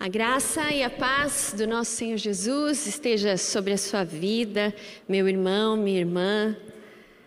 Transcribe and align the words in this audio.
A 0.00 0.06
graça 0.06 0.72
e 0.72 0.84
a 0.84 0.88
paz 0.88 1.52
do 1.56 1.66
nosso 1.66 1.90
Senhor 1.90 2.18
Jesus 2.18 2.86
esteja 2.86 3.36
sobre 3.36 3.72
a 3.72 3.76
sua 3.76 4.04
vida, 4.04 4.72
meu 5.08 5.28
irmão, 5.28 5.76
minha 5.76 5.98
irmã, 5.98 6.56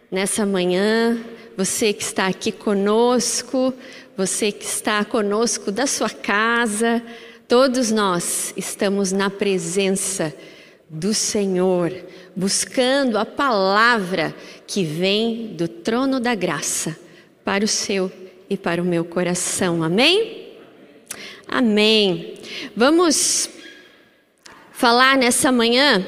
nessa 0.10 0.46
manhã. 0.46 1.20
Você 1.57 1.92
que 1.92 2.02
está 2.02 2.28
aqui 2.28 2.49
conosco, 2.49 3.73
você 4.15 4.54
que 4.54 4.63
está 4.63 5.04
conosco 5.04 5.70
da 5.70 5.86
sua 5.86 6.10
casa, 6.10 7.04
todos 7.46 7.92
nós 7.92 8.54
estamos 8.55 9.12
na 9.12 9.30
presença 9.30 10.34
do 10.90 11.14
Senhor, 11.14 11.94
buscando 12.34 13.18
a 13.18 13.26
palavra 13.26 14.34
que 14.66 14.86
vem 14.86 15.48
do 15.58 15.68
trono 15.68 16.22
da 16.22 16.34
graça 16.36 16.98
para 17.44 17.66
o 17.66 17.68
seu 17.68 18.10
e 18.50 18.56
para 18.56 18.82
o 18.82 18.86
meu 18.86 19.04
coração. 19.04 19.84
Amém? 19.84 20.41
Amém. 21.54 22.36
Vamos 22.77 23.50
falar 24.71 25.18
nessa 25.18 25.51
manhã 25.51 26.07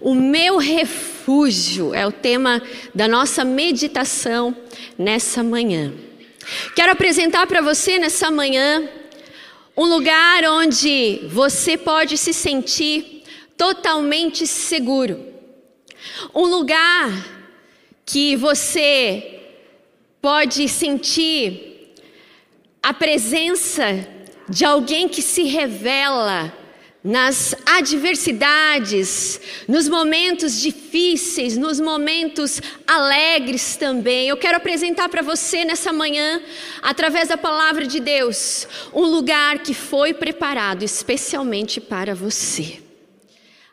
o 0.00 0.12
meu 0.12 0.58
refúgio 0.58 1.94
é 1.94 2.04
o 2.04 2.10
tema 2.10 2.60
da 2.92 3.06
nossa 3.06 3.44
meditação 3.44 4.56
nessa 4.98 5.40
manhã. 5.40 5.92
Quero 6.74 6.90
apresentar 6.90 7.46
para 7.46 7.60
você 7.60 7.96
nessa 7.96 8.28
manhã 8.28 8.88
um 9.76 9.84
lugar 9.84 10.42
onde 10.46 11.20
você 11.28 11.78
pode 11.78 12.18
se 12.18 12.32
sentir 12.32 13.22
totalmente 13.56 14.48
seguro. 14.48 15.24
Um 16.34 16.46
lugar 16.46 17.08
que 18.04 18.34
você 18.34 19.42
pode 20.20 20.68
sentir 20.68 21.94
a 22.82 22.92
presença 22.92 24.20
de 24.52 24.64
alguém 24.66 25.08
que 25.08 25.22
se 25.22 25.44
revela 25.44 26.52
nas 27.02 27.54
adversidades, 27.64 29.40
nos 29.66 29.88
momentos 29.88 30.60
difíceis, 30.60 31.56
nos 31.56 31.80
momentos 31.80 32.60
alegres 32.86 33.76
também. 33.76 34.28
Eu 34.28 34.36
quero 34.36 34.58
apresentar 34.58 35.08
para 35.08 35.22
você 35.22 35.64
nessa 35.64 35.90
manhã, 35.90 36.42
através 36.82 37.28
da 37.28 37.38
palavra 37.38 37.86
de 37.86 37.98
Deus, 37.98 38.68
um 38.92 39.06
lugar 39.06 39.60
que 39.60 39.72
foi 39.72 40.12
preparado 40.12 40.82
especialmente 40.82 41.80
para 41.80 42.14
você. 42.14 42.78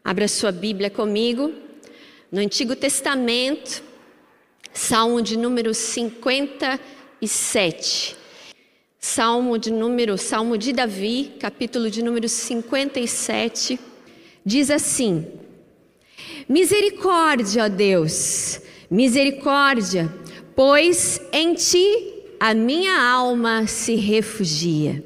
Abra 0.02 0.30
sua 0.30 0.54
Bíblia 0.54 0.90
comigo, 0.90 1.54
no 2.32 2.40
Antigo 2.40 2.74
Testamento, 2.74 3.84
Salmo 4.74 5.22
de 5.22 5.38
número 5.38 5.74
57. 5.74 8.19
Salmo 9.02 9.58
de 9.58 9.72
número, 9.72 10.18
Salmo 10.18 10.58
de 10.58 10.74
Davi, 10.74 11.32
capítulo 11.40 11.90
de 11.90 12.04
número 12.04 12.28
57, 12.28 13.80
diz 14.46 14.70
assim: 14.70 15.26
Misericórdia, 16.50 17.64
ó 17.64 17.70
Deus, 17.70 18.60
misericórdia, 18.92 20.14
pois 20.54 21.22
em 21.32 21.54
ti 21.54 22.14
a 22.42 22.54
minha 22.54 23.02
alma 23.02 23.68
se 23.68 23.96
refugia. 23.96 25.02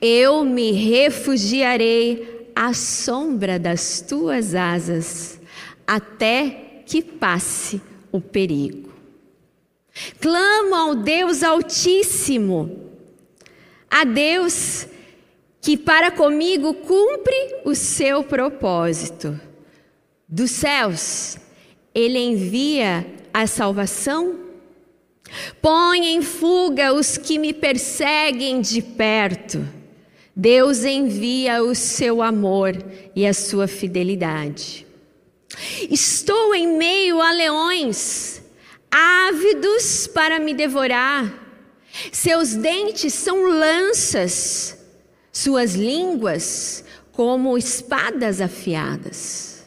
Eu 0.00 0.44
me 0.44 0.70
refugiarei 0.70 2.52
à 2.54 2.72
sombra 2.72 3.58
das 3.58 4.00
tuas 4.00 4.54
asas, 4.54 5.40
até 5.84 6.84
que 6.86 7.02
passe 7.02 7.82
o 8.12 8.20
perigo. 8.20 8.88
Clamo 10.20 10.76
ao 10.76 10.94
Deus 10.94 11.42
Altíssimo 11.42 12.89
a 13.90 14.04
Deus 14.04 14.86
que 15.60 15.76
para 15.76 16.10
comigo 16.10 16.72
cumpre 16.74 17.60
o 17.64 17.74
seu 17.74 18.22
propósito. 18.24 19.38
Dos 20.26 20.50
céus, 20.52 21.36
ele 21.94 22.18
envia 22.18 23.06
a 23.34 23.46
salvação, 23.46 24.38
põe 25.60 26.06
em 26.06 26.22
fuga 26.22 26.94
os 26.94 27.18
que 27.18 27.38
me 27.38 27.52
perseguem 27.52 28.60
de 28.60 28.80
perto. 28.80 29.66
Deus 30.34 30.84
envia 30.84 31.62
o 31.62 31.74
seu 31.74 32.22
amor 32.22 32.72
e 33.14 33.26
a 33.26 33.34
sua 33.34 33.66
fidelidade. 33.66 34.86
Estou 35.90 36.54
em 36.54 36.78
meio 36.78 37.20
a 37.20 37.32
leões, 37.32 38.40
ávidos 38.90 40.06
para 40.06 40.38
me 40.38 40.54
devorar. 40.54 41.49
Seus 42.12 42.54
dentes 42.54 43.12
são 43.14 43.42
lanças, 43.46 44.78
suas 45.32 45.74
línguas 45.74 46.84
como 47.12 47.58
espadas 47.58 48.40
afiadas. 48.40 49.66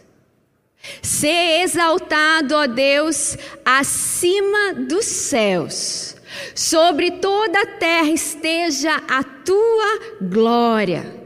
Ser 1.02 1.62
exaltado, 1.62 2.56
ó 2.56 2.68
Deus, 2.68 3.38
acima 3.64 4.74
dos 4.74 5.06
céus, 5.06 6.16
sobre 6.56 7.12
toda 7.12 7.62
a 7.62 7.66
terra 7.66 8.10
esteja 8.10 8.96
a 9.08 9.24
tua 9.24 10.18
glória. 10.22 11.22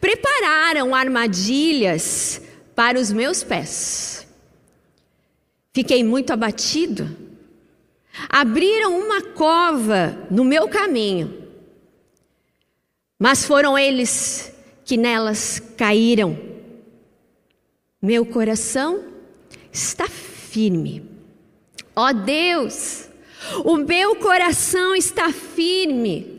Prepararam 0.00 0.94
armadilhas 0.94 2.40
para 2.74 2.98
os 2.98 3.10
meus 3.10 3.42
pés. 3.42 4.26
Fiquei 5.72 6.02
muito 6.04 6.32
abatido 6.32 7.27
abriram 8.28 8.98
uma 8.98 9.22
cova 9.22 10.26
no 10.30 10.44
meu 10.44 10.68
caminho, 10.68 11.46
mas 13.18 13.44
foram 13.44 13.78
eles 13.78 14.52
que 14.84 14.96
nelas 14.96 15.60
caíram. 15.76 16.38
Meu 18.00 18.24
coração 18.24 19.04
está 19.72 20.08
firme. 20.08 21.04
Ó 21.94 22.08
oh 22.08 22.12
Deus, 22.12 23.08
o 23.64 23.76
meu 23.76 24.16
coração 24.16 24.94
está 24.94 25.32
firme. 25.32 26.38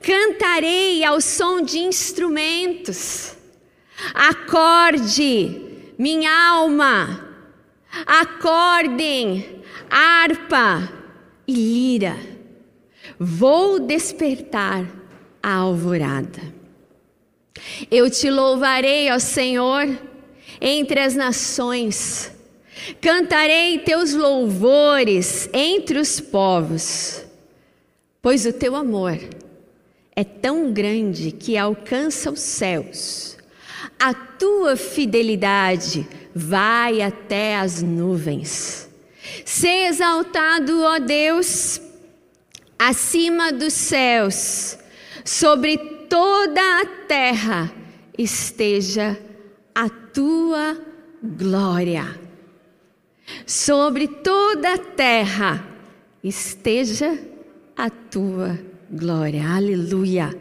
Cantarei 0.00 1.04
ao 1.04 1.20
som 1.20 1.60
de 1.60 1.78
instrumentos. 1.78 3.36
Acorde, 4.14 5.60
minha 5.98 6.30
alma. 6.50 7.28
Acordem, 8.06 9.59
harpa 9.90 10.90
e 11.46 11.52
lira. 11.52 12.16
Vou 13.18 13.80
despertar 13.80 14.86
a 15.42 15.54
alvorada. 15.54 16.40
Eu 17.90 18.08
te 18.10 18.30
louvarei, 18.30 19.10
ó 19.10 19.18
Senhor, 19.18 19.88
entre 20.60 21.00
as 21.00 21.14
nações. 21.14 22.32
Cantarei 23.00 23.78
teus 23.78 24.14
louvores 24.14 25.48
entre 25.52 25.98
os 25.98 26.18
povos, 26.20 27.24
pois 28.22 28.46
o 28.46 28.52
teu 28.52 28.74
amor 28.74 29.18
é 30.16 30.24
tão 30.24 30.72
grande 30.72 31.30
que 31.30 31.56
alcança 31.56 32.30
os 32.30 32.40
céus. 32.40 33.38
A 33.98 34.14
tua 34.14 34.76
fidelidade 34.76 36.08
vai 36.34 37.02
até 37.02 37.56
as 37.56 37.82
nuvens. 37.82 38.89
Ser 39.44 39.88
exaltado, 39.88 40.82
ó 40.82 40.98
Deus, 40.98 41.80
acima 42.78 43.52
dos 43.52 43.72
céus, 43.72 44.78
sobre 45.24 45.76
toda 46.08 46.60
a 46.80 46.86
terra 47.06 47.72
esteja 48.16 49.18
a 49.74 49.88
tua 49.88 50.78
glória. 51.22 52.18
Sobre 53.46 54.08
toda 54.08 54.74
a 54.74 54.78
terra 54.78 55.66
esteja 56.22 57.18
a 57.76 57.88
tua 57.88 58.58
glória. 58.90 59.46
Aleluia. 59.48 60.36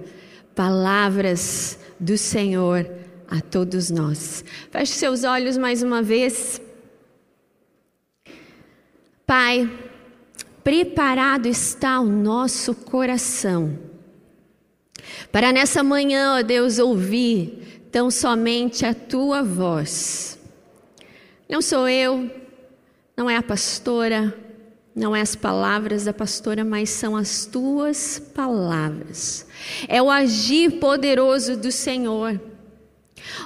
Palavras 0.55 1.79
do 1.99 2.17
Senhor 2.17 2.89
a 3.29 3.39
todos 3.41 3.91
nós. 3.91 4.43
Feche 4.71 4.93
seus 4.93 5.23
olhos 5.23 5.57
mais 5.57 5.83
uma 5.83 6.01
vez. 6.01 6.59
Pai, 9.29 9.69
preparado 10.63 11.45
está 11.45 11.99
o 11.99 12.05
nosso 12.07 12.73
coração 12.73 13.77
para 15.31 15.53
nessa 15.53 15.83
manhã, 15.83 16.39
ó 16.39 16.41
Deus, 16.41 16.79
ouvir 16.79 17.87
tão 17.91 18.09
somente 18.09 18.87
a 18.87 18.93
tua 18.95 19.43
voz. 19.43 20.39
Não 21.47 21.61
sou 21.61 21.87
eu, 21.87 22.27
não 23.15 23.29
é 23.29 23.35
a 23.35 23.43
pastora, 23.43 24.35
não 24.95 25.15
é 25.15 25.21
as 25.21 25.35
palavras 25.35 26.05
da 26.05 26.13
pastora, 26.13 26.65
mas 26.65 26.89
são 26.89 27.15
as 27.15 27.45
tuas 27.45 28.17
palavras. 28.33 29.45
É 29.87 30.01
o 30.01 30.09
agir 30.09 30.79
poderoso 30.79 31.55
do 31.55 31.71
Senhor. 31.71 32.48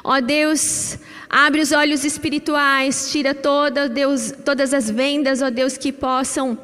Ó 0.03 0.19
Deus, 0.19 0.97
abre 1.29 1.61
os 1.61 1.71
olhos 1.71 2.03
espirituais, 2.03 3.11
tira 3.11 3.33
toda, 3.33 3.89
Deus, 3.89 4.33
todas 4.45 4.73
as 4.73 4.89
vendas, 4.89 5.41
ó 5.41 5.49
Deus, 5.49 5.77
que 5.77 5.91
possam 5.91 6.57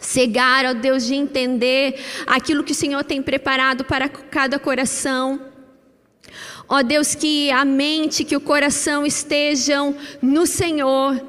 cegar, 0.00 0.64
ó 0.66 0.74
Deus, 0.74 1.06
de 1.06 1.14
entender 1.14 2.00
aquilo 2.26 2.64
que 2.64 2.72
o 2.72 2.74
Senhor 2.74 3.02
tem 3.04 3.22
preparado 3.22 3.84
para 3.84 4.08
cada 4.08 4.58
coração. 4.58 5.40
Ó 6.68 6.82
Deus, 6.82 7.14
que 7.14 7.50
a 7.50 7.64
mente, 7.64 8.24
que 8.24 8.36
o 8.36 8.40
coração 8.40 9.04
estejam 9.04 9.94
no 10.22 10.46
Senhor, 10.46 11.20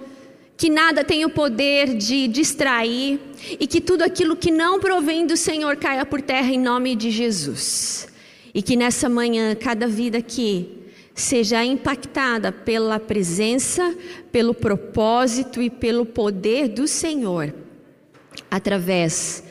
que 0.58 0.70
nada 0.70 1.04
tenha 1.04 1.28
o 1.28 1.30
poder 1.30 1.96
de 1.96 2.28
distrair 2.28 3.20
e 3.60 3.68
que 3.68 3.82
tudo 3.82 4.04
aquilo 4.04 4.36
que 4.36 4.52
não 4.52 4.80
provém 4.80 5.26
do 5.26 5.36
Senhor 5.36 5.76
caia 5.76 6.06
por 6.06 6.22
terra 6.22 6.50
em 6.50 6.60
nome 6.60 6.96
de 6.96 7.12
Jesus. 7.12 8.08
E 8.54 8.62
que 8.62 8.78
nessa 8.78 9.10
manhã 9.10 9.54
cada 9.54 9.86
vida 9.86 10.18
aqui 10.18 10.85
seja 11.16 11.64
impactada 11.64 12.52
pela 12.52 13.00
presença, 13.00 13.96
pelo 14.34 14.54
propósito 14.54 15.62
e 15.62 15.70
pelo 15.70 16.06
poder 16.06 16.68
do 16.68 16.86
Senhor, 16.88 17.56
através 18.52 19.42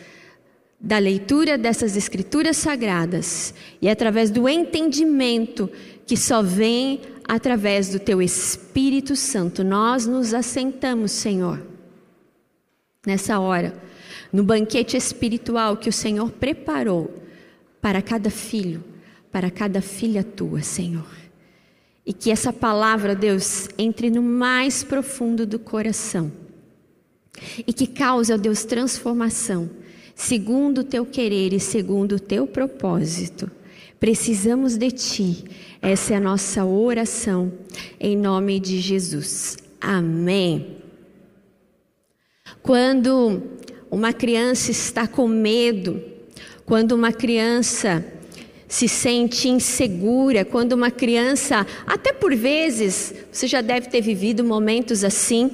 da 0.79 0.99
leitura 0.99 1.57
dessas 1.57 1.97
escrituras 1.97 2.59
sagradas 2.59 3.55
e 3.81 3.89
através 3.89 4.31
do 4.31 4.47
entendimento 4.47 5.71
que 6.07 6.15
só 6.19 6.43
vem 6.43 7.01
através 7.27 7.89
do 7.89 7.99
teu 7.99 8.21
Espírito 8.21 9.17
Santo. 9.17 9.65
Nós 9.65 10.07
nos 10.07 10.35
assentamos, 10.35 11.13
Senhor, 11.13 11.67
nessa 13.07 13.41
hora, 13.41 13.75
no 14.31 14.45
banquete 14.45 14.99
espiritual 14.99 15.79
que 15.79 15.89
o 15.89 15.93
Senhor 15.93 16.31
preparou 16.31 17.23
para 17.81 18.03
cada 18.03 18.29
filho, 18.29 18.85
para 19.33 19.51
cada 19.51 19.81
filha 19.81 20.23
tua, 20.23 20.61
Senhor. 20.61 21.24
E 22.07 22.13
que 22.13 22.31
essa 22.31 22.53
palavra, 22.53 23.15
Deus, 23.15 23.69
entre 23.79 24.11
no 24.11 24.23
mais 24.23 24.85
profundo 24.85 25.47
do 25.47 25.59
coração 25.59 26.31
e 27.67 27.73
que 27.73 27.87
cause, 27.87 28.33
ó 28.33 28.37
Deus, 28.37 28.65
transformação 28.65 29.69
segundo 30.15 30.79
o 30.79 30.85
teu 30.85 31.05
querer 31.05 31.53
e 31.53 31.61
segundo 31.61 32.17
o 32.17 32.21
teu 32.21 32.47
propósito. 32.47 33.51
Precisamos 33.99 34.77
de 34.77 34.91
ti. 34.91 35.45
Essa 35.81 36.15
é 36.15 36.17
a 36.17 36.21
nossa 36.21 36.65
oração, 36.65 37.53
em 37.99 38.17
nome 38.17 38.61
de 38.61 38.81
Jesus. 38.81 39.59
Amém. 39.81 40.79
Quando 42.63 43.43
uma 43.91 44.13
criança 44.13 44.71
está 44.71 45.07
com 45.07 45.27
medo, 45.27 46.03
quando 46.65 46.93
uma 46.93 47.13
criança 47.13 48.05
se 48.75 48.89
sente 48.89 49.49
insegura, 49.49 50.45
quando 50.45 50.73
uma 50.73 50.91
criança, 50.91 51.65
até 51.87 52.13
por 52.13 52.35
vezes, 52.35 53.15
você 53.31 53.47
já 53.47 53.61
deve 53.61 53.89
ter 53.89 54.01
vivido 54.01 54.43
momentos 54.43 55.05
assim, 55.05 55.49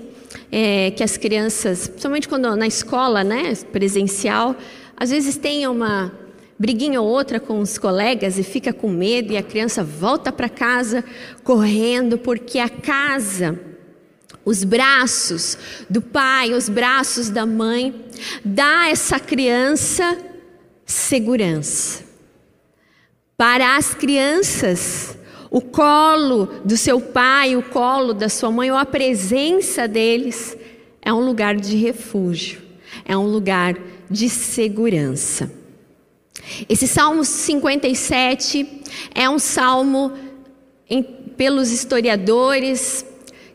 é, 0.51 0.91
que 0.93 1.05
as 1.05 1.19
crianças, 1.19 1.87
principalmente 1.87 2.27
quando 2.27 2.57
na 2.57 2.67
escola, 2.67 3.23
né, 3.23 3.55
presencial, 3.71 4.57
às 4.97 5.11
vezes 5.11 5.37
tem 5.37 5.67
uma 5.67 6.11
briguinha 6.59 6.99
ou 7.03 7.07
outra 7.07 7.39
com 7.39 7.61
os 7.61 7.77
colegas 7.77 8.39
e 8.39 8.43
fica 8.43 8.73
com 8.73 8.89
medo 8.89 9.35
e 9.35 9.37
a 9.37 9.43
criança 9.43 9.85
volta 9.85 10.33
para 10.33 10.49
casa 10.49 11.05
correndo 11.45 12.17
porque 12.17 12.59
a 12.59 12.71
casa, 12.71 13.61
os 14.47 14.65
braços 14.65 15.59
do 15.91 16.01
pai, 16.01 16.55
os 16.55 16.71
braços 16.71 17.29
da 17.29 17.45
mãe, 17.45 18.03
dá 18.43 18.85
a 18.85 18.89
essa 18.89 19.21
criança 19.21 20.17
segurança. 20.87 22.10
Para 23.41 23.79
as 23.79 23.95
crianças, 23.95 25.17
o 25.51 25.63
colo 25.63 26.45
do 26.63 26.77
seu 26.77 27.01
pai, 27.01 27.57
o 27.57 27.63
colo 27.63 28.13
da 28.13 28.29
sua 28.29 28.51
mãe, 28.51 28.71
ou 28.71 28.77
a 28.77 28.85
presença 28.85 29.89
deles 29.89 30.55
é 31.01 31.11
um 31.11 31.25
lugar 31.25 31.57
de 31.57 31.75
refúgio, 31.75 32.61
é 33.03 33.17
um 33.17 33.25
lugar 33.25 33.79
de 34.11 34.29
segurança. 34.29 35.51
Esse 36.69 36.87
Salmo 36.87 37.25
57 37.25 38.83
é 39.15 39.27
um 39.31 39.39
salmo, 39.39 40.13
em, 40.87 41.03
pelos 41.03 41.71
historiadores, 41.71 43.07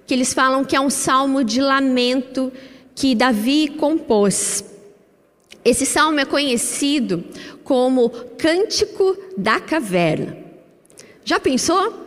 que 0.08 0.16
eles 0.16 0.34
falam 0.34 0.66
que 0.66 0.76
é 0.76 0.82
um 0.82 0.90
salmo 0.90 1.44
de 1.44 1.62
lamento 1.62 2.52
que 2.96 3.14
Davi 3.14 3.68
compôs. 3.68 4.64
Esse 5.66 5.84
salmo 5.84 6.20
é 6.20 6.26
conhecido 6.26 7.24
como 7.64 8.12
Cântico 8.38 9.18
da 9.36 9.60
Caverna. 9.60 10.38
Já 11.24 11.40
pensou? 11.40 12.06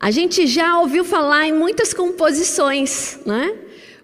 A 0.00 0.10
gente 0.10 0.48
já 0.48 0.80
ouviu 0.80 1.04
falar 1.04 1.46
em 1.46 1.52
muitas 1.52 1.94
composições, 1.94 3.20
né? 3.24 3.56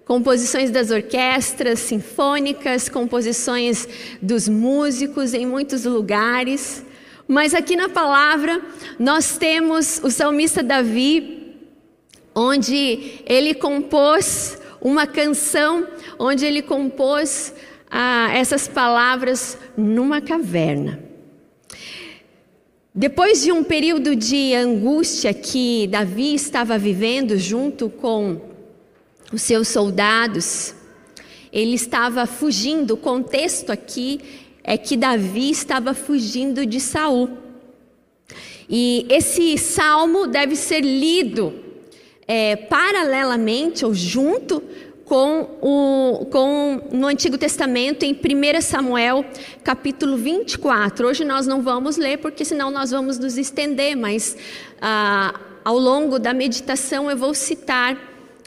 Composições 0.04 0.70
das 0.70 0.92
orquestras 0.92 1.80
sinfônicas, 1.80 2.88
composições 2.88 3.88
dos 4.22 4.48
músicos 4.48 5.34
em 5.34 5.44
muitos 5.44 5.84
lugares. 5.84 6.84
Mas 7.26 7.54
aqui 7.54 7.74
na 7.74 7.88
palavra 7.88 8.62
nós 8.96 9.36
temos 9.36 10.00
o 10.04 10.10
salmista 10.10 10.62
Davi, 10.62 11.56
onde 12.32 13.22
ele 13.26 13.54
compôs 13.54 14.56
uma 14.80 15.06
canção, 15.06 15.86
onde 16.18 16.46
ele 16.46 16.62
compôs 16.62 17.52
ah, 17.94 18.30
essas 18.32 18.66
palavras 18.66 19.58
numa 19.76 20.18
caverna. 20.22 20.98
Depois 22.94 23.42
de 23.42 23.52
um 23.52 23.62
período 23.62 24.16
de 24.16 24.54
angústia 24.54 25.34
que 25.34 25.86
Davi 25.88 26.34
estava 26.34 26.78
vivendo 26.78 27.36
junto 27.36 27.90
com 27.90 28.40
os 29.30 29.42
seus 29.42 29.68
soldados, 29.68 30.74
ele 31.52 31.74
estava 31.74 32.24
fugindo. 32.24 32.94
O 32.94 32.96
contexto 32.96 33.70
aqui 33.70 34.20
é 34.64 34.78
que 34.78 34.96
Davi 34.96 35.50
estava 35.50 35.92
fugindo 35.92 36.64
de 36.64 36.80
Saul. 36.80 37.28
E 38.70 39.06
esse 39.10 39.58
salmo 39.58 40.26
deve 40.26 40.56
ser 40.56 40.80
lido 40.80 41.52
é, 42.26 42.56
paralelamente 42.56 43.84
ou 43.84 43.92
junto 43.92 44.62
com, 45.04 45.48
o, 45.60 46.26
com 46.26 46.80
no 46.92 47.06
Antigo 47.06 47.36
Testamento, 47.36 48.04
em 48.04 48.12
1 48.12 48.60
Samuel, 48.60 49.24
capítulo 49.62 50.16
24. 50.16 51.06
Hoje 51.06 51.24
nós 51.24 51.46
não 51.46 51.62
vamos 51.62 51.96
ler, 51.96 52.18
porque 52.18 52.44
senão 52.44 52.70
nós 52.70 52.90
vamos 52.90 53.18
nos 53.18 53.36
estender, 53.36 53.96
mas 53.96 54.36
ah, 54.80 55.38
ao 55.64 55.78
longo 55.78 56.18
da 56.18 56.32
meditação 56.32 57.10
eu 57.10 57.16
vou 57.16 57.34
citar 57.34 57.96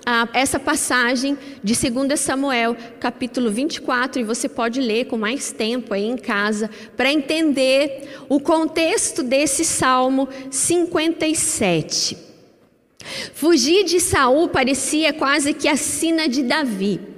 ah, 0.05 0.27
essa 0.33 0.59
passagem 0.59 1.37
de 1.63 1.73
2 1.89 2.19
Samuel, 2.19 2.75
capítulo 2.99 3.51
24, 3.51 4.21
e 4.21 4.23
você 4.23 4.47
pode 4.47 4.79
ler 4.79 5.05
com 5.05 5.17
mais 5.17 5.51
tempo 5.51 5.93
aí 5.93 6.05
em 6.05 6.17
casa, 6.17 6.69
para 6.95 7.11
entender 7.11 8.19
o 8.29 8.39
contexto 8.39 9.23
desse 9.23 9.65
Salmo 9.65 10.29
57. 10.51 12.24
Fugir 13.33 13.83
de 13.83 13.99
Saul 13.99 14.49
parecia 14.49 15.13
quase 15.13 15.53
que 15.53 15.67
a 15.67 15.75
sina 15.75 16.27
de 16.27 16.43
Davi. 16.43 17.15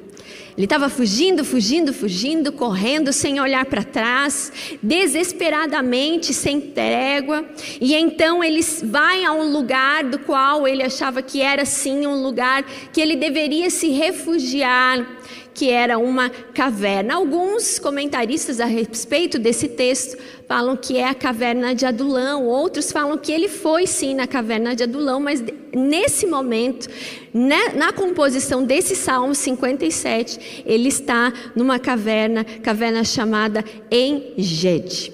Ele 0.58 0.66
estava 0.66 0.90
fugindo, 0.90 1.46
fugindo, 1.46 1.94
fugindo, 1.94 2.52
correndo 2.52 3.14
sem 3.14 3.40
olhar 3.40 3.64
para 3.66 3.84
trás, 3.84 4.52
desesperadamente, 4.82 6.34
sem 6.34 6.60
trégua. 6.60 7.46
E 7.80 7.94
então 7.94 8.44
ele 8.44 8.62
vai 8.84 9.24
a 9.24 9.32
um 9.34 9.52
lugar 9.52 10.04
do 10.06 10.18
qual 10.18 10.68
ele 10.68 10.82
achava 10.82 11.22
que 11.22 11.42
era 11.42 11.64
sim 11.64 12.08
um 12.08 12.24
lugar 12.24 12.64
que 12.92 13.00
ele 13.00 13.16
deveria 13.16 13.70
se 13.70 13.90
refugiar, 13.90 15.08
que 15.58 15.72
era 15.72 15.98
uma 15.98 16.30
caverna. 16.30 17.16
Alguns 17.16 17.80
comentaristas 17.80 18.60
a 18.60 18.66
respeito 18.66 19.40
desse 19.40 19.68
texto 19.68 20.16
falam 20.48 20.78
que 20.78 20.98
é 20.98 21.06
a 21.06 21.16
caverna 21.16 21.74
de 21.74 21.84
Adulão, 21.84 22.46
outros 22.46 22.92
falam 22.92 23.18
que 23.18 23.32
ele 23.32 23.50
foi 23.50 23.88
sim 23.88 24.14
na 24.14 24.28
caverna 24.28 24.76
de 24.76 24.84
Adulão, 24.84 25.20
mas 25.20 25.44
nesse 25.74 26.28
momento, 26.28 26.88
né, 27.34 27.70
na 27.74 27.92
composição 27.92 28.64
desse 28.64 28.96
Salmo 28.96 29.34
57, 29.34 30.64
ele 30.64 30.90
está 30.90 31.34
numa 31.56 31.80
caverna, 31.80 32.44
caverna 32.44 33.04
chamada 33.04 33.66
Engede. 33.90 35.12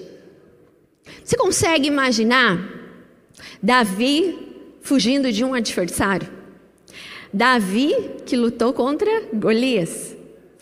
Você 1.24 1.38
consegue 1.38 1.88
imaginar 1.88 2.60
Davi 3.62 4.38
fugindo 4.82 5.32
de 5.32 5.42
um 5.42 5.54
adversário? 5.54 6.28
Davi 7.32 7.94
que 8.26 8.36
lutou 8.36 8.74
contra 8.74 9.22
Golias 9.32 10.13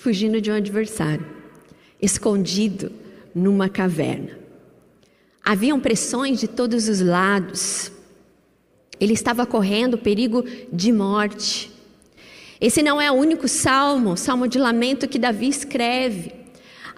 fugindo 0.02 0.40
de 0.40 0.50
um 0.50 0.54
adversário, 0.54 1.25
escondido 2.00 2.90
numa 3.32 3.68
caverna. 3.68 4.37
Haviam 5.44 5.78
pressões 5.78 6.40
de 6.40 6.49
todos 6.49 6.88
os 6.88 7.00
lados. 7.00 7.92
Ele 8.99 9.12
estava 9.12 9.47
correndo 9.47 9.97
perigo 9.97 10.44
de 10.73 10.90
morte. 10.90 11.71
Esse 12.61 12.82
não 12.82 13.00
é 13.00 13.12
o 13.12 13.14
único 13.14 13.47
salmo, 13.47 14.16
salmo 14.16 14.49
de 14.49 14.59
lamento 14.59 15.06
que 15.06 15.21
Davi 15.21 15.49
escreve. 15.49 16.32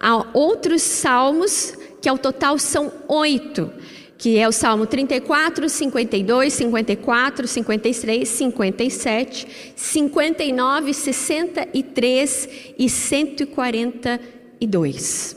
Há 0.00 0.26
outros 0.32 0.80
salmos, 0.80 1.74
que 2.00 2.08
ao 2.08 2.16
total 2.16 2.58
são 2.58 2.90
oito, 3.06 3.70
que 4.16 4.38
é 4.38 4.48
o 4.48 4.52
Salmo 4.52 4.86
34, 4.86 5.68
52, 5.68 6.52
54, 6.52 7.46
53, 7.46 8.28
57, 8.28 9.46
59, 9.74 10.94
63 10.94 12.48
e 12.78 12.88
142. 12.88 15.36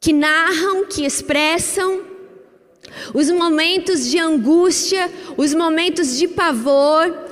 Que 0.00 0.12
narram, 0.12 0.84
que 0.86 1.04
expressam 1.04 2.02
os 3.14 3.30
momentos 3.30 4.10
de 4.10 4.18
angústia, 4.18 5.08
os 5.36 5.54
momentos 5.54 6.18
de 6.18 6.26
pavor 6.28 7.30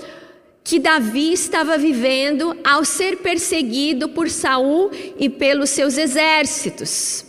que 0.63 0.79
Davi 0.79 1.33
estava 1.33 1.77
vivendo 1.77 2.57
ao 2.63 2.85
ser 2.85 3.17
perseguido 3.19 4.09
por 4.11 4.31
Saul 4.31 4.93
e 5.19 5.29
pelos 5.29 5.71
seus 5.71 5.99
exércitos. 5.99 7.25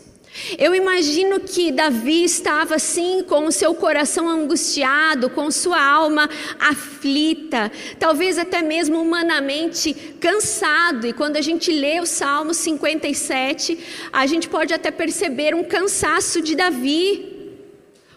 Eu 0.58 0.74
imagino 0.74 1.42
que 1.42 1.72
Davi 1.72 2.24
estava 2.24 2.76
assim, 2.76 3.24
com 3.28 3.46
o 3.46 3.52
seu 3.52 3.76
coração 3.76 4.30
angustiado, 4.30 5.30
com 5.30 5.52
sua 5.52 5.82
alma 5.84 6.30
aflita, 6.58 7.70
talvez 8.00 8.38
até 8.38 8.62
mesmo 8.62 9.02
humanamente 9.02 9.94
cansado. 10.20 11.06
E 11.06 11.14
quando 11.14 11.36
a 11.36 11.42
gente 11.42 11.72
lê 11.72 12.00
o 12.00 12.06
Salmo 12.06 12.54
57, 12.54 13.78
a 14.12 14.26
gente 14.26 14.48
pode 14.48 14.74
até 14.74 14.90
perceber 14.90 15.54
um 15.54 15.66
cansaço 15.66 16.42
de 16.42 16.56
Davi. 16.56 17.52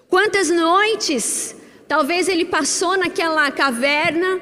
Quantas 0.09 0.51
noites 0.51 1.57
talvez 1.89 2.29
ele 2.29 2.45
passou 2.45 2.97
naquela 2.97 3.51
caverna, 3.51 4.41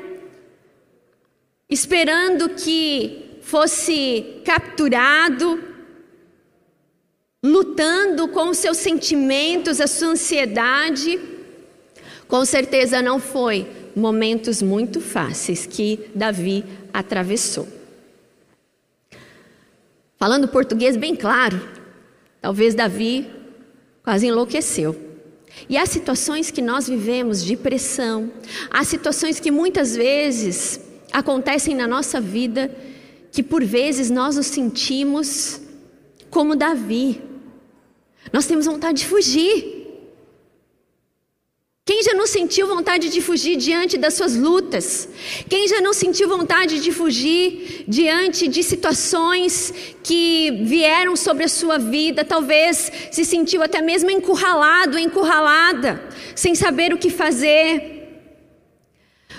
esperando 1.71 2.50
que 2.50 3.38
fosse 3.41 4.43
capturado 4.45 5.72
lutando 7.43 8.29
com 8.29 8.51
os 8.51 8.59
seus 8.59 8.77
sentimentos, 8.77 9.81
a 9.81 9.87
sua 9.87 10.09
ansiedade. 10.09 11.19
Com 12.29 12.45
certeza 12.45 13.03
não 13.03 13.19
foi 13.19 13.67
momentos 13.97 14.63
muito 14.63 15.01
fáceis 15.01 15.67
que 15.67 16.09
Davi 16.15 16.65
atravessou. 16.93 17.69
Falando 20.17 20.47
português 20.47 20.97
bem 20.97 21.17
claro, 21.17 21.61
talvez 22.41 22.75
Davi 22.75 23.29
quase 24.05 24.29
enlouqueceu. 24.29 24.97
E 25.69 25.77
há 25.77 25.85
situações 25.85 26.51
que 26.51 26.63
nós 26.63 26.89
vivemos 26.89 27.45
de 27.45 27.57
pressão, 27.57 28.33
há 28.71 28.85
situações 28.85 29.39
que 29.39 29.51
muitas 29.51 29.97
vezes 29.97 30.81
acontecem 31.13 31.75
na 31.75 31.87
nossa 31.87 32.21
vida 32.21 32.75
que 33.31 33.43
por 33.43 33.65
vezes 33.65 34.11
nós 34.11 34.37
nos 34.37 34.47
sentimos 34.47 35.61
como 36.31 36.57
Davi, 36.57 37.21
nós 38.31 38.47
temos 38.47 38.67
vontade 38.67 39.00
de 39.00 39.07
fugir. 39.07 39.83
Quem 41.85 42.00
já 42.05 42.14
não 42.14 42.29
sentiu 42.29 42.69
vontade 42.69 43.09
de 43.09 43.21
fugir 43.21 43.57
diante 43.57 43.99
das 43.99 44.14
suas 44.14 44.37
lutas? 44.37 45.09
Quem 45.49 45.67
já 45.67 45.81
não 45.81 45.93
sentiu 45.93 46.29
vontade 46.29 46.79
de 46.81 46.93
fugir 46.93 47.85
diante 47.88 48.47
de 48.47 48.62
situações 48.62 49.75
que 50.05 50.62
vieram 50.64 51.17
sobre 51.17 51.43
a 51.43 51.49
sua 51.49 51.79
vida? 51.79 52.25
Talvez 52.25 52.93
se 53.11 53.25
sentiu 53.25 53.64
até 53.64 53.83
mesmo 53.83 54.11
encurralado, 54.11 54.97
encurralada, 54.97 56.00
sem 56.37 56.55
saber 56.55 56.95
o 56.95 56.99
que 56.99 57.11
fazer. 57.11 58.02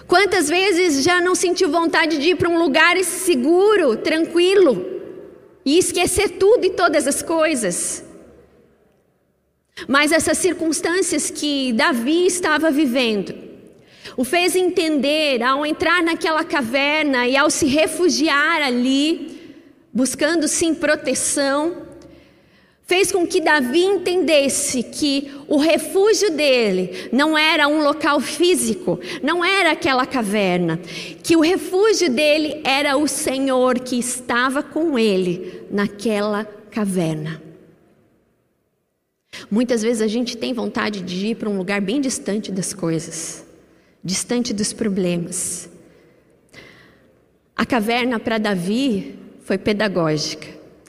Quantas 0.06 0.50
vezes 0.50 1.02
já 1.02 1.22
não 1.22 1.36
sentiu 1.36 1.72
vontade 1.72 2.18
de 2.18 2.32
ir 2.32 2.36
para 2.36 2.50
um 2.50 2.60
lugar 2.60 3.02
seguro, 3.06 3.96
tranquilo 3.96 4.86
e 5.66 5.78
esquecer 5.78 6.32
tudo 6.32 6.66
e 6.66 6.72
todas 6.72 7.08
as 7.08 7.22
coisas? 7.22 8.04
Mas 9.88 10.12
essas 10.12 10.38
circunstâncias 10.38 11.30
que 11.30 11.74
Davi 11.74 12.26
estava 12.26 12.70
vivendo 12.70 13.54
o 14.16 14.24
fez 14.24 14.56
entender 14.56 15.42
ao 15.42 15.66
entrar 15.66 16.04
naquela 16.04 16.44
caverna 16.44 17.28
e 17.28 17.36
ao 17.36 17.50
se 17.50 17.66
refugiar 17.66 18.62
ali, 18.62 19.58
buscando 19.92 20.48
sim 20.48 20.74
proteção, 20.74 21.84
fez 22.86 23.12
com 23.12 23.26
que 23.26 23.42
Davi 23.42 23.84
entendesse 23.84 24.84
que 24.84 25.32
o 25.48 25.58
refúgio 25.58 26.32
dele 26.32 27.10
não 27.12 27.38
era 27.38 27.68
um 27.68 27.82
local 27.82 28.20
físico, 28.20 29.00
não 29.24 29.44
era 29.44 29.72
aquela 29.72 30.06
caverna, 30.06 30.80
que 31.24 31.36
o 31.36 31.42
refúgio 31.42 32.10
dele 32.12 32.62
era 32.64 32.98
o 32.98 33.08
Senhor 33.08 33.80
que 33.80 33.98
estava 33.98 34.62
com 34.62 35.00
ele 35.00 35.64
naquela 35.72 36.46
caverna. 36.70 37.42
Muitas 39.50 39.82
vezes 39.82 40.02
a 40.02 40.08
gente 40.08 40.38
tem 40.38 40.54
vontade 40.54 41.02
de 41.02 41.28
ir 41.28 41.36
para 41.36 41.50
um 41.50 41.58
lugar 41.58 41.82
bem 41.82 42.00
distante 42.00 42.52
das 42.52 42.74
coisas, 42.74 43.46
distante 44.04 44.54
dos 44.54 44.74
problemas. 44.74 45.70
A 47.56 47.66
caverna 47.66 48.20
para 48.20 48.38
Davi 48.38 49.16
foi 49.44 49.58
pedagógica, 49.58 50.48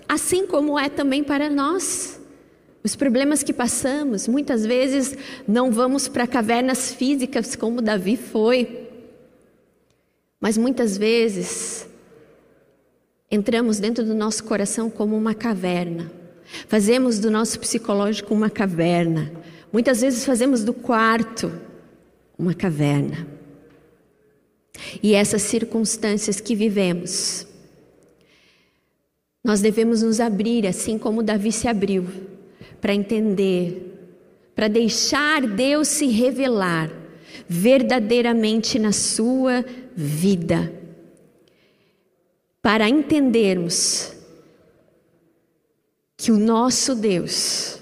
assim 0.08 0.46
como 0.46 0.78
é 0.78 0.88
também 0.88 1.22
para 1.22 1.50
nós. 1.50 2.20
Os 2.82 2.94
problemas 2.94 3.42
que 3.42 3.52
passamos, 3.52 4.28
muitas 4.28 4.66
vezes 4.66 5.16
não 5.48 5.72
vamos 5.72 6.06
para 6.06 6.26
cavernas 6.26 6.92
físicas 6.92 7.56
como 7.56 7.80
Davi 7.80 8.16
foi, 8.16 8.88
mas 10.38 10.58
muitas 10.58 10.98
vezes 10.98 11.86
entramos 13.30 13.78
dentro 13.78 14.04
do 14.04 14.14
nosso 14.14 14.44
coração 14.44 14.90
como 14.90 15.16
uma 15.16 15.34
caverna 15.34 16.23
Fazemos 16.68 17.18
do 17.18 17.30
nosso 17.30 17.58
psicológico 17.58 18.34
uma 18.34 18.50
caverna. 18.50 19.32
Muitas 19.72 20.00
vezes 20.00 20.24
fazemos 20.24 20.62
do 20.62 20.72
quarto 20.72 21.52
uma 22.38 22.54
caverna. 22.54 23.26
E 25.02 25.14
essas 25.14 25.42
circunstâncias 25.42 26.40
que 26.40 26.54
vivemos, 26.54 27.46
nós 29.42 29.60
devemos 29.60 30.02
nos 30.02 30.20
abrir, 30.20 30.66
assim 30.66 30.98
como 30.98 31.22
Davi 31.22 31.52
se 31.52 31.68
abriu, 31.68 32.06
para 32.80 32.94
entender, 32.94 34.12
para 34.54 34.68
deixar 34.68 35.42
Deus 35.46 35.88
se 35.88 36.06
revelar 36.06 36.90
verdadeiramente 37.48 38.78
na 38.78 38.92
sua 38.92 39.64
vida, 39.94 40.72
para 42.62 42.88
entendermos 42.88 44.13
que 46.16 46.30
o 46.30 46.38
nosso 46.38 46.94
Deus 46.94 47.78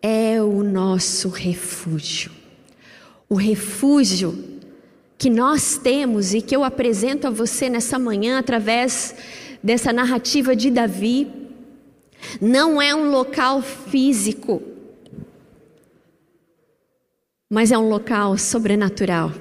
é 0.00 0.40
o 0.40 0.62
nosso 0.62 1.28
refúgio. 1.28 2.30
O 3.28 3.34
refúgio 3.34 4.56
que 5.18 5.28
nós 5.30 5.78
temos 5.78 6.34
e 6.34 6.40
que 6.40 6.54
eu 6.54 6.62
apresento 6.62 7.26
a 7.26 7.30
você 7.30 7.68
nessa 7.68 7.98
manhã 7.98 8.38
através 8.38 9.14
dessa 9.62 9.92
narrativa 9.92 10.54
de 10.54 10.70
Davi, 10.70 11.28
não 12.40 12.80
é 12.80 12.94
um 12.94 13.10
local 13.10 13.62
físico, 13.62 14.62
mas 17.50 17.72
é 17.72 17.78
um 17.78 17.88
local 17.88 18.36
sobrenatural 18.38 19.32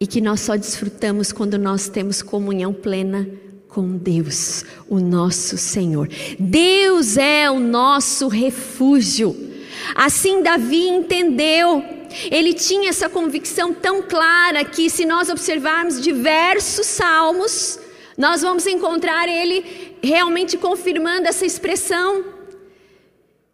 e 0.00 0.06
que 0.06 0.20
nós 0.20 0.40
só 0.40 0.56
desfrutamos 0.56 1.32
quando 1.32 1.58
nós 1.58 1.88
temos 1.88 2.22
comunhão 2.22 2.72
plena 2.72 3.28
com 3.68 3.96
Deus, 3.96 4.64
o 4.88 4.98
nosso 4.98 5.58
Senhor. 5.58 6.08
Deus 6.38 7.16
é 7.16 7.50
o 7.50 7.60
nosso 7.60 8.28
refúgio. 8.28 9.36
Assim 9.94 10.42
Davi 10.42 10.88
entendeu. 10.88 11.84
Ele 12.30 12.54
tinha 12.54 12.88
essa 12.88 13.08
convicção 13.08 13.72
tão 13.74 14.02
clara 14.02 14.64
que, 14.64 14.88
se 14.88 15.04
nós 15.04 15.28
observarmos 15.28 16.00
diversos 16.00 16.86
salmos, 16.86 17.78
nós 18.16 18.40
vamos 18.40 18.66
encontrar 18.66 19.28
ele 19.28 19.96
realmente 20.02 20.56
confirmando 20.56 21.28
essa 21.28 21.44
expressão: 21.44 22.24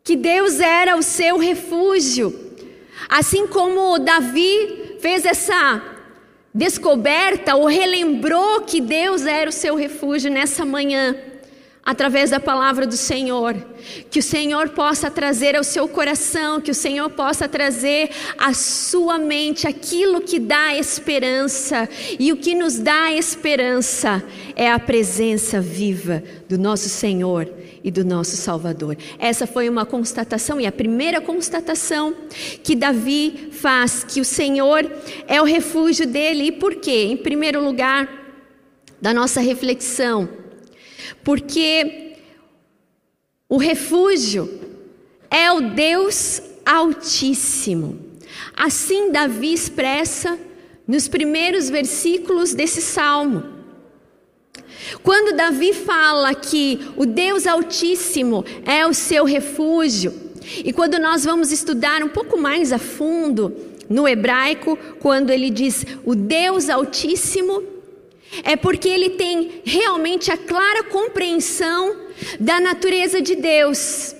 que 0.04 0.16
Deus 0.16 0.60
era 0.60 0.96
o 0.96 1.02
seu 1.02 1.36
refúgio. 1.36 2.40
Assim 3.08 3.46
como 3.46 3.98
Davi 3.98 4.96
fez 5.00 5.26
essa 5.26 5.93
descoberta 6.54 7.56
ou 7.56 7.66
relembrou 7.66 8.60
que 8.60 8.80
Deus 8.80 9.26
era 9.26 9.50
o 9.50 9.52
seu 9.52 9.74
refúgio 9.74 10.30
nessa 10.30 10.64
manhã, 10.64 11.16
através 11.84 12.30
da 12.30 12.38
palavra 12.38 12.86
do 12.86 12.96
Senhor. 12.96 13.56
Que 14.08 14.20
o 14.20 14.22
Senhor 14.22 14.68
possa 14.68 15.10
trazer 15.10 15.56
ao 15.56 15.64
seu 15.64 15.88
coração, 15.88 16.60
que 16.60 16.70
o 16.70 16.74
Senhor 16.74 17.10
possa 17.10 17.48
trazer 17.48 18.10
à 18.38 18.54
sua 18.54 19.18
mente 19.18 19.66
aquilo 19.66 20.20
que 20.20 20.38
dá 20.38 20.76
esperança. 20.76 21.88
E 22.20 22.32
o 22.32 22.36
que 22.36 22.54
nos 22.54 22.78
dá 22.78 23.12
esperança 23.12 24.22
é 24.54 24.70
a 24.70 24.78
presença 24.78 25.60
viva 25.60 26.22
do 26.48 26.56
nosso 26.56 26.88
Senhor 26.88 27.50
e 27.84 27.90
do 27.90 28.02
nosso 28.02 28.34
Salvador. 28.34 28.96
Essa 29.18 29.46
foi 29.46 29.68
uma 29.68 29.84
constatação 29.84 30.58
e 30.58 30.66
a 30.66 30.72
primeira 30.72 31.20
constatação 31.20 32.14
que 32.62 32.74
Davi 32.74 33.50
faz 33.52 34.02
que 34.02 34.22
o 34.22 34.24
Senhor 34.24 34.90
é 35.28 35.40
o 35.40 35.44
refúgio 35.44 36.06
dele. 36.06 36.44
E 36.44 36.52
por 36.52 36.76
quê? 36.76 37.08
Em 37.10 37.16
primeiro 37.16 37.62
lugar, 37.62 38.08
da 39.02 39.12
nossa 39.12 39.38
reflexão, 39.42 40.26
porque 41.22 42.14
o 43.46 43.58
refúgio 43.58 44.48
é 45.30 45.52
o 45.52 45.60
Deus 45.60 46.40
Altíssimo. 46.64 48.00
Assim 48.56 49.12
Davi 49.12 49.52
expressa 49.52 50.38
nos 50.88 51.06
primeiros 51.06 51.68
versículos 51.68 52.54
desse 52.54 52.80
salmo. 52.80 53.53
Quando 55.02 55.36
Davi 55.36 55.72
fala 55.72 56.34
que 56.34 56.80
o 56.96 57.06
Deus 57.06 57.46
Altíssimo 57.46 58.44
é 58.64 58.86
o 58.86 58.94
seu 58.94 59.24
refúgio, 59.24 60.12
E 60.64 60.72
quando 60.72 60.98
nós 60.98 61.24
vamos 61.24 61.50
estudar 61.52 62.02
um 62.02 62.08
pouco 62.08 62.38
mais 62.38 62.72
a 62.72 62.78
fundo 62.78 63.54
no 63.88 64.06
hebraico, 64.06 64.78
quando 65.00 65.30
ele 65.30 65.50
diz 65.50 65.84
o 66.04 66.14
Deus 66.14 66.68
Altíssimo, 66.68 67.62
é 68.42 68.56
porque 68.56 68.88
ele 68.88 69.10
tem 69.10 69.62
realmente 69.64 70.30
a 70.30 70.36
clara 70.36 70.82
compreensão 70.84 71.96
da 72.40 72.60
natureza 72.60 73.20
de 73.20 73.36
Deus. 73.36 74.14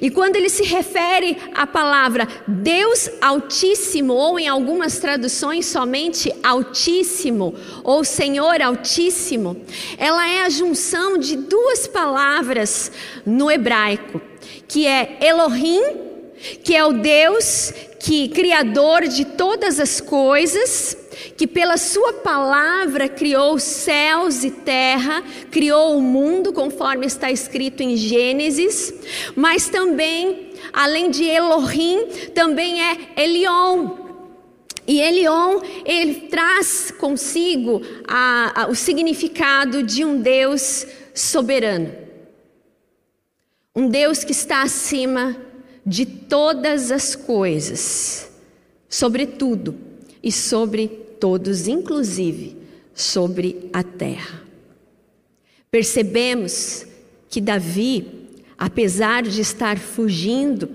E 0.00 0.10
quando 0.10 0.36
ele 0.36 0.48
se 0.48 0.64
refere 0.64 1.36
à 1.54 1.66
palavra 1.66 2.28
Deus 2.46 3.10
Altíssimo, 3.20 4.12
ou 4.12 4.38
em 4.38 4.48
algumas 4.48 4.98
traduções 4.98 5.66
somente 5.66 6.32
Altíssimo, 6.42 7.54
ou 7.82 8.04
Senhor 8.04 8.60
Altíssimo, 8.60 9.56
ela 9.96 10.28
é 10.28 10.42
a 10.42 10.50
junção 10.50 11.18
de 11.18 11.36
duas 11.36 11.86
palavras 11.86 12.92
no 13.24 13.50
hebraico, 13.50 14.20
que 14.68 14.86
é 14.86 15.18
Elohim, 15.20 16.09
que 16.62 16.74
é 16.74 16.84
o 16.84 16.92
Deus 16.92 17.72
que 18.00 18.28
criador 18.28 19.06
de 19.06 19.26
todas 19.26 19.78
as 19.78 20.00
coisas, 20.00 20.96
que 21.36 21.46
pela 21.46 21.76
sua 21.76 22.14
palavra 22.14 23.08
criou 23.10 23.58
céus 23.58 24.42
e 24.42 24.50
terra, 24.50 25.22
criou 25.50 25.96
o 25.98 26.02
mundo, 26.02 26.50
conforme 26.50 27.06
está 27.06 27.30
escrito 27.30 27.82
em 27.82 27.96
Gênesis, 27.96 28.92
mas 29.36 29.68
também, 29.68 30.50
além 30.72 31.10
de 31.10 31.24
Elohim, 31.24 32.06
também 32.34 32.82
é 32.82 32.96
Elion. 33.18 33.98
E 34.86 34.98
Elion, 34.98 35.60
ele 35.84 36.22
traz 36.28 36.90
consigo 36.98 37.82
a, 38.08 38.62
a, 38.62 38.66
o 38.68 38.74
significado 38.74 39.82
de 39.82 40.04
um 40.06 40.20
Deus 40.20 40.86
soberano. 41.14 41.94
Um 43.76 43.88
Deus 43.88 44.24
que 44.24 44.32
está 44.32 44.62
acima 44.62 45.49
de 45.84 46.04
todas 46.04 46.90
as 46.90 47.14
coisas, 47.14 48.30
sobre 48.88 49.26
tudo 49.26 49.76
e 50.22 50.30
sobre 50.30 50.88
todos, 50.88 51.68
inclusive 51.68 52.56
sobre 52.94 53.70
a 53.72 53.82
terra. 53.82 54.42
Percebemos 55.70 56.86
que 57.28 57.40
Davi, 57.40 58.06
apesar 58.58 59.22
de 59.22 59.40
estar 59.40 59.78
fugindo, 59.78 60.68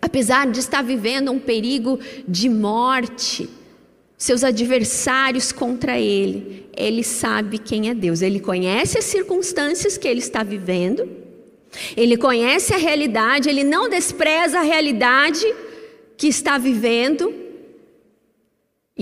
apesar 0.00 0.50
de 0.50 0.58
estar 0.58 0.82
vivendo 0.82 1.30
um 1.30 1.38
perigo 1.38 1.98
de 2.26 2.48
morte, 2.48 3.48
seus 4.16 4.42
adversários 4.42 5.52
contra 5.52 5.98
ele, 5.98 6.66
ele 6.76 7.02
sabe 7.02 7.58
quem 7.58 7.90
é 7.90 7.94
Deus, 7.94 8.22
ele 8.22 8.40
conhece 8.40 8.98
as 8.98 9.04
circunstâncias 9.04 9.96
que 9.96 10.08
ele 10.08 10.20
está 10.20 10.42
vivendo, 10.42 11.08
ele 11.96 12.16
conhece 12.16 12.74
a 12.74 12.78
realidade, 12.78 13.48
ele 13.48 13.64
não 13.64 13.88
despreza 13.88 14.58
a 14.58 14.62
realidade 14.62 15.46
que 16.16 16.28
está 16.28 16.58
vivendo, 16.58 17.32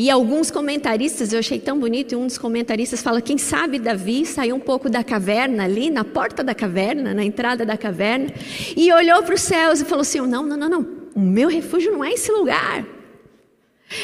e 0.01 0.11
alguns 0.11 0.49
comentaristas, 0.49 1.33
eu 1.33 1.41
achei 1.41 1.59
tão 1.59 1.77
bonito, 1.77 2.17
um 2.17 2.25
dos 2.25 2.39
comentaristas 2.39 3.03
fala: 3.03 3.21
quem 3.21 3.37
sabe 3.37 3.81
Davi 3.81 4.25
saiu 4.25 4.55
um 4.55 4.61
pouco 4.61 4.89
da 4.89 5.03
caverna 5.03 5.65
ali, 5.65 5.91
na 5.91 6.05
porta 6.05 6.45
da 6.45 6.55
caverna, 6.55 7.13
na 7.13 7.25
entrada 7.25 7.67
da 7.67 7.77
caverna, 7.77 8.33
e 8.77 8.93
olhou 8.93 9.25
para 9.25 9.35
os 9.35 9.41
céus 9.41 9.81
e 9.81 9.85
falou 9.85 10.03
assim: 10.03 10.21
não, 10.21 10.45
não, 10.45 10.57
não, 10.57 10.69
não, 10.69 10.87
o 11.17 11.21
meu 11.21 11.49
refúgio 11.49 11.91
não 11.91 12.05
é 12.05 12.13
esse 12.13 12.31
lugar. 12.31 12.87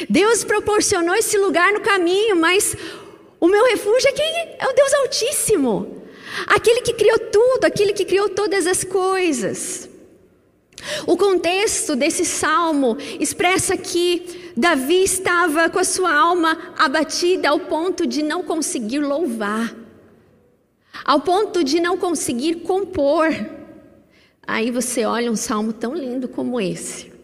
Deus 0.09 0.43
proporcionou 0.43 1.15
esse 1.15 1.37
lugar 1.37 1.71
no 1.71 1.79
caminho, 1.79 2.35
mas 2.35 2.75
o 3.39 3.47
meu 3.47 3.63
refúgio 3.65 4.09
é 4.09 4.11
quem 4.11 4.25
é 4.59 4.67
o 4.67 4.73
Deus 4.73 4.93
Altíssimo, 4.95 6.03
aquele 6.47 6.81
que 6.81 6.93
criou 6.93 7.19
tudo, 7.19 7.65
aquele 7.65 7.93
que 7.93 8.05
criou 8.05 8.29
todas 8.29 8.65
as 8.67 8.83
coisas. 8.83 9.89
O 11.07 11.17
contexto 11.17 11.95
desse 11.95 12.25
salmo 12.25 12.97
expressa 13.19 13.75
que 13.77 14.51
Davi 14.55 15.03
estava 15.03 15.69
com 15.69 15.79
a 15.79 15.83
sua 15.83 16.13
alma 16.13 16.73
abatida 16.77 17.49
ao 17.49 17.59
ponto 17.59 18.05
de 18.05 18.21
não 18.21 18.43
conseguir 18.43 18.99
louvar, 18.99 19.75
ao 21.03 21.21
ponto 21.21 21.63
de 21.63 21.79
não 21.79 21.97
conseguir 21.97 22.55
compor. 22.55 23.27
Aí 24.45 24.69
você 24.69 25.05
olha 25.05 25.31
um 25.31 25.35
salmo 25.35 25.73
tão 25.73 25.95
lindo 25.95 26.27
como 26.27 26.61
esse 26.61 27.15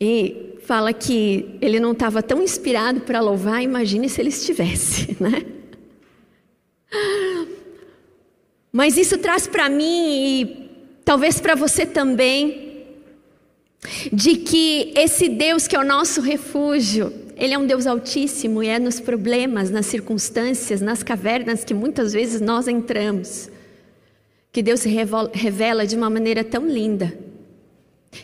e 0.00 0.54
fala 0.62 0.92
que 0.92 1.56
ele 1.60 1.80
não 1.80 1.92
estava 1.92 2.22
tão 2.22 2.42
inspirado 2.42 3.00
para 3.00 3.20
louvar, 3.20 3.62
imagine 3.62 4.08
se 4.08 4.20
ele 4.20 4.28
estivesse, 4.28 5.16
né? 5.20 5.44
Mas 8.72 8.96
isso 8.96 9.18
traz 9.18 9.46
para 9.46 9.68
mim 9.68 10.40
e 10.40 10.70
talvez 11.04 11.40
para 11.40 11.54
você 11.54 11.86
também 11.86 12.68
de 14.12 14.36
que 14.36 14.92
esse 14.96 15.28
Deus 15.28 15.66
que 15.66 15.76
é 15.76 15.78
o 15.78 15.84
nosso 15.84 16.20
refúgio, 16.20 17.12
ele 17.36 17.54
é 17.54 17.58
um 17.58 17.66
Deus 17.66 17.86
altíssimo 17.86 18.62
e 18.62 18.68
é 18.68 18.78
nos 18.78 19.00
problemas, 19.00 19.70
nas 19.70 19.86
circunstâncias, 19.86 20.80
nas 20.80 21.02
cavernas 21.02 21.64
que 21.64 21.72
muitas 21.72 22.12
vezes 22.12 22.40
nós 22.40 22.66
entramos, 22.66 23.48
que 24.52 24.62
Deus 24.62 24.80
se 24.80 24.88
revela 24.88 25.86
de 25.86 25.96
uma 25.96 26.10
maneira 26.10 26.42
tão 26.42 26.66
linda, 26.66 27.16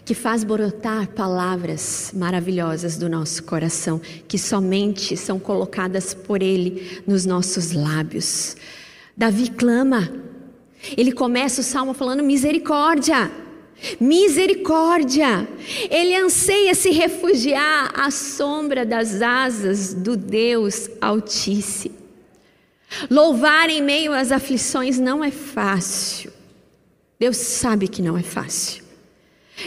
que 0.05 0.15
faz 0.15 0.43
brotar 0.43 1.09
palavras 1.09 2.11
maravilhosas 2.15 2.97
do 2.97 3.09
nosso 3.09 3.45
coração, 3.45 4.01
que 4.27 4.39
somente 4.39 5.17
são 5.17 5.39
colocadas 5.39 6.13
por 6.13 6.43
Ele 6.43 7.03
nos 7.07 7.25
nossos 7.25 7.73
lábios. 7.73 8.57
Davi 9.17 9.49
clama, 9.51 10.11
ele 10.97 11.13
começa 11.13 11.61
o 11.61 11.65
salmo 11.65 11.95
falando 11.95 12.23
misericórdia. 12.23 13.31
Misericórdia. 14.01 15.49
Ele 15.91 16.15
anseia 16.15 16.75
se 16.75 16.91
refugiar 16.91 17.93
à 17.99 18.11
sombra 18.11 18.85
das 18.85 19.21
asas 19.21 19.95
do 19.95 20.17
Deus 20.17 20.91
Altíssimo. 21.01 22.05
Louvar 23.11 23.69
em 23.71 23.83
meio 23.83 24.13
às 24.13 24.31
aflições 24.31 24.99
não 24.99 25.25
é 25.25 25.31
fácil. 25.31 26.33
Deus 27.19 27.37
sabe 27.37 27.89
que 27.89 28.03
não 28.03 28.17
é 28.17 28.23
fácil. 28.23 28.85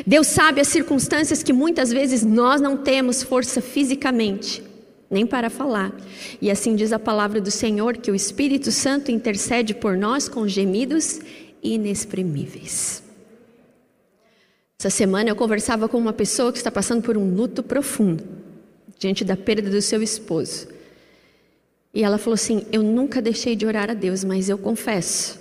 Deus 0.06 0.28
sabe 0.28 0.62
as 0.62 0.68
circunstâncias 0.68 1.42
que 1.42 1.54
muitas 1.54 1.92
vezes 1.92 2.24
nós 2.24 2.60
não 2.60 2.78
temos 2.78 3.24
força 3.24 3.62
fisicamente, 3.62 4.62
nem 5.10 5.26
para 5.26 5.50
falar. 5.50 5.94
E 6.42 6.52
assim 6.52 6.76
diz 6.76 6.92
a 6.92 7.00
palavra 7.00 7.40
do 7.40 7.52
Senhor 7.52 7.98
que 7.98 8.12
o 8.12 8.16
Espírito 8.16 8.72
Santo 8.72 9.12
intercede 9.12 9.74
por 9.74 9.98
nós 9.98 10.28
com 10.28 10.48
gemidos 10.48 11.20
inexprimíveis. 11.64 13.04
Essa 14.80 14.90
semana 14.90 15.30
eu 15.30 15.36
conversava 15.36 15.90
com 15.90 15.98
uma 15.98 16.14
pessoa 16.14 16.52
que 16.52 16.60
está 16.60 16.70
passando 16.70 17.02
por 17.02 17.18
um 17.18 17.34
luto 17.34 17.64
profundo, 17.64 18.24
diante 19.00 19.26
da 19.26 19.36
perda 19.36 19.70
do 19.70 19.82
seu 19.82 20.04
esposo. 20.04 20.68
E 21.94 22.04
ela 22.04 22.20
falou 22.20 22.36
assim: 22.36 22.64
Eu 22.72 22.84
nunca 22.84 23.20
deixei 23.20 23.56
de 23.56 23.66
orar 23.66 23.90
a 23.90 23.96
Deus, 23.96 24.24
mas 24.24 24.50
eu 24.50 24.58
confesso 24.58 25.40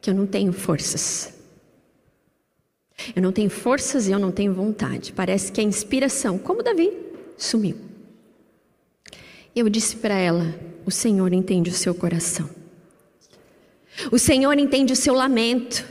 que 0.00 0.08
eu 0.08 0.14
não 0.14 0.26
tenho 0.26 0.52
forças. 0.52 1.34
Eu 3.14 3.22
não 3.22 3.32
tenho 3.32 3.50
forças 3.50 4.08
e 4.08 4.12
eu 4.12 4.18
não 4.18 4.30
tenho 4.30 4.54
vontade. 4.54 5.12
Parece 5.12 5.52
que 5.52 5.60
a 5.60 5.64
inspiração, 5.64 6.38
como 6.38 6.62
Davi, 6.62 6.92
sumiu. 7.36 7.76
Eu 9.54 9.68
disse 9.68 9.96
para 9.96 10.14
ela: 10.14 10.54
O 10.84 10.90
Senhor 10.90 11.32
entende 11.32 11.70
o 11.70 11.74
seu 11.74 11.94
coração. 11.94 12.48
O 14.10 14.18
Senhor 14.18 14.58
entende 14.58 14.92
o 14.92 14.96
seu 14.96 15.14
lamento. 15.14 15.86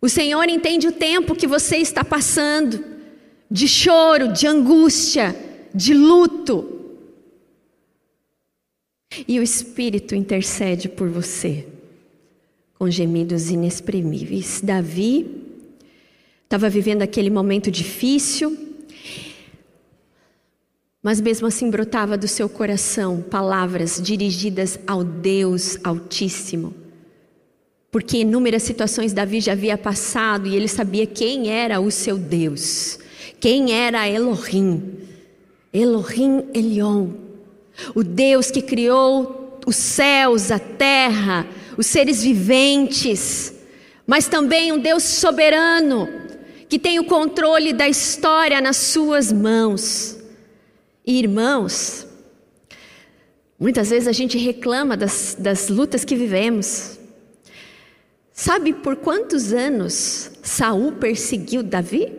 O 0.00 0.08
Senhor 0.08 0.48
entende 0.48 0.86
o 0.86 0.92
tempo 0.92 1.34
que 1.34 1.46
você 1.46 1.78
está 1.78 2.04
passando 2.04 2.84
de 3.50 3.66
choro, 3.66 4.32
de 4.32 4.46
angústia, 4.46 5.34
de 5.74 5.94
luto. 5.94 6.72
E 9.26 9.38
o 9.40 9.42
Espírito 9.42 10.14
intercede 10.14 10.88
por 10.88 11.08
você 11.08 11.66
com 12.78 12.90
gemidos 12.90 13.50
inexprimíveis. 13.50 14.60
Davi 14.62 15.26
estava 16.44 16.68
vivendo 16.68 17.02
aquele 17.02 17.30
momento 17.30 17.70
difícil, 17.70 18.65
mas 21.06 21.20
mesmo 21.20 21.46
assim 21.46 21.70
brotava 21.70 22.18
do 22.18 22.26
seu 22.26 22.48
coração 22.48 23.20
palavras 23.22 24.00
dirigidas 24.02 24.76
ao 24.88 25.04
Deus 25.04 25.78
Altíssimo. 25.84 26.74
Porque 27.92 28.16
inúmeras 28.18 28.64
situações 28.64 29.12
Davi 29.12 29.40
já 29.40 29.52
havia 29.52 29.78
passado 29.78 30.48
e 30.48 30.56
ele 30.56 30.66
sabia 30.66 31.06
quem 31.06 31.48
era 31.48 31.78
o 31.78 31.92
seu 31.92 32.18
Deus, 32.18 32.98
quem 33.38 33.72
era 33.72 34.08
Elohim, 34.08 34.98
Elohim 35.72 36.46
Elion, 36.52 37.10
o 37.94 38.02
Deus 38.02 38.50
que 38.50 38.60
criou 38.60 39.60
os 39.64 39.76
céus, 39.76 40.50
a 40.50 40.58
terra, 40.58 41.46
os 41.78 41.86
seres 41.86 42.20
viventes, 42.20 43.54
mas 44.04 44.26
também 44.26 44.72
um 44.72 44.78
Deus 44.80 45.04
soberano, 45.04 46.08
que 46.68 46.80
tem 46.80 46.98
o 46.98 47.04
controle 47.04 47.72
da 47.72 47.88
história 47.88 48.60
nas 48.60 48.76
suas 48.76 49.30
mãos. 49.30 50.15
E 51.06 51.18
irmãos, 51.18 52.06
muitas 53.58 53.90
vezes 53.90 54.08
a 54.08 54.12
gente 54.12 54.36
reclama 54.36 54.96
das, 54.96 55.36
das 55.38 55.68
lutas 55.68 56.04
que 56.04 56.16
vivemos, 56.16 56.98
Sabe 58.38 58.74
por 58.74 58.96
quantos 58.96 59.50
anos 59.54 60.30
Saul 60.42 60.92
perseguiu 60.92 61.62
Davi? 61.62 62.12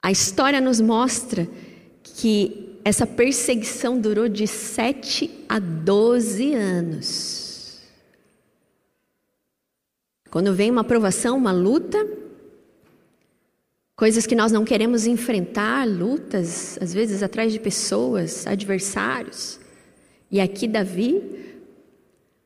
A 0.00 0.12
história 0.12 0.60
nos 0.60 0.80
mostra 0.80 1.48
que 2.04 2.78
essa 2.84 3.04
perseguição 3.04 4.00
durou 4.00 4.28
de 4.28 4.46
7 4.46 5.44
a 5.48 5.58
12 5.58 6.54
anos. 6.54 7.80
Quando 10.30 10.54
vem 10.54 10.70
uma 10.70 10.82
aprovação, 10.82 11.36
uma 11.36 11.50
luta, 11.50 11.98
coisas 13.98 14.28
que 14.28 14.36
nós 14.36 14.52
não 14.52 14.64
queremos 14.64 15.08
enfrentar, 15.08 15.84
lutas, 15.84 16.78
às 16.80 16.94
vezes 16.94 17.20
atrás 17.20 17.52
de 17.52 17.58
pessoas, 17.58 18.46
adversários. 18.46 19.58
E 20.30 20.40
aqui 20.40 20.68
Davi, 20.68 21.20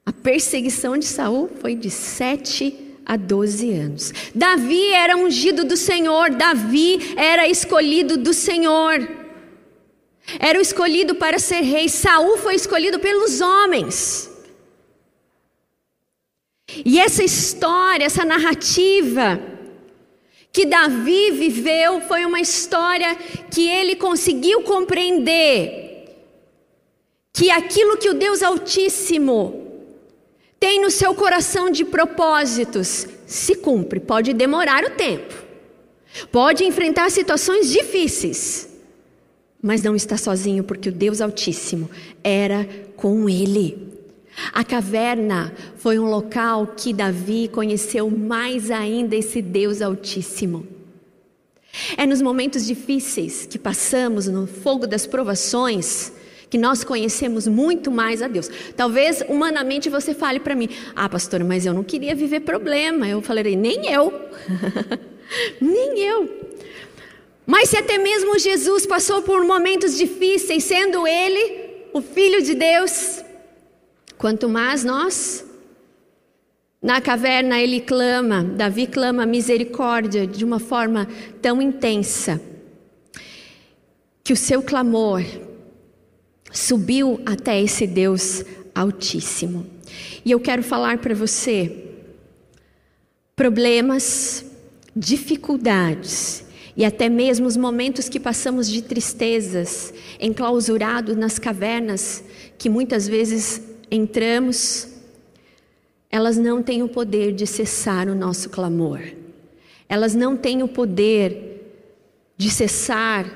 a 0.06 0.14
perseguição 0.14 0.96
de 0.96 1.04
Saul 1.04 1.50
foi 1.60 1.74
de 1.74 1.90
7 1.90 2.96
a 3.04 3.18
12 3.18 3.70
anos. 3.70 4.14
Davi 4.34 4.94
era 4.94 5.14
ungido 5.14 5.62
do 5.62 5.76
Senhor, 5.76 6.30
Davi 6.30 7.12
era 7.18 7.46
escolhido 7.46 8.16
do 8.16 8.32
Senhor. 8.32 9.06
Era 10.38 10.58
o 10.58 10.62
escolhido 10.62 11.16
para 11.16 11.38
ser 11.38 11.60
rei. 11.60 11.86
Saul 11.86 12.38
foi 12.38 12.54
escolhido 12.54 12.98
pelos 12.98 13.42
homens. 13.42 14.30
E 16.82 16.98
essa 16.98 17.22
história, 17.22 18.06
essa 18.06 18.24
narrativa, 18.24 19.51
que 20.52 20.66
Davi 20.66 21.30
viveu 21.30 22.02
foi 22.02 22.26
uma 22.26 22.40
história 22.40 23.16
que 23.50 23.68
ele 23.68 23.96
conseguiu 23.96 24.62
compreender 24.62 25.82
que 27.32 27.50
aquilo 27.50 27.96
que 27.96 28.10
o 28.10 28.14
Deus 28.14 28.42
Altíssimo 28.42 29.62
tem 30.60 30.80
no 30.80 30.90
seu 30.90 31.14
coração 31.14 31.70
de 31.70 31.84
propósitos 31.84 33.06
se 33.26 33.56
cumpre. 33.56 33.98
Pode 33.98 34.34
demorar 34.34 34.84
o 34.84 34.90
tempo, 34.90 35.34
pode 36.30 36.64
enfrentar 36.64 37.10
situações 37.10 37.70
difíceis, 37.70 38.68
mas 39.62 39.82
não 39.82 39.96
está 39.96 40.18
sozinho, 40.18 40.62
porque 40.62 40.90
o 40.90 40.92
Deus 40.92 41.22
Altíssimo 41.22 41.90
era 42.22 42.68
com 42.94 43.28
ele. 43.28 43.91
A 44.52 44.64
caverna 44.64 45.52
foi 45.76 45.98
um 45.98 46.06
local 46.06 46.74
que 46.76 46.92
Davi 46.92 47.48
conheceu 47.48 48.10
mais 48.10 48.70
ainda 48.70 49.14
esse 49.14 49.42
Deus 49.42 49.82
Altíssimo. 49.82 50.66
É 51.96 52.06
nos 52.06 52.20
momentos 52.20 52.66
difíceis 52.66 53.46
que 53.46 53.58
passamos 53.58 54.26
no 54.26 54.46
fogo 54.46 54.86
das 54.86 55.06
provações 55.06 56.12
que 56.50 56.58
nós 56.58 56.84
conhecemos 56.84 57.46
muito 57.46 57.90
mais 57.90 58.20
a 58.20 58.28
Deus. 58.28 58.50
Talvez 58.76 59.22
humanamente 59.26 59.88
você 59.88 60.12
fale 60.12 60.38
para 60.38 60.54
mim: 60.54 60.68
"Ah, 60.94 61.08
pastora, 61.08 61.42
mas 61.42 61.64
eu 61.64 61.72
não 61.72 61.82
queria 61.82 62.14
viver 62.14 62.40
problema". 62.40 63.08
Eu 63.08 63.22
falarei: 63.22 63.56
"Nem 63.56 63.90
eu". 63.90 64.12
Nem 65.60 65.98
eu. 66.00 66.28
Mas 67.46 67.70
se 67.70 67.76
até 67.76 67.96
mesmo 67.96 68.38
Jesus 68.38 68.84
passou 68.84 69.22
por 69.22 69.44
momentos 69.44 69.96
difíceis, 69.96 70.64
sendo 70.64 71.06
ele 71.06 71.70
o 71.92 72.02
filho 72.02 72.42
de 72.42 72.54
Deus, 72.54 73.22
Quanto 74.22 74.48
mais 74.48 74.84
nós. 74.84 75.44
Na 76.80 77.00
caverna 77.00 77.60
ele 77.60 77.80
clama, 77.80 78.44
Davi 78.44 78.86
clama 78.86 79.26
misericórdia 79.26 80.28
de 80.28 80.44
uma 80.44 80.60
forma 80.60 81.08
tão 81.40 81.60
intensa 81.60 82.40
que 84.22 84.32
o 84.32 84.36
seu 84.36 84.62
clamor 84.62 85.24
subiu 86.52 87.20
até 87.26 87.60
esse 87.60 87.84
Deus 87.84 88.44
Altíssimo. 88.72 89.66
E 90.24 90.30
eu 90.30 90.38
quero 90.38 90.62
falar 90.62 90.98
para 90.98 91.16
você: 91.16 91.88
problemas, 93.34 94.44
dificuldades 94.94 96.44
e 96.76 96.84
até 96.84 97.08
mesmo 97.08 97.48
os 97.48 97.56
momentos 97.56 98.08
que 98.08 98.20
passamos 98.20 98.70
de 98.70 98.82
tristezas, 98.82 99.92
enclausurados 100.20 101.16
nas 101.16 101.40
cavernas, 101.40 102.22
que 102.56 102.70
muitas 102.70 103.08
vezes 103.08 103.71
entramos, 103.92 104.88
elas 106.10 106.38
não 106.38 106.62
têm 106.62 106.82
o 106.82 106.88
poder 106.88 107.32
de 107.32 107.46
cessar 107.46 108.08
o 108.08 108.14
nosso 108.14 108.48
clamor. 108.48 109.00
Elas 109.86 110.14
não 110.14 110.34
têm 110.34 110.62
o 110.62 110.68
poder 110.68 111.60
de 112.36 112.48
cessar 112.50 113.30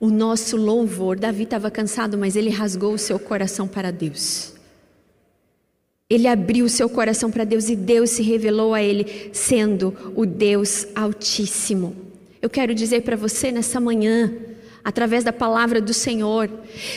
o 0.00 0.10
nosso 0.10 0.56
louvor. 0.56 1.16
Davi 1.16 1.44
estava 1.44 1.70
cansado, 1.70 2.18
mas 2.18 2.34
ele 2.34 2.50
rasgou 2.50 2.94
o 2.94 2.98
seu 2.98 3.20
coração 3.20 3.68
para 3.68 3.92
Deus. 3.92 4.52
Ele 6.10 6.26
abriu 6.26 6.66
o 6.66 6.68
seu 6.68 6.88
coração 6.88 7.30
para 7.30 7.44
Deus 7.44 7.68
e 7.68 7.76
Deus 7.76 8.10
se 8.10 8.22
revelou 8.22 8.74
a 8.74 8.82
ele, 8.82 9.30
sendo 9.32 9.96
o 10.16 10.26
Deus 10.26 10.88
Altíssimo. 10.94 11.96
Eu 12.42 12.50
quero 12.50 12.74
dizer 12.74 13.02
para 13.02 13.16
você 13.16 13.52
nessa 13.52 13.80
manhã, 13.80 14.34
através 14.84 15.24
da 15.24 15.32
palavra 15.32 15.80
do 15.80 15.94
Senhor. 15.94 16.50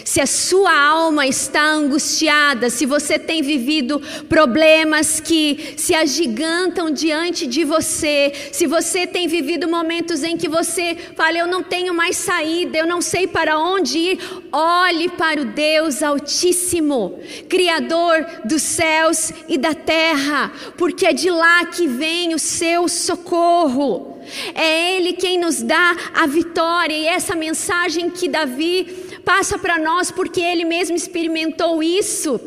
Se 0.03 0.19
a 0.19 0.25
sua 0.25 0.77
alma 0.77 1.25
está 1.25 1.63
angustiada, 1.63 2.69
se 2.69 2.85
você 2.85 3.17
tem 3.17 3.41
vivido 3.41 4.01
problemas 4.27 5.21
que 5.21 5.75
se 5.77 5.95
agigantam 5.95 6.91
diante 6.91 7.47
de 7.47 7.63
você, 7.63 8.33
se 8.51 8.67
você 8.67 9.07
tem 9.07 9.27
vivido 9.27 9.69
momentos 9.69 10.21
em 10.21 10.35
que 10.35 10.49
você 10.49 10.97
fala, 11.15 11.37
eu 11.37 11.47
não 11.47 11.63
tenho 11.63 11.93
mais 11.93 12.17
saída, 12.17 12.77
eu 12.77 12.85
não 12.85 13.01
sei 13.01 13.25
para 13.25 13.57
onde 13.57 13.97
ir, 13.97 14.19
olhe 14.51 15.07
para 15.07 15.41
o 15.41 15.45
Deus 15.45 16.03
Altíssimo, 16.03 17.17
Criador 17.47 18.25
dos 18.43 18.63
céus 18.63 19.31
e 19.47 19.57
da 19.57 19.73
terra, 19.73 20.51
porque 20.77 21.05
é 21.05 21.13
de 21.13 21.29
lá 21.29 21.65
que 21.65 21.87
vem 21.87 22.35
o 22.35 22.39
seu 22.39 22.89
socorro. 22.89 24.16
É 24.53 24.95
Ele 24.95 25.13
quem 25.13 25.39
nos 25.39 25.61
dá 25.61 25.95
a 26.13 26.25
vitória, 26.27 26.95
e 26.95 27.05
essa 27.05 27.35
mensagem 27.35 28.09
que 28.09 28.27
Davi 28.27 29.07
passa 29.23 29.57
para 29.59 29.77
nós, 29.77 30.09
porque 30.09 30.39
ele 30.39 30.63
mesmo 30.63 30.95
experimentou 30.95 31.83
isso. 31.83 32.39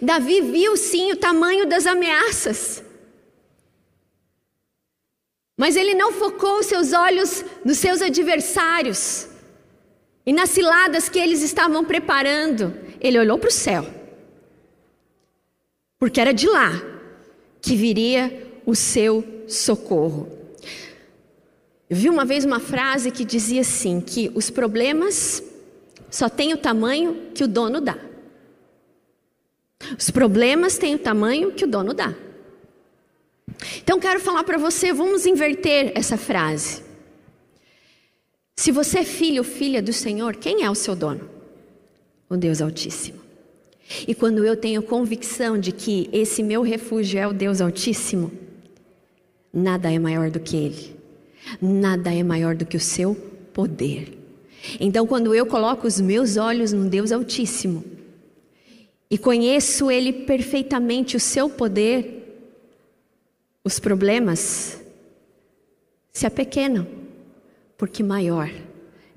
Davi 0.00 0.40
viu 0.40 0.76
sim 0.76 1.12
o 1.12 1.16
tamanho 1.16 1.66
das 1.66 1.86
ameaças, 1.86 2.82
mas 5.56 5.76
ele 5.76 5.94
não 5.94 6.12
focou 6.12 6.62
seus 6.62 6.92
olhos 6.92 7.44
nos 7.64 7.78
seus 7.78 8.00
adversários 8.00 9.28
e 10.24 10.32
nas 10.32 10.50
ciladas 10.50 11.08
que 11.08 11.18
eles 11.18 11.42
estavam 11.42 11.84
preparando. 11.84 12.74
Ele 13.00 13.18
olhou 13.18 13.38
para 13.38 13.48
o 13.48 13.52
céu, 13.52 13.86
porque 15.98 16.20
era 16.20 16.32
de 16.32 16.48
lá 16.48 16.70
que 17.60 17.76
viria 17.76 18.62
o 18.64 18.74
seu 18.74 19.44
socorro. 19.46 20.33
Vi 21.94 22.10
uma 22.10 22.24
vez 22.24 22.44
uma 22.44 22.58
frase 22.58 23.12
que 23.12 23.24
dizia 23.24 23.60
assim: 23.60 24.00
que 24.00 24.28
os 24.34 24.50
problemas 24.50 25.40
só 26.10 26.28
têm 26.28 26.52
o 26.52 26.58
tamanho 26.58 27.30
que 27.32 27.44
o 27.44 27.48
dono 27.48 27.80
dá. 27.80 27.96
Os 29.96 30.10
problemas 30.10 30.76
têm 30.76 30.96
o 30.96 30.98
tamanho 30.98 31.52
que 31.52 31.64
o 31.64 31.68
dono 31.68 31.94
dá. 31.94 32.12
Então 33.80 34.00
quero 34.00 34.18
falar 34.18 34.42
para 34.42 34.58
você, 34.58 34.92
vamos 34.92 35.24
inverter 35.24 35.92
essa 35.94 36.16
frase. 36.16 36.82
Se 38.56 38.72
você 38.72 39.00
é 39.00 39.04
filho 39.04 39.38
ou 39.38 39.44
filha 39.44 39.80
do 39.80 39.92
Senhor, 39.92 40.34
quem 40.34 40.64
é 40.64 40.70
o 40.70 40.74
seu 40.74 40.96
dono? 40.96 41.30
O 42.28 42.36
Deus 42.36 42.60
Altíssimo. 42.60 43.20
E 44.08 44.16
quando 44.16 44.44
eu 44.44 44.56
tenho 44.56 44.82
convicção 44.82 45.56
de 45.56 45.70
que 45.70 46.10
esse 46.12 46.42
meu 46.42 46.62
refúgio 46.62 47.20
é 47.20 47.26
o 47.28 47.32
Deus 47.32 47.60
Altíssimo, 47.60 48.32
nada 49.52 49.92
é 49.92 49.98
maior 49.98 50.28
do 50.28 50.40
que 50.40 50.56
Ele. 50.56 51.03
Nada 51.60 52.12
é 52.12 52.22
maior 52.22 52.54
do 52.54 52.66
que 52.66 52.76
o 52.76 52.80
seu 52.80 53.14
poder. 53.52 54.18
Então, 54.80 55.06
quando 55.06 55.34
eu 55.34 55.46
coloco 55.46 55.86
os 55.86 56.00
meus 56.00 56.36
olhos 56.36 56.72
no 56.72 56.88
Deus 56.88 57.12
Altíssimo 57.12 57.84
e 59.10 59.18
conheço 59.18 59.90
Ele 59.90 60.12
perfeitamente, 60.12 61.16
o 61.16 61.20
seu 61.20 61.48
poder, 61.48 62.22
os 63.62 63.78
problemas 63.78 64.80
se 66.12 66.26
apequenam, 66.26 66.86
porque 67.76 68.02
maior 68.02 68.50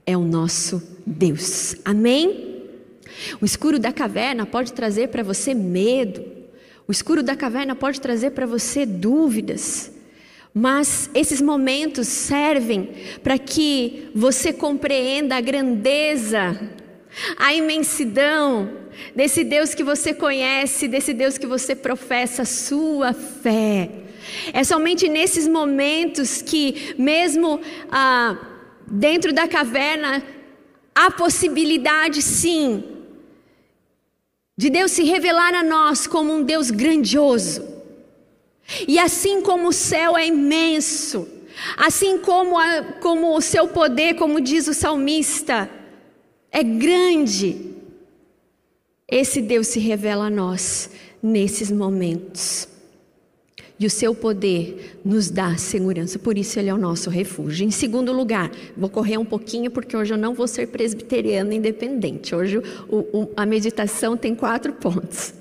é 0.05 0.17
o 0.17 0.23
nosso 0.23 0.81
Deus. 1.05 1.75
Amém? 1.85 2.63
O 3.41 3.45
escuro 3.45 3.79
da 3.79 3.91
caverna 3.93 4.45
pode 4.45 4.73
trazer 4.73 5.09
para 5.09 5.23
você 5.23 5.53
medo, 5.53 6.23
o 6.87 6.91
escuro 6.91 7.21
da 7.21 7.35
caverna 7.35 7.75
pode 7.75 7.99
trazer 7.99 8.31
para 8.31 8.45
você 8.45 8.85
dúvidas. 8.85 9.91
Mas 10.59 11.07
esses 11.13 11.39
momentos 11.39 12.07
servem 12.07 12.89
para 13.21 13.37
que 13.37 14.09
você 14.15 14.51
compreenda 14.51 15.35
a 15.35 15.41
grandeza, 15.41 16.59
a 17.37 17.53
imensidão 17.53 18.67
desse 19.15 19.43
Deus 19.43 19.75
que 19.75 19.83
você 19.83 20.15
conhece, 20.15 20.87
desse 20.87 21.13
Deus 21.13 21.37
que 21.37 21.45
você 21.45 21.75
professa 21.75 22.41
a 22.41 22.45
sua 22.45 23.13
fé. 23.13 23.87
É 24.51 24.63
somente 24.63 25.07
nesses 25.07 25.47
momentos 25.47 26.41
que, 26.41 26.95
mesmo 26.97 27.61
ah, 27.91 28.35
dentro 28.87 29.31
da 29.31 29.47
caverna, 29.47 30.23
há 30.95 31.11
possibilidade, 31.11 32.23
sim, 32.23 32.83
de 34.57 34.71
Deus 34.71 34.91
se 34.91 35.03
revelar 35.03 35.53
a 35.53 35.61
nós 35.61 36.07
como 36.07 36.33
um 36.33 36.41
Deus 36.41 36.71
grandioso 36.71 37.76
E 38.87 38.99
assim 38.99 39.41
como 39.41 39.69
o 39.69 39.73
céu 39.73 40.17
é 40.17 40.27
imenso, 40.27 41.27
assim 41.77 42.17
como, 42.17 42.57
a, 42.57 42.83
como 43.01 43.35
o 43.35 43.41
seu 43.41 43.67
poder, 43.67 44.15
como 44.15 44.41
diz 44.41 44.67
o 44.67 44.73
salmista, 44.73 45.69
é 46.51 46.63
grande, 46.63 47.75
esse 49.07 49.41
Deus 49.41 49.67
se 49.67 49.79
revela 49.79 50.25
a 50.25 50.29
nós 50.29 50.89
nesses 51.21 51.71
momentos. 51.71 52.67
E 53.79 53.85
o 53.85 53.89
seu 53.91 54.15
poder 54.15 54.99
nos 55.05 55.29
dá 55.29 55.55
segurança, 55.55 56.17
por 56.17 56.35
isso 56.35 56.57
ele 56.57 56.69
é 56.69 56.73
o 56.73 56.77
nosso 56.77 57.11
refúgio. 57.11 57.65
Em 57.65 57.69
segundo 57.69 58.11
lugar, 58.11 58.51
vou 58.75 58.89
correr 58.89 59.19
um 59.19 59.25
pouquinho, 59.25 59.69
porque 59.69 59.95
hoje 59.95 60.13
eu 60.13 60.17
não 60.17 60.33
vou 60.33 60.47
ser 60.47 60.67
presbiteriana 60.67 61.53
independente. 61.53 62.33
Hoje 62.33 62.57
o, 62.89 62.97
o, 62.97 63.31
a 63.35 63.45
meditação 63.45 64.17
tem 64.17 64.33
quatro 64.33 64.73
pontos. 64.73 65.33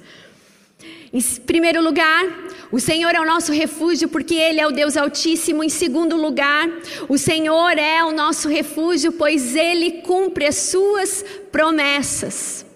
Em 1.16 1.22
primeiro 1.46 1.82
lugar, 1.82 2.26
o 2.70 2.78
Senhor 2.78 3.14
é 3.14 3.18
o 3.18 3.24
nosso 3.24 3.50
refúgio 3.50 4.06
porque 4.06 4.34
Ele 4.34 4.60
é 4.60 4.66
o 4.66 4.70
Deus 4.70 4.98
Altíssimo. 4.98 5.64
Em 5.64 5.68
segundo 5.70 6.14
lugar, 6.14 6.68
o 7.08 7.16
Senhor 7.16 7.78
é 7.78 8.04
o 8.04 8.12
nosso 8.12 8.50
refúgio, 8.50 9.10
pois 9.12 9.56
Ele 9.56 10.02
cumpre 10.02 10.44
as 10.44 10.56
suas 10.56 11.24
promessas. 11.50 12.66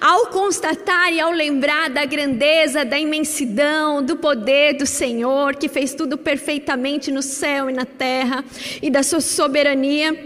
Ao 0.00 0.28
constatar 0.28 1.12
e 1.12 1.20
ao 1.20 1.32
lembrar 1.32 1.90
da 1.90 2.06
grandeza, 2.06 2.82
da 2.82 2.98
imensidão, 2.98 4.02
do 4.02 4.16
poder 4.16 4.72
do 4.72 4.86
Senhor, 4.86 5.56
que 5.56 5.68
fez 5.68 5.92
tudo 5.92 6.16
perfeitamente 6.16 7.12
no 7.12 7.20
céu 7.20 7.68
e 7.68 7.74
na 7.74 7.84
terra, 7.84 8.42
e 8.80 8.88
da 8.88 9.02
sua 9.02 9.20
soberania, 9.20 10.16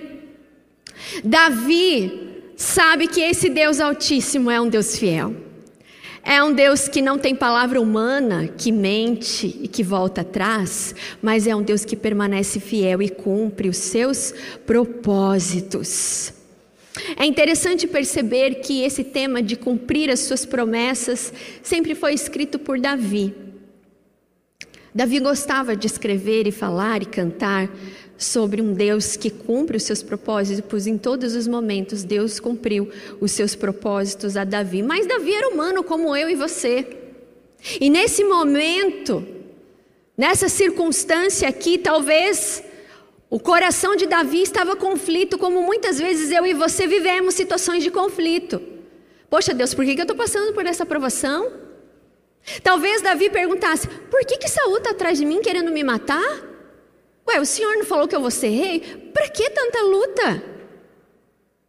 Davi 1.24 2.44
sabe 2.56 3.08
que 3.08 3.20
esse 3.20 3.48
Deus 3.48 3.80
Altíssimo 3.80 4.52
é 4.52 4.60
um 4.60 4.68
Deus 4.68 4.96
fiel. 4.96 5.45
É 6.28 6.42
um 6.42 6.52
Deus 6.52 6.88
que 6.88 7.00
não 7.00 7.16
tem 7.16 7.36
palavra 7.36 7.80
humana, 7.80 8.48
que 8.48 8.72
mente 8.72 9.46
e 9.62 9.68
que 9.68 9.84
volta 9.84 10.22
atrás, 10.22 10.92
mas 11.22 11.46
é 11.46 11.54
um 11.54 11.62
Deus 11.62 11.84
que 11.84 11.94
permanece 11.94 12.58
fiel 12.58 13.00
e 13.00 13.08
cumpre 13.08 13.68
os 13.68 13.76
seus 13.76 14.34
propósitos. 14.66 16.32
É 17.16 17.24
interessante 17.24 17.86
perceber 17.86 18.56
que 18.56 18.82
esse 18.82 19.04
tema 19.04 19.40
de 19.40 19.54
cumprir 19.54 20.10
as 20.10 20.18
suas 20.18 20.44
promessas 20.44 21.32
sempre 21.62 21.94
foi 21.94 22.12
escrito 22.12 22.58
por 22.58 22.80
Davi. 22.80 23.32
Davi 24.92 25.20
gostava 25.20 25.76
de 25.76 25.86
escrever 25.86 26.48
e 26.48 26.50
falar 26.50 27.02
e 27.02 27.06
cantar 27.06 27.70
sobre 28.18 28.62
um 28.62 28.72
Deus 28.72 29.16
que 29.16 29.30
cumpre 29.30 29.76
os 29.76 29.82
seus 29.82 30.02
propósitos 30.02 30.86
em 30.86 30.96
todos 30.96 31.34
os 31.34 31.46
momentos. 31.46 32.04
Deus 32.04 32.40
cumpriu 32.40 32.90
os 33.20 33.32
seus 33.32 33.54
propósitos 33.54 34.36
a 34.36 34.44
Davi, 34.44 34.82
mas 34.82 35.06
Davi 35.06 35.34
era 35.34 35.48
humano 35.48 35.82
como 35.82 36.16
eu 36.16 36.28
e 36.28 36.34
você. 36.34 36.86
E 37.80 37.90
nesse 37.90 38.24
momento, 38.24 39.26
nessa 40.16 40.48
circunstância 40.48 41.48
aqui, 41.48 41.78
talvez 41.78 42.62
o 43.28 43.40
coração 43.40 43.96
de 43.96 44.06
Davi 44.06 44.42
estava 44.42 44.76
conflito, 44.76 45.36
como 45.36 45.62
muitas 45.62 45.98
vezes 45.98 46.30
eu 46.30 46.46
e 46.46 46.54
você 46.54 46.86
vivemos 46.86 47.34
situações 47.34 47.82
de 47.82 47.90
conflito. 47.90 48.62
Poxa 49.28 49.52
Deus, 49.52 49.74
por 49.74 49.84
que 49.84 49.92
eu 49.92 50.02
estou 50.02 50.16
passando 50.16 50.52
por 50.52 50.64
essa 50.64 50.86
provação? 50.86 51.52
Talvez 52.62 53.02
Davi 53.02 53.28
perguntasse: 53.28 53.88
por 53.88 54.24
que, 54.24 54.38
que 54.38 54.48
Saul 54.48 54.78
está 54.78 54.90
atrás 54.90 55.18
de 55.18 55.26
mim 55.26 55.40
querendo 55.40 55.72
me 55.72 55.82
matar? 55.82 56.55
Ué, 57.28 57.40
o 57.40 57.44
senhor 57.44 57.76
não 57.76 57.84
falou 57.84 58.06
que 58.06 58.14
eu 58.14 58.20
vou 58.20 58.30
ser 58.30 58.48
rei? 58.48 58.80
Para 59.12 59.28
que 59.28 59.50
tanta 59.50 59.82
luta? 59.82 60.42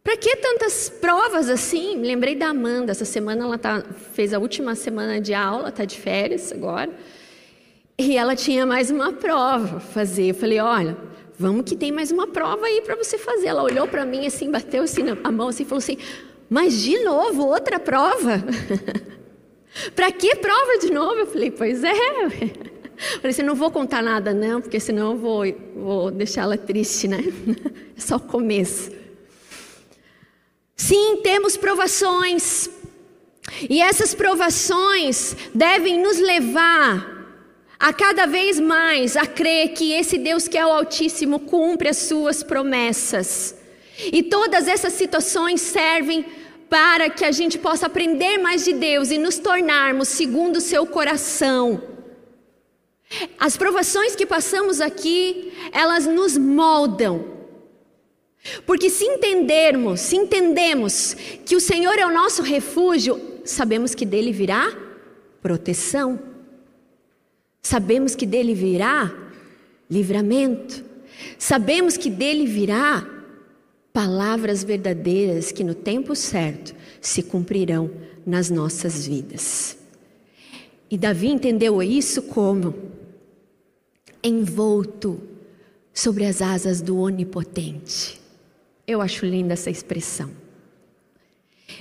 Para 0.02 0.16
que 0.16 0.36
tantas 0.36 0.88
provas 0.88 1.48
assim? 1.48 2.00
Lembrei 2.00 2.34
da 2.34 2.48
Amanda, 2.48 2.92
essa 2.92 3.04
semana 3.04 3.44
ela 3.44 3.58
tá, 3.58 3.82
fez 4.12 4.32
a 4.32 4.38
última 4.38 4.74
semana 4.74 5.20
de 5.20 5.34
aula, 5.34 5.68
está 5.68 5.84
de 5.84 5.98
férias 5.98 6.52
agora. 6.52 6.90
E 7.98 8.16
ela 8.16 8.36
tinha 8.36 8.64
mais 8.64 8.90
uma 8.90 9.12
prova 9.12 9.80
fazer. 9.80 10.30
Eu 10.30 10.34
falei: 10.34 10.60
olha, 10.60 10.96
Vamos 11.38 11.64
que 11.64 11.76
tem 11.76 11.92
mais 11.92 12.10
uma 12.10 12.26
prova 12.26 12.66
aí 12.66 12.82
para 12.82 12.96
você 12.96 13.16
fazer. 13.16 13.46
Ela 13.46 13.62
olhou 13.62 13.86
para 13.86 14.04
mim 14.04 14.26
assim, 14.26 14.50
bateu 14.50 14.82
assim 14.82 15.04
a 15.22 15.30
mão 15.30 15.48
assim 15.48 15.62
e 15.62 15.66
falou 15.66 15.78
assim: 15.78 15.96
Mas 16.50 16.82
de 16.82 16.98
novo, 17.04 17.46
outra 17.46 17.78
prova? 17.78 18.42
para 19.94 20.10
que 20.10 20.34
prova 20.34 20.78
de 20.80 20.90
novo? 20.90 21.20
Eu 21.20 21.26
falei: 21.26 21.52
Pois 21.52 21.84
é. 21.84 21.92
Falei 22.98 23.30
assim: 23.30 23.42
Não 23.42 23.54
vou 23.54 23.70
contar 23.70 24.02
nada, 24.02 24.34
não, 24.34 24.60
porque 24.60 24.80
senão 24.80 25.12
eu 25.12 25.18
vou, 25.18 25.44
vou 25.74 26.10
deixá-la 26.10 26.56
triste, 26.56 27.08
né? 27.08 27.18
É 27.96 28.00
só 28.00 28.16
o 28.16 28.20
começo. 28.20 28.92
Sim, 30.76 31.20
temos 31.22 31.56
provações. 31.56 32.70
E 33.68 33.80
essas 33.80 34.14
provações 34.14 35.34
devem 35.52 36.00
nos 36.00 36.18
levar 36.18 37.18
a 37.78 37.92
cada 37.92 38.26
vez 38.26 38.60
mais 38.60 39.16
a 39.16 39.26
crer 39.26 39.70
que 39.70 39.92
esse 39.92 40.18
Deus 40.18 40.46
que 40.46 40.56
é 40.58 40.64
o 40.64 40.70
Altíssimo 40.70 41.40
cumpre 41.40 41.88
as 41.88 41.96
suas 41.96 42.42
promessas. 42.42 43.56
E 44.12 44.22
todas 44.22 44.68
essas 44.68 44.92
situações 44.92 45.60
servem 45.60 46.24
para 46.68 47.08
que 47.10 47.24
a 47.24 47.32
gente 47.32 47.58
possa 47.58 47.86
aprender 47.86 48.38
mais 48.38 48.64
de 48.64 48.72
Deus 48.72 49.10
e 49.10 49.18
nos 49.18 49.38
tornarmos 49.38 50.08
segundo 50.08 50.56
o 50.56 50.60
seu 50.60 50.86
coração. 50.86 51.97
As 53.38 53.56
provações 53.56 54.14
que 54.14 54.26
passamos 54.26 54.80
aqui, 54.80 55.52
elas 55.72 56.06
nos 56.06 56.36
moldam. 56.36 57.24
Porque 58.66 58.90
se 58.90 59.04
entendermos, 59.04 60.00
se 60.00 60.16
entendemos 60.16 61.14
que 61.44 61.56
o 61.56 61.60
Senhor 61.60 61.98
é 61.98 62.06
o 62.06 62.12
nosso 62.12 62.42
refúgio, 62.42 63.20
sabemos 63.44 63.94
que 63.94 64.04
dele 64.04 64.32
virá 64.32 64.76
proteção. 65.42 66.18
Sabemos 67.62 68.14
que 68.14 68.26
dele 68.26 68.54
virá 68.54 69.14
livramento. 69.90 70.84
Sabemos 71.38 71.96
que 71.96 72.10
dele 72.10 72.46
virá 72.46 73.06
palavras 73.92 74.62
verdadeiras 74.62 75.50
que 75.50 75.64
no 75.64 75.74
tempo 75.74 76.14
certo 76.14 76.74
se 77.00 77.22
cumprirão 77.22 77.90
nas 78.24 78.50
nossas 78.50 79.06
vidas. 79.06 79.76
E 80.90 80.96
Davi 80.96 81.28
entendeu 81.28 81.82
isso 81.82 82.22
como 82.22 82.74
envolto 84.22 85.20
sobre 85.92 86.24
as 86.24 86.40
asas 86.42 86.80
do 86.80 86.98
Onipotente. 86.98 88.20
Eu 88.86 89.00
acho 89.00 89.26
linda 89.26 89.54
essa 89.54 89.70
expressão. 89.70 90.30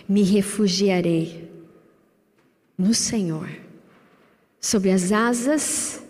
Me 0.07 0.23
refugiarei 0.23 1.49
no 2.77 2.93
Senhor 2.93 3.49
Sob 4.59 4.89
as 4.89 5.11
asas, 5.11 6.03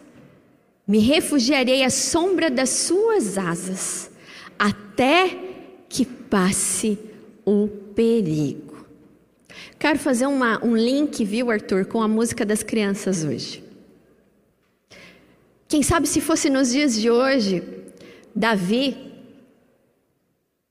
me 0.88 1.00
refugiarei 1.00 1.84
à 1.84 1.90
sombra 1.90 2.50
das 2.50 2.70
suas 2.70 3.38
asas, 3.38 4.10
até 4.58 5.38
que 5.90 6.06
passe 6.06 6.98
o 7.46 7.68
perigo. 7.68 8.88
Quero 9.78 10.00
fazer 10.00 10.26
uma, 10.26 10.64
um 10.66 10.76
link, 10.76 11.24
viu, 11.24 11.52
Arthur, 11.52 11.86
com 11.86 12.02
a 12.02 12.08
música 12.08 12.46
das 12.46 12.64
crianças 12.64 13.24
hoje. 13.24 13.64
Quem 15.68 15.84
sabe 15.84 16.08
se 16.08 16.22
fosse 16.22 16.50
nos 16.50 16.72
dias 16.72 16.96
de 17.00 17.12
hoje, 17.12 17.62
Davi 18.34 18.96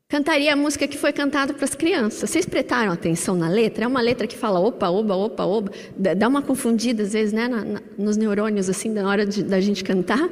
cantaria 0.09 0.54
a 0.54 0.56
música 0.56 0.88
que 0.88 0.96
foi 0.96 1.12
cantada 1.12 1.52
para 1.52 1.64
as 1.64 1.74
crianças. 1.74 2.30
Vocês 2.30 2.46
prestaram 2.46 2.92
atenção 2.92 3.37
na 3.37 3.48
letra? 3.48 3.85
É 3.85 3.87
uma 3.87 4.00
letra 4.00 4.26
que 4.26 4.37
fala 4.37 4.59
opa, 4.59 4.88
oba, 4.88 5.14
opa, 5.14 5.44
oba. 5.44 5.70
Dá 6.16 6.26
uma 6.26 6.40
confundida 6.40 7.02
às 7.02 7.12
vezes, 7.12 7.32
né, 7.32 7.46
na, 7.46 7.64
na, 7.64 7.82
nos 7.98 8.16
neurônios 8.16 8.70
assim 8.70 8.88
na 8.88 9.06
hora 9.06 9.26
de, 9.26 9.42
da 9.42 9.61
gente 9.61 9.85
cantar. 9.85 10.30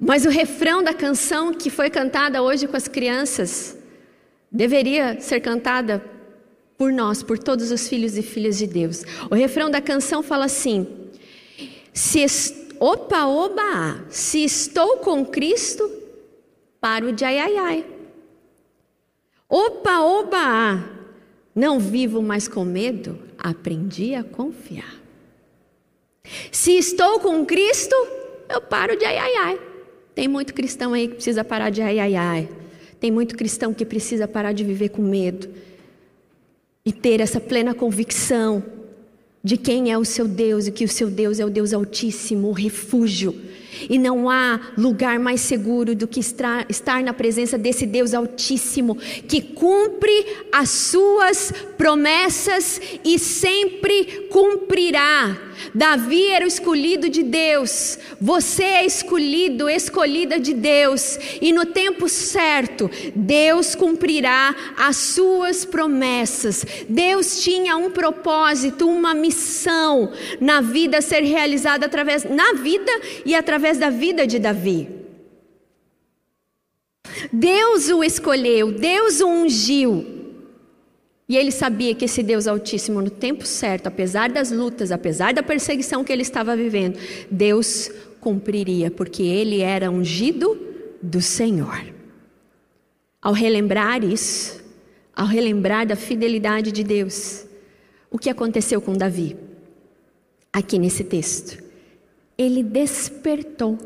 Mas 0.00 0.24
o 0.24 0.30
refrão 0.30 0.82
da 0.82 0.94
canção 0.94 1.52
que 1.52 1.68
foi 1.68 1.90
cantada 1.90 2.42
hoje 2.42 2.66
com 2.66 2.76
as 2.76 2.88
crianças 2.88 3.76
deveria 4.50 5.20
ser 5.20 5.40
cantada 5.40 6.02
por 6.78 6.90
nós, 6.90 7.22
por 7.22 7.38
todos 7.38 7.70
os 7.70 7.86
filhos 7.86 8.16
e 8.16 8.22
filhas 8.22 8.56
de 8.56 8.66
Deus. 8.66 9.04
O 9.30 9.34
refrão 9.34 9.70
da 9.70 9.82
canção 9.82 10.22
fala 10.22 10.46
assim: 10.46 10.86
se 11.92 12.20
opa, 12.82 13.26
oba, 13.26 14.04
se 14.10 14.42
estou 14.42 14.96
com 14.96 15.24
Cristo, 15.24 15.88
paro 16.80 17.12
de 17.12 17.24
ai 17.24 17.38
ai 17.38 17.56
ai. 17.56 17.86
Opa, 19.48 20.00
oba! 20.00 20.84
Não 21.54 21.78
vivo 21.78 22.20
mais 22.20 22.48
com 22.48 22.64
medo, 22.64 23.16
aprendi 23.38 24.16
a 24.16 24.24
confiar. 24.24 25.00
Se 26.50 26.76
estou 26.76 27.20
com 27.20 27.46
Cristo, 27.46 27.94
eu 28.48 28.60
paro 28.60 28.96
de 28.96 29.04
ai, 29.04 29.16
ai, 29.16 29.36
ai. 29.36 29.60
Tem 30.12 30.26
muito 30.26 30.52
cristão 30.52 30.92
aí 30.92 31.06
que 31.06 31.14
precisa 31.14 31.44
parar 31.44 31.70
de 31.70 31.82
ai, 31.82 32.00
ai, 32.00 32.16
ai. 32.16 32.48
Tem 32.98 33.12
muito 33.12 33.36
cristão 33.36 33.72
que 33.72 33.86
precisa 33.86 34.26
parar 34.26 34.52
de 34.52 34.64
viver 34.64 34.88
com 34.88 35.02
medo 35.02 35.48
e 36.84 36.92
ter 36.92 37.20
essa 37.20 37.40
plena 37.40 37.74
convicção 37.74 38.81
de 39.42 39.56
quem 39.56 39.90
é 39.90 39.98
o 39.98 40.04
seu 40.04 40.28
Deus 40.28 40.66
e 40.66 40.72
que 40.72 40.84
o 40.84 40.88
seu 40.88 41.10
Deus 41.10 41.40
é 41.40 41.44
o 41.44 41.50
Deus 41.50 41.72
Altíssimo, 41.72 42.48
o 42.48 42.52
refúgio 42.52 43.34
E 43.88 43.98
não 43.98 44.28
há 44.28 44.60
lugar 44.76 45.18
mais 45.18 45.40
seguro 45.40 45.94
do 45.94 46.06
que 46.06 46.20
estar 46.20 47.02
na 47.02 47.14
presença 47.14 47.56
desse 47.56 47.86
Deus 47.86 48.12
Altíssimo, 48.12 48.96
que 48.96 49.40
cumpre 49.40 50.26
as 50.50 50.68
suas 50.68 51.52
promessas 51.78 52.80
e 53.04 53.18
sempre 53.18 54.28
cumprirá. 54.30 55.36
Davi 55.74 56.26
era 56.28 56.44
o 56.44 56.48
escolhido 56.48 57.08
de 57.08 57.22
Deus, 57.22 57.98
você 58.20 58.64
é 58.64 58.86
escolhido, 58.86 59.68
escolhida 59.68 60.38
de 60.40 60.52
Deus, 60.54 61.18
e 61.40 61.52
no 61.52 61.66
tempo 61.66 62.08
certo, 62.08 62.90
Deus 63.14 63.74
cumprirá 63.74 64.54
as 64.76 64.96
suas 64.96 65.64
promessas. 65.64 66.66
Deus 66.88 67.42
tinha 67.42 67.76
um 67.76 67.90
propósito, 67.90 68.88
uma 68.88 69.14
missão 69.14 70.12
na 70.40 70.60
vida 70.60 70.98
a 70.98 71.02
ser 71.02 71.20
realizada 71.20 71.86
através 71.86 72.24
na 72.24 72.54
vida 72.54 72.92
e 73.24 73.34
através 73.34 73.61
da 73.78 73.90
vida 73.90 74.26
de 74.26 74.38
Davi. 74.38 74.88
Deus 77.32 77.88
o 77.88 78.02
escolheu, 78.02 78.72
Deus 78.72 79.20
o 79.20 79.26
ungiu. 79.28 80.22
E 81.28 81.36
ele 81.36 81.50
sabia 81.50 81.94
que 81.94 82.04
esse 82.04 82.22
Deus 82.22 82.46
Altíssimo, 82.46 83.00
no 83.00 83.08
tempo 83.08 83.46
certo, 83.46 83.86
apesar 83.86 84.30
das 84.30 84.50
lutas, 84.50 84.92
apesar 84.92 85.32
da 85.32 85.42
perseguição 85.42 86.04
que 86.04 86.12
ele 86.12 86.22
estava 86.22 86.56
vivendo, 86.56 86.98
Deus 87.30 87.90
cumpriria, 88.20 88.90
porque 88.90 89.22
ele 89.22 89.60
era 89.60 89.90
ungido 89.90 90.60
do 91.00 91.22
Senhor. 91.22 91.82
Ao 93.20 93.32
relembrar 93.32 94.04
isso, 94.04 94.62
ao 95.14 95.26
relembrar 95.26 95.86
da 95.86 95.96
fidelidade 95.96 96.72
de 96.72 96.82
Deus, 96.82 97.46
o 98.10 98.18
que 98.18 98.28
aconteceu 98.28 98.80
com 98.80 98.92
Davi? 98.92 99.36
Aqui 100.52 100.78
nesse 100.78 101.02
texto, 101.04 101.61
ele 102.36 102.62
despertou. 102.62 103.78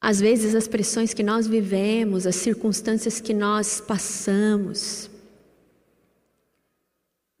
Às 0.00 0.20
vezes, 0.20 0.54
as 0.54 0.68
pressões 0.68 1.14
que 1.14 1.22
nós 1.22 1.46
vivemos, 1.46 2.26
as 2.26 2.36
circunstâncias 2.36 3.20
que 3.20 3.32
nós 3.32 3.80
passamos, 3.80 5.08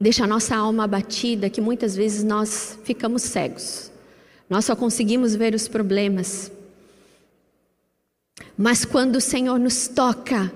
deixa 0.00 0.24
a 0.24 0.26
nossa 0.26 0.56
alma 0.56 0.84
abatida, 0.84 1.50
que 1.50 1.60
muitas 1.60 1.94
vezes 1.94 2.24
nós 2.24 2.78
ficamos 2.84 3.22
cegos. 3.22 3.92
Nós 4.48 4.64
só 4.64 4.74
conseguimos 4.74 5.34
ver 5.34 5.54
os 5.54 5.68
problemas. 5.68 6.50
Mas 8.56 8.84
quando 8.84 9.16
o 9.16 9.20
Senhor 9.20 9.58
nos 9.58 9.88
toca, 9.88 10.52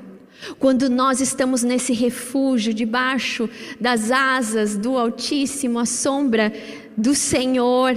quando 0.58 0.88
nós 0.88 1.20
estamos 1.20 1.62
nesse 1.62 1.92
refúgio, 1.92 2.72
debaixo 2.72 3.48
das 3.80 4.10
asas 4.10 4.76
do 4.76 4.96
Altíssimo, 4.96 5.78
à 5.78 5.86
sombra 5.86 6.52
do 6.96 7.14
Senhor, 7.14 7.96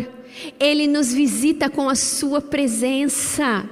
Ele 0.60 0.88
nos 0.88 1.14
visita 1.14 1.70
com 1.70 1.90
a 1.90 1.96
Sua 1.96 2.42
presença. 2.42 3.70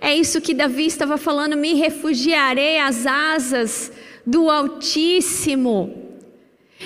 É 0.00 0.14
isso 0.14 0.40
que 0.40 0.54
Davi 0.54 0.86
estava 0.86 1.16
falando: 1.16 1.56
me 1.56 1.74
refugiarei 1.74 2.78
às 2.78 3.06
asas 3.06 3.92
do 4.26 4.50
Altíssimo. 4.50 6.10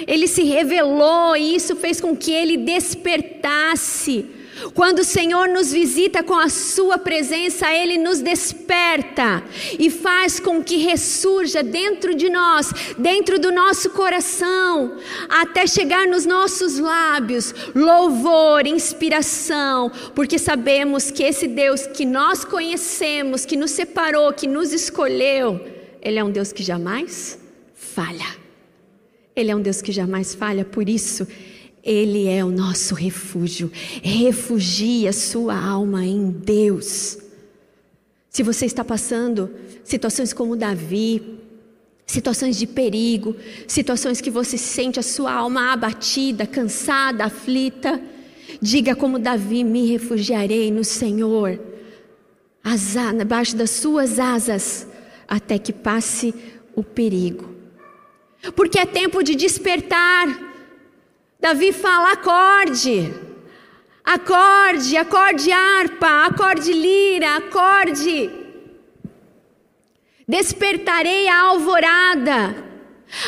Ele 0.06 0.26
se 0.26 0.42
revelou 0.42 1.36
e 1.36 1.54
isso 1.54 1.76
fez 1.76 2.00
com 2.00 2.16
que 2.16 2.32
ele 2.32 2.56
despertasse. 2.56 4.26
Quando 4.74 5.00
o 5.00 5.04
Senhor 5.04 5.48
nos 5.48 5.72
visita 5.72 6.22
com 6.22 6.34
a 6.34 6.48
Sua 6.48 6.98
presença, 6.98 7.72
Ele 7.72 7.98
nos 7.98 8.20
desperta 8.20 9.42
e 9.78 9.90
faz 9.90 10.38
com 10.38 10.62
que 10.62 10.76
ressurja 10.76 11.62
dentro 11.62 12.14
de 12.14 12.28
nós, 12.30 12.72
dentro 12.96 13.38
do 13.38 13.50
nosso 13.50 13.90
coração, 13.90 14.96
até 15.28 15.66
chegar 15.66 16.06
nos 16.06 16.24
nossos 16.24 16.78
lábios, 16.78 17.54
louvor, 17.74 18.66
inspiração, 18.66 19.90
porque 20.14 20.38
sabemos 20.38 21.10
que 21.10 21.22
esse 21.22 21.46
Deus 21.48 21.86
que 21.86 22.04
nós 22.04 22.44
conhecemos, 22.44 23.44
que 23.44 23.56
nos 23.56 23.72
separou, 23.72 24.32
que 24.32 24.46
nos 24.46 24.72
escolheu, 24.72 25.60
Ele 26.00 26.18
é 26.18 26.24
um 26.24 26.30
Deus 26.30 26.52
que 26.52 26.62
jamais 26.62 27.38
falha. 27.74 28.44
Ele 29.36 29.50
é 29.50 29.56
um 29.56 29.60
Deus 29.60 29.82
que 29.82 29.90
jamais 29.90 30.34
falha, 30.34 30.64
por 30.64 30.88
isso 30.88 31.26
ele 31.84 32.26
é 32.26 32.42
o 32.42 32.50
nosso 32.50 32.94
refúgio. 32.94 33.70
Refugie 34.02 35.06
a 35.06 35.12
sua 35.12 35.54
alma 35.54 36.04
em 36.04 36.30
Deus. 36.30 37.18
Se 38.30 38.42
você 38.42 38.64
está 38.64 38.82
passando 38.82 39.50
situações 39.84 40.32
como 40.32 40.56
Davi, 40.56 41.38
situações 42.06 42.56
de 42.56 42.66
perigo, 42.66 43.36
situações 43.68 44.22
que 44.22 44.30
você 44.30 44.56
sente 44.56 44.98
a 44.98 45.02
sua 45.02 45.34
alma 45.34 45.72
abatida, 45.72 46.46
cansada, 46.46 47.26
aflita, 47.26 48.00
diga 48.62 48.96
como 48.96 49.18
Davi: 49.18 49.62
me 49.62 49.86
refugiarei 49.86 50.70
no 50.70 50.84
Senhor, 50.84 51.60
abaixo 53.20 53.54
das 53.54 53.70
suas 53.70 54.18
asas, 54.18 54.86
até 55.28 55.58
que 55.58 55.72
passe 55.72 56.34
o 56.74 56.82
perigo. 56.82 57.52
Porque 58.56 58.78
é 58.78 58.86
tempo 58.86 59.22
de 59.22 59.34
despertar 59.34 60.53
Davi 61.44 61.72
fala: 61.72 62.12
acorde, 62.12 63.12
acorde, 64.02 64.96
acorde 64.96 65.52
harpa, 65.52 66.24
acorde 66.24 66.72
lira, 66.72 67.36
acorde. 67.36 68.30
Despertarei 70.26 71.28
a 71.28 71.38
alvorada. 71.48 72.64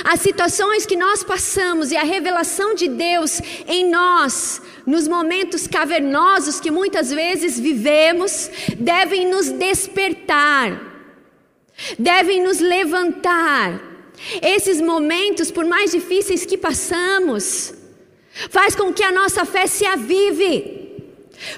As 0.02 0.20
situações 0.20 0.86
que 0.86 0.96
nós 0.96 1.22
passamos 1.22 1.92
e 1.92 1.96
a 1.98 2.04
revelação 2.04 2.74
de 2.74 2.88
Deus 2.88 3.38
em 3.66 3.90
nós, 3.90 4.62
nos 4.86 5.06
momentos 5.06 5.66
cavernosos 5.66 6.58
que 6.58 6.70
muitas 6.70 7.10
vezes 7.10 7.60
vivemos, 7.60 8.50
devem 8.78 9.28
nos 9.28 9.50
despertar, 9.50 10.80
devem 11.98 12.42
nos 12.42 12.60
levantar. 12.60 13.78
Esses 14.40 14.80
momentos, 14.80 15.50
por 15.50 15.66
mais 15.66 15.90
difíceis 15.90 16.46
que 16.46 16.56
passamos, 16.56 17.75
Faz 18.50 18.74
com 18.74 18.92
que 18.92 19.02
a 19.02 19.12
nossa 19.12 19.44
fé 19.44 19.66
se 19.66 19.84
avive. 19.84 20.86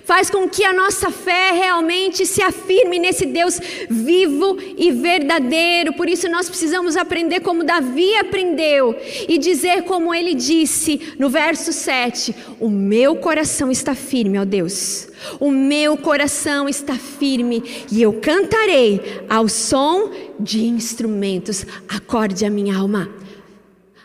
Faz 0.04 0.28
com 0.28 0.48
que 0.48 0.64
a 0.64 0.72
nossa 0.72 1.10
fé 1.10 1.52
realmente 1.52 2.26
se 2.26 2.42
afirme 2.42 2.98
nesse 2.98 3.24
Deus 3.26 3.60
vivo 3.88 4.58
e 4.76 4.90
verdadeiro. 4.90 5.92
Por 5.92 6.08
isso 6.08 6.28
nós 6.28 6.48
precisamos 6.48 6.96
aprender 6.96 7.40
como 7.40 7.64
Davi 7.64 8.14
aprendeu 8.16 8.96
e 9.28 9.38
dizer 9.38 9.82
como 9.82 10.14
ele 10.14 10.34
disse 10.34 11.14
no 11.18 11.28
verso 11.28 11.72
7: 11.72 12.34
O 12.58 12.68
meu 12.68 13.16
coração 13.16 13.70
está 13.70 13.94
firme, 13.94 14.38
ó 14.38 14.44
Deus. 14.44 15.08
O 15.38 15.50
meu 15.50 15.96
coração 15.96 16.68
está 16.68 16.94
firme 16.94 17.62
e 17.90 18.02
eu 18.02 18.14
cantarei 18.14 19.22
ao 19.28 19.48
som 19.48 20.10
de 20.40 20.64
instrumentos. 20.64 21.64
Acorde 21.88 22.44
a 22.44 22.50
minha 22.50 22.76
alma. 22.76 23.08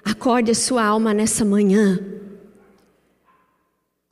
Acorde 0.06 0.52
a 0.52 0.56
sua 0.56 0.84
alma 0.84 1.14
nessa 1.14 1.44
manhã. 1.44 2.23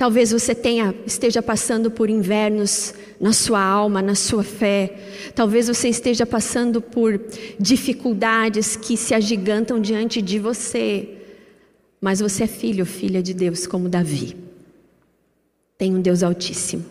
Talvez 0.02 0.32
você 0.32 0.56
tenha, 0.56 0.96
esteja 1.06 1.44
passando 1.44 1.92
por 1.92 2.10
invernos 2.10 2.92
na 3.20 3.32
sua 3.34 3.62
alma, 3.64 4.02
na 4.02 4.16
sua 4.16 4.44
fé. 4.44 4.98
Talvez 5.36 5.68
você 5.68 5.90
esteja 5.90 6.26
passando 6.26 6.82
por 6.82 7.22
dificuldades 7.60 8.76
que 8.76 8.98
se 8.98 9.14
agigantam 9.14 9.80
diante 9.80 10.20
de 10.20 10.40
você. 10.40 11.08
Mas 12.02 12.20
você 12.20 12.46
é 12.46 12.48
filho, 12.48 12.84
filha 12.84 13.22
de 13.22 13.32
Deus, 13.32 13.68
como 13.68 13.88
Davi. 13.88 14.36
Tem 15.78 15.96
um 15.96 16.02
Deus 16.02 16.24
Altíssimo 16.24 16.84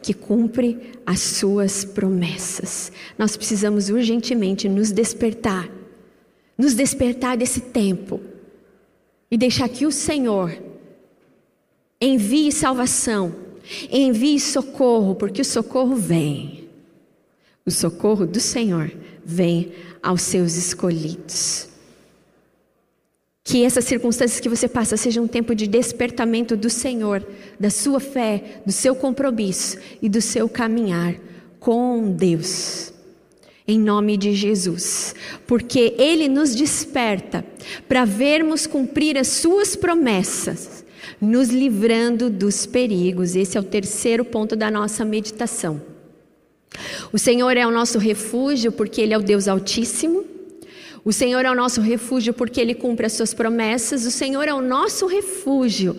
que 0.00 0.14
cumpre 0.14 0.78
as 1.04 1.20
suas 1.20 1.84
promessas. 1.84 2.90
Nós 3.18 3.36
precisamos 3.36 3.90
urgentemente 3.90 4.70
nos 4.70 4.90
despertar, 4.90 5.68
nos 6.56 6.72
despertar 6.72 7.36
desse 7.36 7.60
tempo 7.60 8.22
e 9.30 9.36
deixar 9.36 9.68
que 9.68 9.84
o 9.84 9.92
Senhor 9.92 10.72
envie 12.00 12.52
salvação, 12.52 13.34
envie 13.90 14.38
socorro, 14.38 15.14
porque 15.14 15.42
o 15.42 15.44
socorro 15.44 15.96
vem. 15.96 16.68
O 17.66 17.70
socorro 17.70 18.26
do 18.26 18.40
Senhor 18.40 18.92
vem 19.24 19.72
aos 20.02 20.22
seus 20.22 20.54
escolhidos. 20.54 21.68
Que 23.42 23.64
essas 23.64 23.84
circunstâncias 23.84 24.40
que 24.40 24.48
você 24.48 24.68
passa 24.68 24.96
sejam 24.96 25.24
um 25.24 25.28
tempo 25.28 25.54
de 25.54 25.66
despertamento 25.66 26.56
do 26.56 26.68
Senhor, 26.68 27.26
da 27.58 27.70
sua 27.70 28.00
fé, 28.00 28.62
do 28.64 28.72
seu 28.72 28.94
compromisso 28.94 29.78
e 30.00 30.08
do 30.08 30.20
seu 30.20 30.48
caminhar 30.48 31.14
com 31.58 32.10
Deus. 32.12 32.92
Em 33.66 33.78
nome 33.78 34.18
de 34.18 34.34
Jesus, 34.34 35.14
porque 35.46 35.94
Ele 35.98 36.28
nos 36.28 36.54
desperta 36.54 37.42
para 37.88 38.04
vermos 38.04 38.66
cumprir 38.66 39.16
as 39.16 39.28
Suas 39.28 39.74
promessas 39.74 40.83
nos 41.24 41.48
livrando 41.48 42.30
dos 42.30 42.66
perigos. 42.66 43.34
Esse 43.34 43.56
é 43.56 43.60
o 43.60 43.64
terceiro 43.64 44.24
ponto 44.24 44.54
da 44.54 44.70
nossa 44.70 45.04
meditação. 45.04 45.80
O 47.12 47.18
Senhor 47.18 47.56
é 47.56 47.66
o 47.66 47.70
nosso 47.70 47.98
refúgio 47.98 48.70
porque 48.72 49.00
Ele 49.00 49.14
é 49.14 49.18
o 49.18 49.22
Deus 49.22 49.48
Altíssimo. 49.48 50.24
O 51.04 51.12
Senhor 51.12 51.44
é 51.44 51.50
o 51.50 51.54
nosso 51.54 51.80
refúgio 51.80 52.32
porque 52.32 52.60
Ele 52.60 52.74
cumpre 52.74 53.06
as 53.06 53.12
suas 53.12 53.34
promessas. 53.34 54.06
O 54.06 54.10
Senhor 54.10 54.46
é 54.48 54.54
o 54.54 54.62
nosso 54.62 55.06
refúgio, 55.06 55.98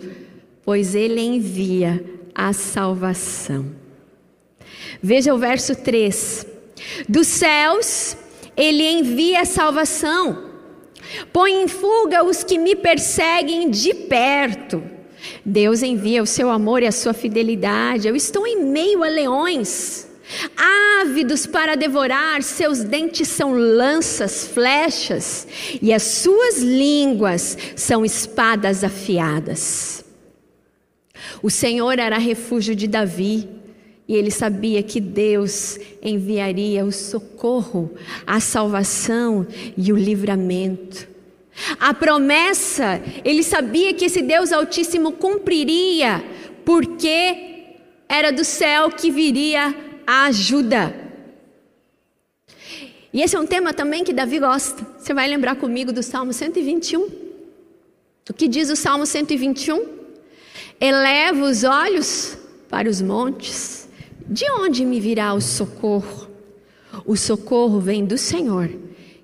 pois 0.64 0.94
Ele 0.94 1.20
envia 1.20 2.04
a 2.34 2.52
salvação. 2.52 3.66
Veja 5.02 5.34
o 5.34 5.38
verso 5.38 5.74
3. 5.74 6.46
Dos 7.08 7.26
céus 7.26 8.16
ele 8.56 8.82
envia 8.82 9.42
a 9.42 9.44
salvação, 9.44 10.50
põe 11.32 11.62
em 11.62 11.68
fuga 11.68 12.24
os 12.24 12.42
que 12.42 12.58
me 12.58 12.74
perseguem 12.74 13.70
de 13.70 13.92
perto. 13.92 14.82
Deus 15.44 15.82
envia 15.82 16.22
o 16.22 16.26
seu 16.26 16.50
amor 16.50 16.82
e 16.82 16.86
a 16.86 16.92
sua 16.92 17.12
fidelidade. 17.12 18.08
Eu 18.08 18.16
estou 18.16 18.46
em 18.46 18.64
meio 18.64 19.02
a 19.02 19.08
leões, 19.08 20.06
ávidos 21.00 21.46
para 21.46 21.76
devorar, 21.76 22.42
seus 22.42 22.82
dentes 22.82 23.28
são 23.28 23.52
lanças, 23.52 24.46
flechas, 24.46 25.46
e 25.80 25.92
as 25.92 26.02
suas 26.02 26.58
línguas 26.58 27.56
são 27.76 28.04
espadas 28.04 28.82
afiadas. 28.82 30.04
O 31.42 31.50
Senhor 31.50 31.98
era 31.98 32.18
refúgio 32.18 32.74
de 32.74 32.86
Davi, 32.86 33.48
e 34.08 34.14
ele 34.14 34.30
sabia 34.30 34.82
que 34.82 35.00
Deus 35.00 35.78
enviaria 36.00 36.84
o 36.84 36.92
socorro, 36.92 37.92
a 38.26 38.38
salvação 38.38 39.46
e 39.76 39.92
o 39.92 39.96
livramento. 39.96 41.15
A 41.80 41.94
promessa, 41.94 43.00
ele 43.24 43.42
sabia 43.42 43.94
que 43.94 44.04
esse 44.04 44.22
Deus 44.22 44.52
Altíssimo 44.52 45.12
cumpriria, 45.12 46.22
porque 46.64 47.76
era 48.08 48.30
do 48.30 48.44
céu 48.44 48.90
que 48.90 49.10
viria 49.10 49.74
a 50.06 50.26
ajuda. 50.26 50.94
E 53.12 53.22
esse 53.22 53.34
é 53.34 53.40
um 53.40 53.46
tema 53.46 53.72
também 53.72 54.04
que 54.04 54.12
Davi 54.12 54.38
gosta. 54.38 54.86
Você 54.98 55.14
vai 55.14 55.26
lembrar 55.26 55.56
comigo 55.56 55.92
do 55.92 56.02
Salmo 56.02 56.32
121. 56.32 57.08
O 58.28 58.34
que 58.34 58.46
diz 58.46 58.68
o 58.68 58.76
Salmo 58.76 59.06
121? 59.06 59.86
Eleva 60.78 61.42
os 61.44 61.64
olhos 61.64 62.36
para 62.68 62.88
os 62.88 63.00
montes 63.00 63.88
de 64.28 64.44
onde 64.50 64.84
me 64.84 65.00
virá 65.00 65.32
o 65.32 65.40
socorro? 65.40 66.28
O 67.06 67.16
socorro 67.16 67.80
vem 67.80 68.04
do 68.04 68.18
Senhor, 68.18 68.68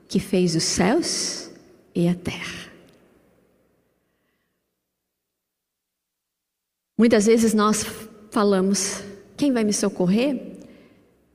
que 0.09 0.19
fez 0.19 0.55
os 0.55 0.63
céus 0.63 1.52
e 1.95 2.09
a 2.09 2.15
terra. 2.15 2.71
Muitas 6.97 7.27
vezes 7.27 7.55
nós 7.55 7.85
falamos: 8.31 9.03
quem 9.37 9.53
vai 9.53 9.65
me 9.65 9.73
socorrer? 9.73 10.59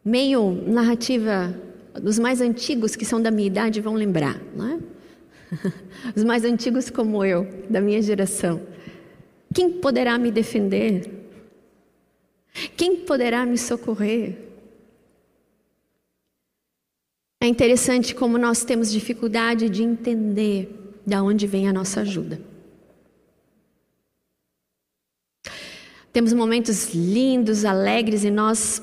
Meio 0.04 0.52
narrativa 0.52 1.54
dos 2.02 2.18
mais 2.18 2.42
antigos 2.42 2.96
que 2.96 3.04
são 3.04 3.22
da 3.22 3.32
minha 3.32 3.48
idade 3.48 3.82
vão 3.82 3.94
lembrar, 3.94 4.40
não 4.56 4.68
é? 4.68 4.80
Os 6.16 6.24
mais 6.24 6.44
antigos 6.44 6.90
como 6.90 7.24
eu, 7.24 7.46
da 7.70 7.82
minha 7.82 8.02
geração. 8.02 8.62
Quem 9.54 9.70
poderá 9.70 10.18
me 10.18 10.32
defender? 10.32 11.10
Quem 12.76 12.98
poderá 12.98 13.46
me 13.46 13.58
socorrer? 13.58 14.47
É 17.40 17.48
interessante 17.48 18.16
como 18.16 18.38
nós 18.38 18.64
temos 18.64 18.92
dificuldade 18.92 19.70
de 19.70 19.84
entender 19.84 20.74
de 21.06 21.16
onde 21.16 21.46
vem 21.46 21.68
a 21.68 21.74
nossa 21.74 22.02
ajuda. 22.02 22.42
Temos 26.12 26.34
momentos 26.34 26.94
lindos, 26.96 27.64
alegres 27.64 28.24
e 28.24 28.32
nós 28.32 28.82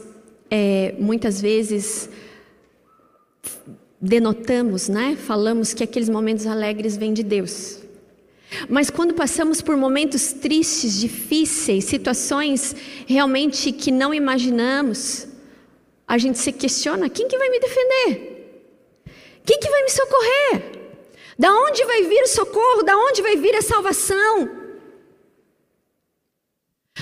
é, 0.48 0.94
muitas 1.00 1.40
vezes 1.40 2.08
denotamos, 4.00 4.88
né? 4.88 5.16
Falamos 5.16 5.74
que 5.74 5.82
aqueles 5.82 6.08
momentos 6.08 6.46
alegres 6.46 6.96
vêm 6.96 7.12
de 7.12 7.24
Deus. 7.24 7.80
Mas 8.68 8.88
quando 8.88 9.14
passamos 9.14 9.60
por 9.60 9.76
momentos 9.76 10.32
tristes, 10.32 11.00
difíceis, 11.00 11.86
situações 11.86 12.76
realmente 13.06 13.72
que 13.72 13.90
não 13.90 14.14
imaginamos, 14.14 15.26
a 16.06 16.16
gente 16.18 16.38
se 16.38 16.52
questiona: 16.52 17.08
quem 17.08 17.26
que 17.26 17.36
vai 17.36 17.48
me 17.48 17.58
defender? 17.58 18.33
Quem 19.44 19.58
que 19.58 19.70
vai 19.70 19.82
me 19.82 19.90
socorrer? 19.90 20.74
Da 21.38 21.52
onde 21.52 21.84
vai 21.84 22.02
vir 22.04 22.22
o 22.22 22.28
socorro? 22.28 22.82
Da 22.82 22.96
onde 22.96 23.22
vai 23.22 23.36
vir 23.36 23.54
a 23.56 23.62
salvação? 23.62 24.62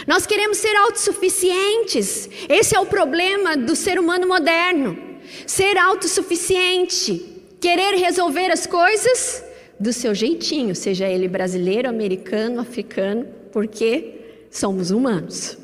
Nós 0.06 0.26
queremos 0.26 0.58
ser 0.58 0.74
autossuficientes. 0.76 2.28
Esse 2.48 2.74
é 2.74 2.80
o 2.80 2.86
problema 2.86 3.56
do 3.56 3.76
ser 3.76 3.98
humano 3.98 4.26
moderno. 4.26 4.98
Ser 5.46 5.78
autossuficiente, 5.78 7.42
querer 7.60 7.94
resolver 7.94 8.50
as 8.50 8.66
coisas 8.66 9.44
do 9.78 9.92
seu 9.92 10.14
jeitinho, 10.14 10.74
seja 10.74 11.08
ele 11.08 11.28
brasileiro, 11.28 11.88
americano, 11.88 12.60
africano, 12.60 13.26
porque 13.52 14.46
somos 14.50 14.90
humanos. 14.90 15.56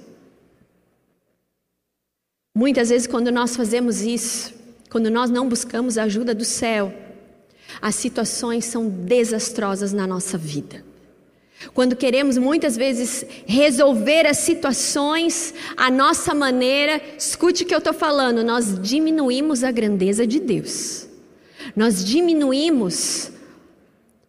Muitas 2.55 2.89
vezes, 2.89 3.07
quando 3.07 3.31
nós 3.31 3.57
fazemos 3.57 4.01
isso, 4.01 4.58
quando 4.91 5.11
nós 5.11 5.31
não 5.31 5.49
buscamos 5.49 5.99
a 5.99 6.05
ajuda 6.05 6.35
do 6.35 6.45
céu, 6.45 6.93
as 7.81 7.95
situações 7.95 8.65
são 8.65 8.89
desastrosas 8.89 9.93
na 9.93 10.07
nossa 10.07 10.39
vida. 10.39 10.85
Quando 11.75 11.97
queremos 11.97 12.39
muitas 12.39 12.77
vezes 12.77 13.27
resolver 13.47 14.27
as 14.27 14.39
situações 14.39 15.53
à 15.77 15.91
nossa 15.91 16.33
maneira, 16.33 17.01
escute 17.19 17.65
o 17.65 17.67
que 17.67 17.75
eu 17.75 17.79
estou 17.79 17.93
falando, 17.93 18.45
nós 18.45 18.79
diminuímos 18.81 19.65
a 19.65 19.71
grandeza 19.73 20.27
de 20.27 20.39
Deus, 20.39 21.09
nós 21.75 22.05
diminuímos 22.05 23.33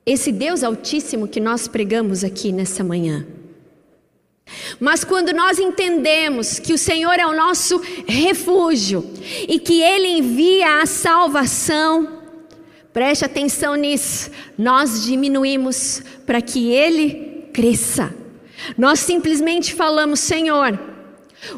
esse 0.06 0.32
Deus 0.32 0.64
Altíssimo 0.64 1.28
que 1.28 1.40
nós 1.40 1.68
pregamos 1.68 2.24
aqui 2.24 2.52
nessa 2.52 2.84
manhã. 2.84 3.26
Mas 4.80 5.04
quando 5.04 5.34
nós 5.34 5.60
entendemos 5.60 6.60
que 6.60 6.74
o 6.74 6.78
Senhor 6.78 7.20
é 7.20 7.26
o 7.26 7.36
nosso 7.36 7.82
refúgio 8.08 9.14
e 9.48 9.60
que 9.60 9.82
Ele 9.82 10.08
envia 10.08 10.82
a 10.82 10.86
salvação, 10.86 12.22
preste 12.94 13.26
atenção 13.26 13.76
nisso, 13.76 14.32
nós 14.58 15.04
diminuímos 15.06 16.02
para 16.26 16.42
que 16.42 16.72
Ele 16.72 17.50
cresça. 17.54 18.14
Nós 18.78 19.00
simplesmente 19.00 19.74
falamos, 19.74 20.20
Senhor, 20.20 20.78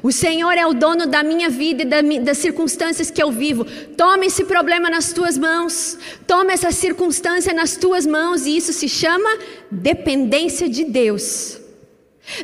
o 0.03 0.11
Senhor 0.11 0.51
é 0.51 0.65
o 0.65 0.73
dono 0.73 1.07
da 1.07 1.23
minha 1.23 1.49
vida 1.49 1.83
e 1.83 2.19
das 2.19 2.37
circunstâncias 2.37 3.09
que 3.09 3.21
eu 3.21 3.31
vivo. 3.31 3.65
Toma 3.97 4.25
esse 4.25 4.45
problema 4.45 4.89
nas 4.89 5.11
tuas 5.11 5.37
mãos. 5.37 5.97
Toma 6.27 6.53
essa 6.53 6.71
circunstância 6.71 7.53
nas 7.53 7.75
tuas 7.75 8.05
mãos. 8.05 8.45
E 8.45 8.55
isso 8.55 8.71
se 8.73 8.87
chama 8.87 9.29
dependência 9.69 10.69
de 10.69 10.83
Deus. 10.83 11.60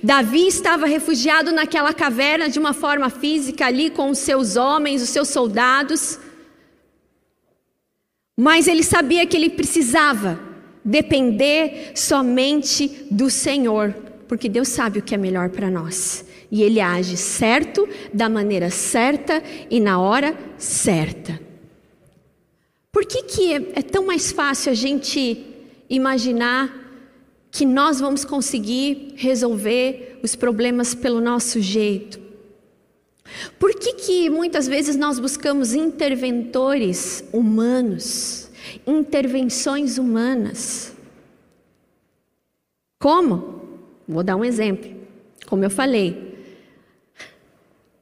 Davi 0.04 0.48
estava 0.48 0.86
refugiado 0.86 1.52
naquela 1.52 1.94
caverna 1.94 2.50
de 2.50 2.60
uma 2.60 2.74
forma 2.74 3.10
física, 3.10 3.66
ali 3.66 3.90
com 3.90 4.10
os 4.10 4.20
seus 4.20 4.56
homens, 4.56 5.02
os 5.02 5.10
seus 5.10 5.30
soldados. 5.30 6.20
Mas 8.38 8.68
ele 8.68 8.84
sabia 8.84 9.26
que 9.26 9.36
ele 9.36 9.50
precisava 9.50 10.40
depender 10.84 11.92
somente 11.96 13.08
do 13.10 13.30
Senhor, 13.30 13.94
porque 14.28 14.48
Deus 14.48 14.68
sabe 14.68 15.00
o 15.00 15.02
que 15.02 15.16
é 15.16 15.18
melhor 15.18 15.50
para 15.50 15.70
nós 15.70 16.28
e 16.52 16.64
ele 16.64 16.80
age 16.80 17.18
certo, 17.18 17.88
da 18.14 18.30
maneira 18.30 18.70
certa 18.70 19.44
e 19.70 19.80
na 19.80 20.00
hora 20.00 20.38
certa. 20.58 21.40
Por 22.92 23.06
que, 23.06 23.24
que 23.24 23.54
é, 23.54 23.56
é 23.76 23.82
tão 23.82 24.06
mais 24.06 24.32
fácil 24.32 24.72
a 24.72 24.76
gente 24.76 25.46
imaginar 25.90 26.87
que 27.58 27.66
nós 27.66 28.00
vamos 28.00 28.24
conseguir 28.24 29.16
resolver 29.16 30.20
os 30.22 30.36
problemas 30.36 30.94
pelo 30.94 31.20
nosso 31.20 31.60
jeito? 31.60 32.20
Por 33.58 33.74
que, 33.74 33.94
que 33.94 34.30
muitas 34.30 34.68
vezes 34.68 34.96
nós 34.96 35.18
buscamos 35.18 35.74
interventores 35.74 37.24
humanos, 37.34 38.52
intervenções 38.86 39.98
humanas? 39.98 40.94
Como? 43.00 43.80
Vou 44.08 44.22
dar 44.22 44.36
um 44.36 44.46
exemplo. 44.46 44.92
Como 45.48 45.64
eu 45.64 45.70
falei, 45.72 46.28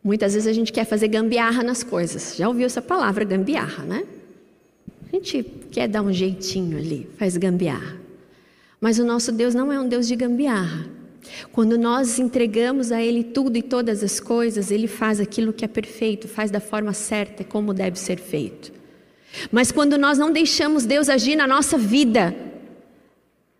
Muitas 0.03 0.35
vezes 0.35 0.47
a 0.47 0.53
gente 0.53 0.71
quer 0.71 0.85
fazer 0.85 1.07
gambiarra 1.07 1.63
nas 1.63 1.81
coisas. 1.81 2.35
Já 2.37 2.47
ouviu 2.47 2.67
essa 2.67 2.79
palavra, 2.79 3.25
gambiarra, 3.25 3.83
né? 3.83 4.05
A 5.07 5.15
gente 5.15 5.41
quer 5.71 5.87
dar 5.87 6.03
um 6.03 6.13
jeitinho 6.13 6.77
ali, 6.77 7.09
faz 7.17 7.35
gambiarra. 7.37 8.04
Mas 8.79 8.99
o 8.99 9.05
nosso 9.05 9.31
Deus 9.31 9.53
não 9.53 9.71
é 9.71 9.79
um 9.79 9.87
Deus 9.87 10.07
de 10.07 10.15
gambiarra. 10.15 10.87
Quando 11.51 11.77
nós 11.77 12.19
entregamos 12.19 12.91
a 12.91 13.01
Ele 13.01 13.23
tudo 13.23 13.57
e 13.57 13.61
todas 13.61 14.03
as 14.03 14.19
coisas, 14.19 14.71
Ele 14.71 14.87
faz 14.87 15.19
aquilo 15.19 15.53
que 15.53 15.65
é 15.65 15.67
perfeito, 15.67 16.27
faz 16.27 16.51
da 16.51 16.59
forma 16.59 16.93
certa, 16.93 17.43
como 17.43 17.73
deve 17.73 17.97
ser 17.97 18.19
feito. 18.19 18.71
Mas 19.51 19.71
quando 19.71 19.97
nós 19.97 20.17
não 20.17 20.31
deixamos 20.31 20.85
Deus 20.85 21.09
agir 21.09 21.35
na 21.35 21.47
nossa 21.47 21.77
vida, 21.77 22.35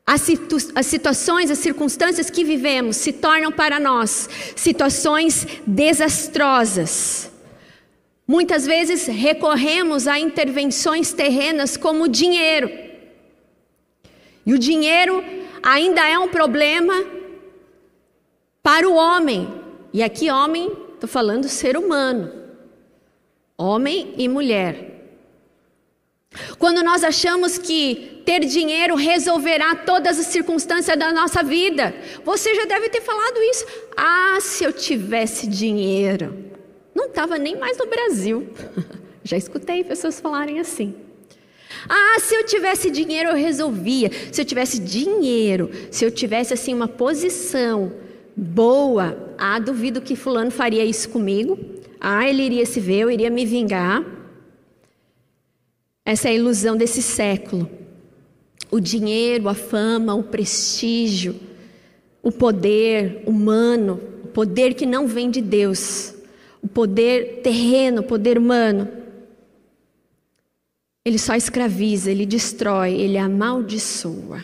as, 0.06 0.22
situ 0.22 0.58
as 0.76 0.86
situações, 0.86 1.50
as 1.50 1.58
circunstâncias 1.58 2.30
que 2.30 2.44
vivemos 2.44 2.98
se 2.98 3.12
tornam 3.12 3.52
para 3.52 3.80
nós 3.80 4.30
situações 4.56 5.48
desastrosas. 5.66 7.32
Muitas 8.28 8.66
vezes 8.66 9.08
recorremos 9.08 10.08
a 10.08 10.20
intervenções 10.20 11.12
terrenas 11.12 11.76
como 11.78 12.08
dinheiro. 12.08 12.85
E 14.46 14.54
o 14.54 14.60
dinheiro 14.60 15.24
ainda 15.64 16.08
é 16.08 16.18
um 16.20 16.28
problema 16.28 16.94
para 18.62 18.88
o 18.88 18.96
homem. 18.96 19.48
E 19.92 20.04
aqui, 20.04 20.30
homem, 20.30 20.72
estou 20.94 21.08
falando 21.10 21.48
ser 21.48 21.78
humano, 21.78 22.32
homem 23.58 24.14
e 24.18 24.28
mulher. 24.28 24.92
Quando 26.60 26.84
nós 26.84 27.04
achamos 27.04 27.58
que 27.58 28.22
ter 28.26 28.42
dinheiro 28.42 28.96
resolverá 28.96 29.76
todas 29.76 30.20
as 30.20 30.26
circunstâncias 30.26 30.98
da 30.98 31.14
nossa 31.14 31.42
vida, 31.42 31.96
você 32.24 32.54
já 32.56 32.66
deve 32.66 32.90
ter 32.90 33.02
falado 33.02 33.38
isso. 33.44 33.66
Ah, 33.96 34.38
se 34.42 34.64
eu 34.64 34.74
tivesse 34.74 35.48
dinheiro. 35.48 36.46
Não 36.94 37.06
estava 37.06 37.38
nem 37.38 37.58
mais 37.58 37.78
no 37.78 37.88
Brasil. 37.88 38.50
Já 39.24 39.36
escutei 39.36 39.84
pessoas 39.84 40.20
falarem 40.20 40.60
assim. 40.60 40.96
Ah, 41.88 42.20
se 42.20 42.36
eu 42.36 42.46
tivesse 42.46 42.90
dinheiro 42.90 43.30
eu 43.30 43.36
resolvia. 43.36 44.12
Se 44.32 44.42
eu 44.42 44.46
tivesse 44.46 44.80
dinheiro, 44.80 45.70
se 45.92 46.04
eu 46.04 46.12
tivesse 46.12 46.54
assim 46.54 46.74
uma 46.74 46.88
posição 46.88 47.92
boa, 48.36 49.34
ah, 49.38 49.60
duvido 49.60 50.02
que 50.02 50.16
fulano 50.16 50.52
faria 50.52 50.84
isso 50.84 51.10
comigo. 51.10 51.58
Ah, 52.00 52.28
ele 52.28 52.44
iria 52.44 52.66
se 52.66 52.80
ver, 52.80 53.00
eu 53.00 53.12
iria 53.12 53.30
me 53.30 53.46
vingar. 53.46 54.04
Essa 56.04 56.28
é 56.28 56.32
a 56.32 56.36
ilusão 56.36 56.78
desse 56.78 57.02
século. 57.02 57.70
O 58.70 58.80
dinheiro, 58.80 59.48
a 59.48 59.56
fama, 59.56 60.14
o 60.14 60.24
prestígio, 60.24 61.36
o 62.22 62.32
poder 62.32 63.24
humano, 63.26 64.00
o 64.24 64.28
poder 64.28 64.74
que 64.74 64.86
não 64.86 65.08
vem 65.08 65.30
de 65.30 65.42
Deus, 65.42 66.14
o 66.62 66.68
poder 66.68 67.42
terreno, 67.42 68.02
o 68.02 68.04
poder 68.06 68.38
humano. 68.38 68.88
Ele 71.06 71.20
só 71.20 71.36
escraviza, 71.36 72.10
ele 72.10 72.26
destrói, 72.26 72.94
ele 72.94 73.16
amaldiçoa. 73.16 74.44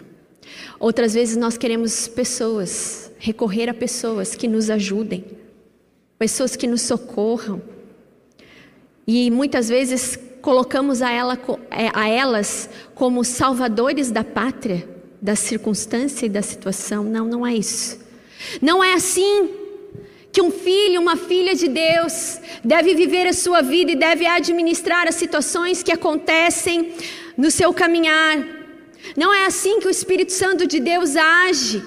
Outras 0.79 1.15
vezes 1.15 1.35
nós 1.35 1.57
queremos 1.57 2.07
pessoas, 2.07 3.11
recorrer 3.17 3.67
a 3.67 3.73
pessoas 3.73 4.35
que 4.35 4.47
nos 4.47 4.69
ajudem, 4.69 5.25
pessoas 6.19 6.55
que 6.55 6.67
nos 6.67 6.83
socorram. 6.83 7.61
E 9.07 9.31
muitas 9.31 9.69
vezes 9.69 10.19
colocamos 10.39 11.01
a, 11.01 11.11
ela, 11.11 11.35
é, 11.71 11.89
a 11.93 12.07
elas 12.07 12.69
como 12.93 13.23
salvadores 13.23 14.11
da 14.11 14.23
pátria, 14.23 14.87
da 15.19 15.35
circunstância 15.35 16.27
e 16.27 16.29
da 16.29 16.43
situação. 16.43 17.03
Não, 17.03 17.25
não 17.25 17.45
é 17.45 17.55
isso. 17.55 17.99
Não 18.61 18.83
é 18.83 18.93
assim 18.93 19.60
que 20.31 20.41
um 20.41 20.49
filho, 20.49 21.01
uma 21.01 21.17
filha 21.17 21.53
de 21.53 21.67
Deus 21.67 22.39
deve 22.63 22.95
viver 22.95 23.27
a 23.27 23.33
sua 23.33 23.61
vida 23.61 23.91
e 23.91 23.95
deve 23.95 24.25
administrar 24.25 25.07
as 25.07 25.15
situações 25.15 25.83
que 25.83 25.91
acontecem 25.91 26.93
no 27.37 27.51
seu 27.51 27.73
caminhar. 27.73 28.47
Não 29.17 29.33
é 29.33 29.45
assim 29.45 29.79
que 29.79 29.87
o 29.87 29.91
Espírito 29.91 30.31
Santo 30.31 30.65
de 30.65 30.79
Deus 30.79 31.15
age. 31.15 31.83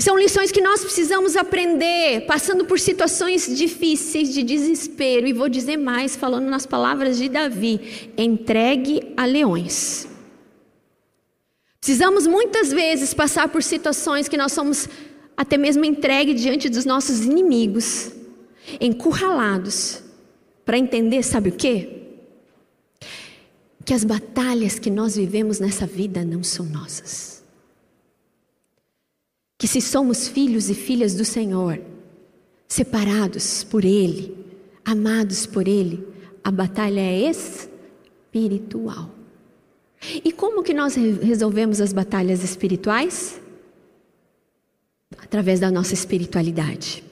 São 0.00 0.18
lições 0.18 0.50
que 0.50 0.60
nós 0.60 0.80
precisamos 0.80 1.36
aprender, 1.36 2.26
passando 2.26 2.64
por 2.64 2.80
situações 2.80 3.56
difíceis 3.56 4.34
de 4.34 4.42
desespero. 4.42 5.28
E 5.28 5.32
vou 5.32 5.48
dizer 5.48 5.76
mais, 5.76 6.16
falando 6.16 6.48
nas 6.48 6.66
palavras 6.66 7.16
de 7.16 7.28
Davi: 7.28 8.10
entregue 8.18 9.14
a 9.16 9.24
leões. 9.24 10.08
Precisamos 11.80 12.26
muitas 12.26 12.72
vezes 12.72 13.14
passar 13.14 13.48
por 13.48 13.62
situações 13.62 14.28
que 14.28 14.36
nós 14.36 14.52
somos 14.52 14.88
até 15.42 15.56
mesmo 15.56 15.84
entregue 15.84 16.34
diante 16.34 16.68
dos 16.68 16.84
nossos 16.84 17.24
inimigos, 17.24 18.12
encurralados, 18.80 20.02
para 20.64 20.78
entender, 20.78 21.22
sabe 21.22 21.50
o 21.50 21.52
quê? 21.52 22.02
Que 23.84 23.92
as 23.92 24.04
batalhas 24.04 24.78
que 24.78 24.90
nós 24.90 25.16
vivemos 25.16 25.58
nessa 25.58 25.86
vida 25.86 26.24
não 26.24 26.42
são 26.42 26.64
nossas 26.66 27.32
que 29.62 29.68
se 29.68 29.80
somos 29.80 30.26
filhos 30.26 30.68
e 30.68 30.74
filhas 30.74 31.14
do 31.14 31.24
Senhor, 31.24 31.80
separados 32.66 33.62
por 33.62 33.84
Ele, 33.84 34.36
amados 34.84 35.46
por 35.46 35.68
Ele, 35.68 36.04
a 36.42 36.50
batalha 36.50 37.00
é 37.00 37.30
espiritual. 37.30 39.08
E 40.24 40.32
como 40.32 40.64
que 40.64 40.74
nós 40.74 40.96
resolvemos 40.96 41.80
as 41.80 41.92
batalhas 41.92 42.42
espirituais? 42.42 43.40
Através 45.18 45.58
da 45.60 45.70
nossa 45.70 45.94
espiritualidade. 45.94 47.02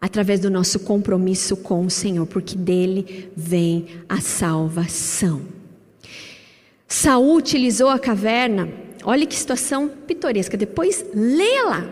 Através 0.00 0.40
do 0.40 0.50
nosso 0.50 0.80
compromisso 0.80 1.56
com 1.56 1.84
o 1.84 1.90
Senhor, 1.90 2.26
porque 2.26 2.56
dele 2.56 3.30
vem 3.36 3.86
a 4.08 4.20
salvação. 4.20 5.42
Saul 6.86 7.36
utilizou 7.36 7.88
a 7.88 7.98
caverna 7.98 8.68
Olha 9.04 9.26
que 9.26 9.34
situação 9.34 9.88
pitoresca. 9.88 10.56
Depois, 10.56 11.04
leia 11.14 11.64
lá. 11.64 11.90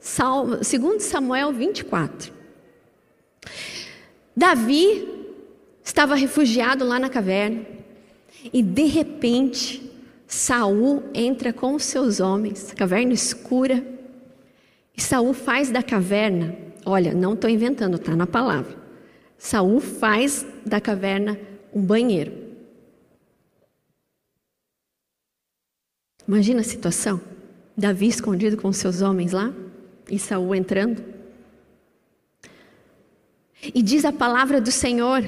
2 0.00 1.02
Samuel 1.02 1.52
24. 1.52 2.32
Davi 4.36 5.08
estava 5.82 6.14
refugiado 6.14 6.84
lá 6.84 6.98
na 6.98 7.08
caverna 7.08 7.64
e 8.52 8.62
de 8.62 8.84
repente 8.84 9.90
Saul 10.26 11.04
entra 11.14 11.52
com 11.52 11.74
os 11.74 11.84
seus 11.84 12.20
homens, 12.20 12.72
caverna 12.76 13.12
escura, 13.12 13.84
e 14.96 15.02
Saul 15.02 15.34
faz 15.34 15.70
da 15.70 15.82
caverna, 15.82 16.56
olha, 16.84 17.12
não 17.12 17.34
estou 17.34 17.50
inventando, 17.50 17.96
está 17.96 18.16
na 18.16 18.26
palavra. 18.26 18.76
Saul 19.36 19.80
faz 19.80 20.46
da 20.64 20.80
caverna 20.80 21.38
um 21.74 21.82
banheiro. 21.82 22.32
Imagina 26.26 26.60
a 26.60 26.64
situação: 26.64 27.20
Davi 27.76 28.08
escondido 28.08 28.56
com 28.56 28.72
seus 28.72 29.02
homens 29.02 29.32
lá 29.32 29.52
e 30.10 30.18
Saul 30.18 30.54
entrando. 30.54 31.04
E 33.62 33.82
diz 33.82 34.04
a 34.04 34.12
palavra 34.12 34.60
do 34.60 34.70
Senhor 34.70 35.22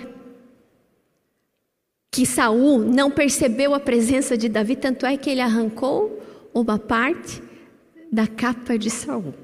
que 2.10 2.24
Saul 2.24 2.78
não 2.80 3.10
percebeu 3.10 3.74
a 3.74 3.80
presença 3.80 4.36
de 4.36 4.48
Davi, 4.48 4.74
tanto 4.74 5.04
é 5.04 5.16
que 5.16 5.28
ele 5.30 5.40
arrancou 5.40 6.20
uma 6.54 6.78
parte 6.78 7.42
da 8.10 8.26
capa 8.26 8.78
de 8.78 8.90
Saul. 8.90 9.34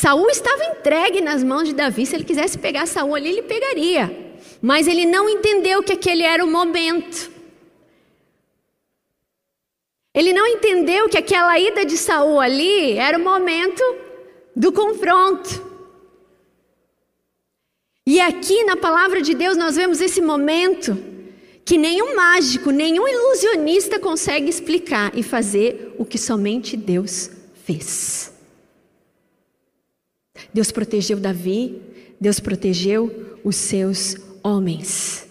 Saul 0.00 0.30
estava 0.30 0.64
entregue 0.64 1.20
nas 1.20 1.44
mãos 1.44 1.68
de 1.68 1.74
Davi, 1.74 2.06
se 2.06 2.16
ele 2.16 2.24
quisesse 2.24 2.56
pegar 2.56 2.86
Saul 2.86 3.14
ali, 3.14 3.28
ele 3.28 3.42
pegaria. 3.42 4.34
Mas 4.62 4.88
ele 4.88 5.04
não 5.04 5.28
entendeu 5.28 5.82
que 5.82 5.92
aquele 5.92 6.22
era 6.22 6.42
o 6.42 6.50
momento. 6.50 7.30
Ele 10.14 10.32
não 10.32 10.46
entendeu 10.46 11.06
que 11.06 11.18
aquela 11.18 11.58
ida 11.58 11.84
de 11.84 11.98
Saul 11.98 12.40
ali 12.40 12.92
era 12.96 13.18
o 13.18 13.22
momento 13.22 13.82
do 14.56 14.72
confronto. 14.72 15.62
E 18.06 18.22
aqui 18.22 18.64
na 18.64 18.76
palavra 18.78 19.20
de 19.20 19.34
Deus 19.34 19.58
nós 19.58 19.76
vemos 19.76 20.00
esse 20.00 20.22
momento 20.22 20.96
que 21.62 21.76
nenhum 21.76 22.16
mágico, 22.16 22.70
nenhum 22.70 23.06
ilusionista 23.06 23.98
consegue 23.98 24.48
explicar 24.48 25.12
e 25.14 25.22
fazer 25.22 25.94
o 25.98 26.06
que 26.06 26.16
somente 26.16 26.74
Deus 26.74 27.30
fez. 27.66 28.39
Deus 30.52 30.70
protegeu 30.70 31.18
Davi, 31.18 31.80
Deus 32.20 32.40
protegeu 32.40 33.38
os 33.44 33.56
seus 33.56 34.16
homens. 34.42 35.26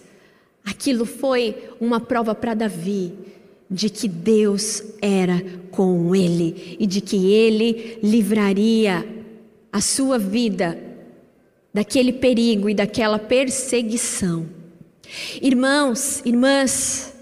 Aquilo 0.64 1.04
foi 1.04 1.56
uma 1.80 2.00
prova 2.00 2.34
para 2.34 2.54
Davi 2.54 3.12
de 3.70 3.88
que 3.88 4.08
Deus 4.08 4.82
era 5.00 5.42
com 5.70 6.14
ele 6.14 6.76
e 6.78 6.86
de 6.86 7.00
que 7.00 7.32
ele 7.32 7.98
livraria 8.02 9.06
a 9.72 9.80
sua 9.80 10.18
vida 10.18 10.78
daquele 11.72 12.12
perigo 12.12 12.68
e 12.68 12.74
daquela 12.74 13.18
perseguição. 13.18 14.46
Irmãos, 15.40 16.20
irmãs, 16.24 17.12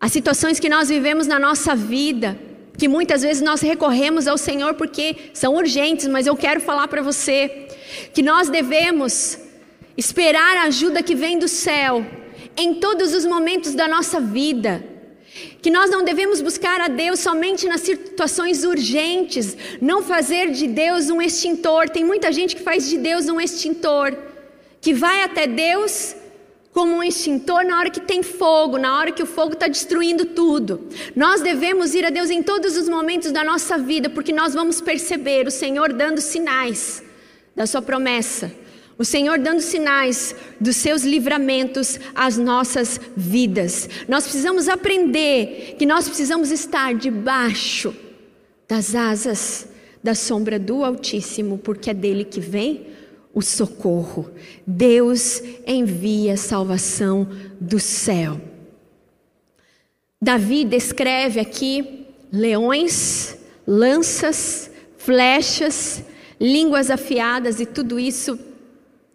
as 0.00 0.12
situações 0.12 0.58
que 0.58 0.68
nós 0.68 0.88
vivemos 0.88 1.26
na 1.26 1.38
nossa 1.38 1.74
vida, 1.74 2.38
que 2.78 2.88
muitas 2.88 3.22
vezes 3.22 3.42
nós 3.42 3.60
recorremos 3.60 4.26
ao 4.26 4.38
Senhor 4.38 4.74
porque 4.74 5.30
são 5.32 5.54
urgentes, 5.54 6.06
mas 6.08 6.26
eu 6.26 6.36
quero 6.36 6.60
falar 6.60 6.88
para 6.88 7.02
você 7.02 7.68
que 8.12 8.22
nós 8.22 8.48
devemos 8.48 9.38
esperar 9.96 10.58
a 10.58 10.62
ajuda 10.64 11.02
que 11.02 11.14
vem 11.14 11.38
do 11.38 11.48
céu 11.48 12.04
em 12.56 12.74
todos 12.74 13.14
os 13.14 13.24
momentos 13.24 13.74
da 13.74 13.88
nossa 13.88 14.20
vida 14.20 14.96
que 15.60 15.70
nós 15.70 15.90
não 15.90 16.04
devemos 16.04 16.40
buscar 16.40 16.80
a 16.80 16.88
Deus 16.88 17.20
somente 17.20 17.66
nas 17.66 17.80
situações 17.80 18.64
urgentes, 18.64 19.56
não 19.80 20.02
fazer 20.02 20.50
de 20.50 20.66
Deus 20.66 21.10
um 21.10 21.20
extintor. 21.20 21.88
Tem 21.88 22.04
muita 22.04 22.32
gente 22.32 22.56
que 22.56 22.62
faz 22.62 22.88
de 22.88 22.96
Deus 22.96 23.28
um 23.28 23.40
extintor, 23.40 24.16
que 24.80 24.94
vai 24.94 25.22
até 25.22 25.46
Deus 25.46 26.14
como 26.76 26.96
um 26.96 27.02
extintor 27.02 27.64
na 27.64 27.78
hora 27.78 27.88
que 27.88 28.02
tem 28.02 28.22
fogo, 28.22 28.76
na 28.76 28.98
hora 28.98 29.10
que 29.10 29.22
o 29.22 29.26
fogo 29.26 29.54
está 29.54 29.66
destruindo 29.66 30.26
tudo. 30.26 30.86
Nós 31.16 31.40
devemos 31.40 31.94
ir 31.94 32.04
a 32.04 32.10
Deus 32.10 32.28
em 32.28 32.42
todos 32.42 32.76
os 32.76 32.86
momentos 32.86 33.32
da 33.32 33.42
nossa 33.42 33.78
vida, 33.78 34.10
porque 34.10 34.30
nós 34.30 34.52
vamos 34.52 34.78
perceber 34.82 35.46
o 35.46 35.50
Senhor 35.50 35.90
dando 35.94 36.20
sinais 36.20 37.02
da 37.56 37.66
Sua 37.66 37.80
promessa 37.80 38.52
o 38.98 39.04
Senhor 39.04 39.38
dando 39.38 39.60
sinais 39.60 40.34
dos 40.58 40.76
seus 40.76 41.02
livramentos 41.02 42.00
às 42.14 42.38
nossas 42.38 42.98
vidas. 43.14 43.90
Nós 44.08 44.24
precisamos 44.24 44.68
aprender 44.68 45.76
que 45.78 45.84
nós 45.84 46.08
precisamos 46.08 46.50
estar 46.50 46.94
debaixo 46.94 47.94
das 48.66 48.94
asas 48.94 49.68
da 50.02 50.14
sombra 50.14 50.58
do 50.58 50.82
Altíssimo, 50.82 51.58
porque 51.58 51.90
é 51.90 51.94
dele 51.94 52.24
que 52.24 52.40
vem 52.40 52.86
o 53.36 53.42
socorro. 53.42 54.30
Deus 54.66 55.42
envia 55.66 56.38
salvação 56.38 57.28
do 57.60 57.78
céu. 57.78 58.40
Davi 60.18 60.64
descreve 60.64 61.38
aqui 61.38 62.06
leões, 62.32 63.36
lanças, 63.66 64.70
flechas, 64.96 66.02
línguas 66.40 66.90
afiadas 66.90 67.60
e 67.60 67.66
tudo 67.66 68.00
isso. 68.00 68.38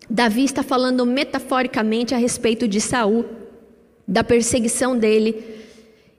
Davi 0.07 0.43
está 0.43 0.61
falando 0.61 1.03
metaforicamente 1.03 2.13
a 2.13 2.17
respeito 2.19 2.67
de 2.67 2.80
Saul, 2.80 3.26
da 4.07 4.24
perseguição 4.24 4.95
dele 4.95 5.43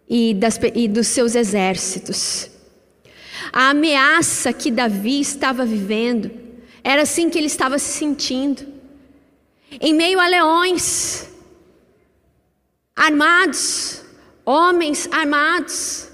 e, 0.09 0.35
das, 0.35 0.59
e 0.75 0.89
dos 0.89 1.07
seus 1.07 1.37
exércitos. 1.37 2.51
A 3.53 3.71
ameaça 3.71 4.53
que 4.53 4.73
Davi 4.73 5.21
estava 5.21 5.65
vivendo 5.65 6.42
era 6.85 7.03
assim 7.03 7.31
que 7.31 7.39
ele 7.39 7.47
estava 7.47 7.79
se 7.79 7.93
sentindo. 7.93 8.67
Em 9.81 9.95
meio 9.95 10.21
a 10.21 10.27
leões, 10.27 11.29
armados, 12.95 14.03
homens 14.45 15.09
armados, 15.11 16.09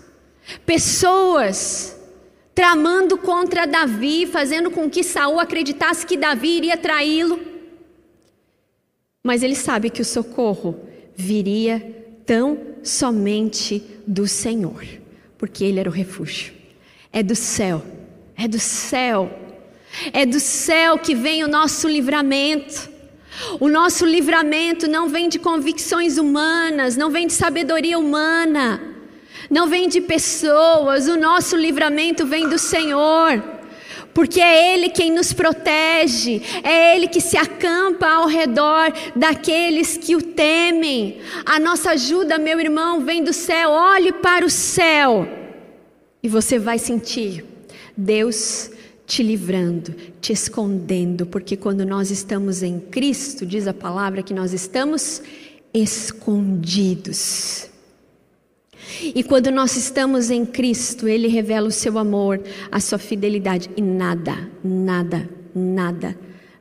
pessoas 0.65 1.97
tramando 2.55 3.17
contra 3.17 3.67
Davi, 3.67 4.27
fazendo 4.27 4.71
com 4.71 4.91
que 4.91 5.05
Saul 5.05 5.39
acreditasse 5.39 6.05
que 6.05 6.17
Davi 6.17 6.57
iria 6.57 6.77
traí-lo. 6.77 7.41
Mas 9.23 9.43
ele 9.43 9.55
sabe 9.55 9.91
que 9.91 10.03
o 10.03 10.05
socorro 10.05 10.75
viria 11.15 11.81
tão 12.27 12.59
somente 12.83 13.85
do 14.07 14.27
Senhor, 14.27 14.85
porque 15.37 15.65
ele 15.65 15.79
era 15.79 15.89
o 15.89 15.93
refúgio. 15.93 16.53
É 17.13 17.23
do 17.23 17.37
céu, 17.37 17.83
é 18.37 18.49
do 18.49 18.59
céu, 18.59 19.31
é 20.13 20.25
do 20.25 20.41
céu 20.41 20.99
que 20.99 21.15
vem 21.15 21.45
o 21.45 21.49
nosso 21.49 21.89
livramento. 21.89 22.91
O 23.61 23.69
nosso 23.69 24.05
livramento 24.05 24.89
não 24.89 25.09
vem 25.09 25.29
de 25.29 25.39
convicções 25.39 26.19
humanas, 26.19 26.97
não 26.97 27.11
vem 27.11 27.27
de 27.27 27.33
sabedoria 27.33 27.99
humana, 27.99 28.81
não 29.49 29.67
vem 29.69 29.89
de 29.89 30.01
pessoas, 30.01 31.07
o 31.07 31.17
nosso 31.17 31.57
livramento 31.57 32.27
vem 32.27 32.49
do 32.49 32.59
Senhor, 32.59 33.43
porque 34.13 34.41
é 34.41 34.75
Ele 34.75 34.89
quem 34.89 35.13
nos 35.13 35.33
protege, 35.33 36.43
é 36.65 36.97
Ele 36.97 37.07
que 37.07 37.21
se 37.21 37.37
acampa 37.37 38.09
ao 38.09 38.27
redor 38.27 38.93
daqueles 39.15 39.97
que 39.97 40.17
o 40.17 40.23
temem. 40.23 41.21
A 41.47 41.61
nossa 41.61 41.91
ajuda, 41.93 42.39
meu 42.39 42.59
irmão, 42.59 43.01
vem 43.01 43.23
do 43.23 43.33
céu, 43.33 43.71
olhe 43.71 44.13
para 44.13 44.45
o 44.45 44.51
céu 44.51 45.29
e 46.23 46.29
você 46.29 46.59
vai 46.59 46.79
sentir 46.79 47.45
Deus 47.97 48.71
te 49.09 49.23
livrando, 49.23 49.95
te 50.21 50.35
escondendo, 50.35 51.25
porque 51.25 51.57
quando 51.57 51.85
nós 51.87 52.11
estamos 52.11 52.63
em 52.63 52.79
Cristo, 52.79 53.47
diz 53.47 53.67
a 53.67 53.73
palavra 53.73 54.23
que 54.23 54.35
nós 54.35 54.53
estamos 54.53 55.23
escondidos. 55.73 57.71
E 59.03 59.25
quando 59.25 59.51
nós 59.51 59.77
estamos 59.77 60.31
em 60.31 60.45
Cristo, 60.45 61.09
Ele 61.09 61.27
revela 61.27 61.69
o 61.69 61.73
seu 61.73 61.97
amor, 61.97 62.39
a 62.71 62.81
sua 62.81 62.99
fidelidade, 62.99 63.71
e 63.75 63.81
nada, 63.81 64.51
nada, 64.63 65.27
nada, 65.55 66.15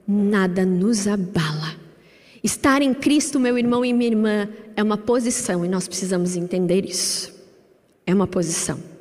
nada 0.08 0.66
nos 0.66 1.06
abala. 1.06 1.76
Estar 2.42 2.82
em 2.82 2.94
Cristo, 2.94 3.42
meu 3.42 3.58
irmão 3.58 3.84
e 3.84 3.92
minha 3.92 4.10
irmã, 4.10 4.50
é 4.74 4.82
uma 4.82 4.98
posição 4.98 5.66
e 5.66 5.68
nós 5.68 5.86
precisamos 5.86 6.38
entender 6.38 6.86
isso. 6.86 7.30
É 8.06 8.14
uma 8.14 8.26
posição. 8.26 8.97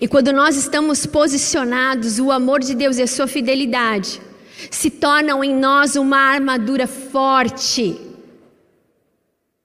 E 0.00 0.06
quando 0.06 0.32
nós 0.32 0.56
estamos 0.56 1.06
posicionados, 1.06 2.18
o 2.18 2.30
amor 2.30 2.60
de 2.60 2.74
Deus 2.74 2.98
e 2.98 3.02
a 3.02 3.06
sua 3.06 3.26
fidelidade 3.26 4.20
se 4.70 4.90
tornam 4.90 5.44
em 5.44 5.54
nós 5.54 5.96
uma 5.96 6.18
armadura 6.18 6.86
forte, 6.86 8.00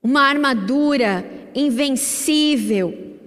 uma 0.01 0.21
armadura 0.21 1.25
invencível. 1.55 3.17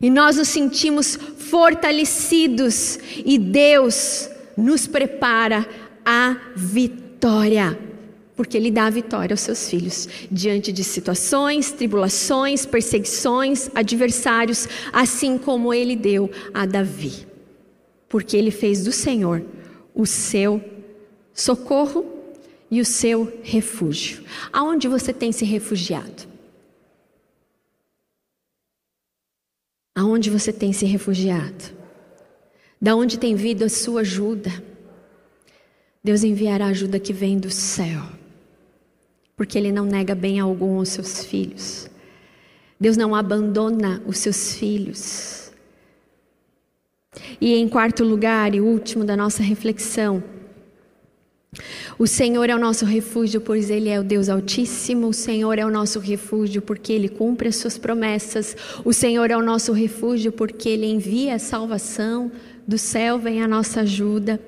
E 0.00 0.10
nós 0.10 0.36
nos 0.36 0.48
sentimos 0.48 1.16
fortalecidos 1.16 2.98
e 3.24 3.38
Deus 3.38 4.28
nos 4.56 4.86
prepara 4.86 5.66
a 6.04 6.36
vitória 6.54 7.88
porque 8.38 8.56
Ele 8.56 8.70
dá 8.70 8.86
a 8.86 8.90
vitória 8.90 9.34
aos 9.34 9.40
seus 9.40 9.68
filhos 9.68 10.08
diante 10.30 10.70
de 10.70 10.84
situações, 10.84 11.72
tribulações, 11.72 12.64
perseguições, 12.64 13.68
adversários, 13.74 14.68
assim 14.92 15.36
como 15.36 15.74
Ele 15.74 15.96
deu 15.96 16.30
a 16.54 16.64
Davi. 16.64 17.26
Porque 18.08 18.36
Ele 18.36 18.52
fez 18.52 18.84
do 18.84 18.92
Senhor 18.92 19.44
o 19.92 20.06
seu 20.06 20.62
socorro 21.34 22.06
e 22.70 22.80
o 22.80 22.84
seu 22.84 23.40
refúgio. 23.42 24.22
Aonde 24.52 24.86
você 24.86 25.12
tem 25.12 25.32
se 25.32 25.44
refugiado? 25.44 26.22
Aonde 29.96 30.30
você 30.30 30.52
tem 30.52 30.72
se 30.72 30.86
refugiado? 30.86 31.76
Da 32.80 32.94
onde 32.94 33.18
tem 33.18 33.34
vindo 33.34 33.64
a 33.64 33.68
sua 33.68 34.02
ajuda? 34.02 34.62
Deus 36.04 36.22
enviará 36.22 36.66
ajuda 36.66 37.00
que 37.00 37.12
vem 37.12 37.36
do 37.36 37.50
céu 37.50 38.17
porque 39.38 39.56
Ele 39.56 39.70
não 39.70 39.86
nega 39.86 40.16
bem 40.16 40.40
algum 40.40 40.78
aos 40.78 40.88
seus 40.88 41.24
filhos. 41.24 41.88
Deus 42.78 42.96
não 42.96 43.14
abandona 43.14 44.02
os 44.04 44.18
seus 44.18 44.54
filhos. 44.54 45.52
E 47.40 47.54
em 47.54 47.68
quarto 47.68 48.02
lugar 48.02 48.52
e 48.52 48.60
último 48.60 49.04
da 49.04 49.16
nossa 49.16 49.40
reflexão, 49.40 50.22
o 51.96 52.06
Senhor 52.06 52.50
é 52.50 52.54
o 52.54 52.58
nosso 52.58 52.84
refúgio, 52.84 53.40
pois 53.40 53.70
Ele 53.70 53.88
é 53.88 54.00
o 54.00 54.04
Deus 54.04 54.28
Altíssimo. 54.28 55.08
O 55.08 55.14
Senhor 55.14 55.56
é 55.56 55.64
o 55.64 55.70
nosso 55.70 56.00
refúgio, 56.00 56.60
porque 56.60 56.92
Ele 56.92 57.08
cumpre 57.08 57.48
as 57.48 57.56
suas 57.56 57.78
promessas. 57.78 58.56
O 58.84 58.92
Senhor 58.92 59.30
é 59.30 59.36
o 59.36 59.42
nosso 59.42 59.72
refúgio, 59.72 60.32
porque 60.32 60.68
Ele 60.68 60.86
envia 60.86 61.36
a 61.36 61.38
salvação. 61.38 62.30
Do 62.66 62.76
céu 62.76 63.18
vem 63.18 63.40
a 63.40 63.48
nossa 63.48 63.82
ajuda. 63.82 64.40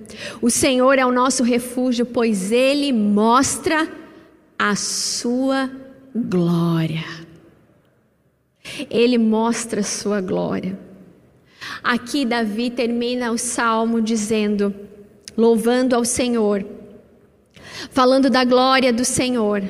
O 0.42 0.50
Senhor 0.50 0.98
é 0.98 1.06
o 1.06 1.12
nosso 1.12 1.44
refúgio, 1.44 2.04
pois 2.04 2.50
Ele 2.50 2.92
mostra 2.92 3.99
a 4.62 4.76
sua 4.76 5.70
glória. 6.14 7.06
Ele 8.90 9.16
mostra 9.16 9.80
a 9.80 9.82
sua 9.82 10.20
glória. 10.20 10.78
Aqui 11.82 12.26
Davi 12.26 12.68
termina 12.68 13.32
o 13.32 13.38
salmo 13.38 14.02
dizendo, 14.02 14.74
louvando 15.34 15.96
ao 15.96 16.04
Senhor, 16.04 16.62
falando 17.90 18.28
da 18.28 18.44
glória 18.44 18.92
do 18.92 19.02
Senhor 19.02 19.62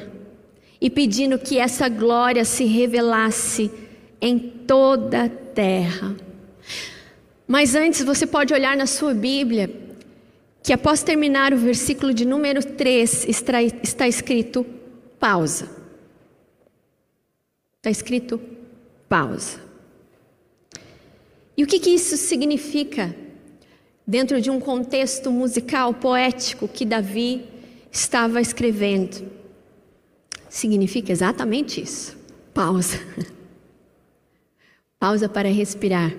e 0.80 0.90
pedindo 0.90 1.38
que 1.38 1.56
essa 1.56 1.88
glória 1.88 2.44
se 2.44 2.64
revelasse 2.64 3.70
em 4.20 4.40
toda 4.40 5.26
a 5.26 5.28
terra. 5.28 6.16
Mas 7.46 7.76
antes 7.76 8.02
você 8.02 8.26
pode 8.26 8.52
olhar 8.52 8.76
na 8.76 8.86
sua 8.86 9.14
Bíblia 9.14 9.70
que 10.64 10.72
após 10.72 11.04
terminar 11.04 11.54
o 11.54 11.58
versículo 11.58 12.12
de 12.12 12.24
número 12.24 12.60
3 12.60 13.28
está, 13.28 13.62
está 13.62 14.08
escrito 14.08 14.66
pausa. 15.20 15.68
Está 17.76 17.90
escrito 17.90 18.40
pausa. 19.08 19.60
E 21.56 21.62
o 21.62 21.66
que, 21.66 21.78
que 21.78 21.90
isso 21.90 22.16
significa 22.16 23.14
dentro 24.06 24.40
de 24.40 24.50
um 24.50 24.58
contexto 24.58 25.30
musical, 25.30 25.92
poético 25.94 26.66
que 26.66 26.86
Davi 26.86 27.46
estava 27.92 28.40
escrevendo? 28.40 29.30
Significa 30.48 31.12
exatamente 31.12 31.82
isso. 31.82 32.18
Pausa. 32.52 32.98
Pausa 34.98 35.28
para 35.28 35.48
respirar. 35.48 36.12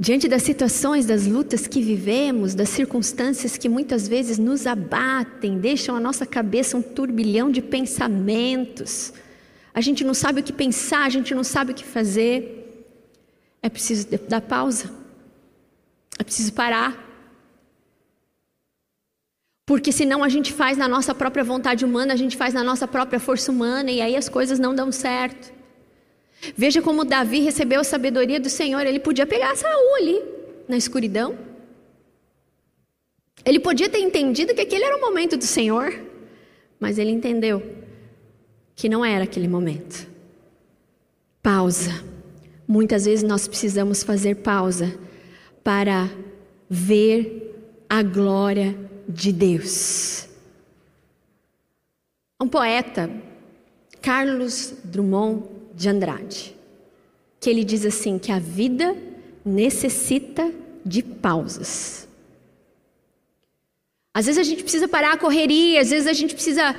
Diante 0.00 0.28
das 0.28 0.42
situações, 0.42 1.04
das 1.04 1.26
lutas 1.26 1.66
que 1.66 1.82
vivemos, 1.82 2.54
das 2.54 2.70
circunstâncias 2.70 3.58
que 3.58 3.68
muitas 3.68 4.08
vezes 4.08 4.38
nos 4.38 4.66
abatem, 4.66 5.58
deixam 5.58 5.94
a 5.94 6.00
nossa 6.00 6.24
cabeça 6.24 6.74
um 6.74 6.80
turbilhão 6.80 7.50
de 7.50 7.60
pensamentos, 7.60 9.12
a 9.74 9.80
gente 9.82 10.02
não 10.02 10.14
sabe 10.14 10.40
o 10.40 10.42
que 10.42 10.54
pensar, 10.54 11.04
a 11.04 11.10
gente 11.10 11.34
não 11.34 11.44
sabe 11.44 11.72
o 11.72 11.74
que 11.74 11.84
fazer, 11.84 12.88
é 13.62 13.68
preciso 13.68 14.08
dar 14.26 14.40
pausa, 14.40 14.90
é 16.18 16.24
preciso 16.24 16.54
parar. 16.54 16.98
Porque 19.66 19.92
senão 19.92 20.24
a 20.24 20.30
gente 20.30 20.50
faz 20.50 20.78
na 20.78 20.88
nossa 20.88 21.14
própria 21.14 21.44
vontade 21.44 21.84
humana, 21.84 22.14
a 22.14 22.16
gente 22.16 22.38
faz 22.38 22.54
na 22.54 22.64
nossa 22.64 22.88
própria 22.88 23.20
força 23.20 23.52
humana 23.52 23.90
e 23.90 24.00
aí 24.00 24.16
as 24.16 24.30
coisas 24.30 24.58
não 24.58 24.74
dão 24.74 24.90
certo. 24.90 25.59
Veja 26.56 26.80
como 26.80 27.04
Davi 27.04 27.40
recebeu 27.40 27.80
a 27.80 27.84
sabedoria 27.84 28.40
do 28.40 28.48
Senhor. 28.48 28.86
Ele 28.86 28.98
podia 28.98 29.26
pegar 29.26 29.54
Saul 29.56 29.96
ali, 29.96 30.22
na 30.68 30.76
escuridão. 30.76 31.36
Ele 33.44 33.60
podia 33.60 33.88
ter 33.88 33.98
entendido 33.98 34.54
que 34.54 34.60
aquele 34.60 34.84
era 34.84 34.96
o 34.96 35.00
momento 35.00 35.36
do 35.36 35.44
Senhor, 35.44 35.98
mas 36.78 36.98
ele 36.98 37.10
entendeu 37.10 37.62
que 38.74 38.88
não 38.88 39.04
era 39.04 39.24
aquele 39.24 39.48
momento. 39.48 40.08
Pausa. 41.42 42.04
Muitas 42.66 43.04
vezes 43.04 43.24
nós 43.24 43.48
precisamos 43.48 44.02
fazer 44.02 44.36
pausa 44.36 44.96
para 45.64 46.08
ver 46.68 47.84
a 47.88 48.02
glória 48.02 48.76
de 49.08 49.32
Deus. 49.32 50.28
Um 52.40 52.46
poeta, 52.46 53.10
Carlos 54.00 54.72
Drummond 54.84 55.59
de 55.80 55.88
Andrade, 55.88 56.54
que 57.40 57.48
ele 57.48 57.64
diz 57.64 57.86
assim 57.86 58.18
que 58.18 58.30
a 58.30 58.38
vida 58.38 58.94
necessita 59.42 60.52
de 60.84 61.02
pausas. 61.02 62.06
Às 64.12 64.26
vezes 64.26 64.38
a 64.38 64.42
gente 64.42 64.62
precisa 64.62 64.86
parar 64.86 65.14
a 65.14 65.16
correria, 65.16 65.80
às 65.80 65.88
vezes 65.88 66.06
a 66.06 66.12
gente 66.12 66.34
precisa 66.34 66.76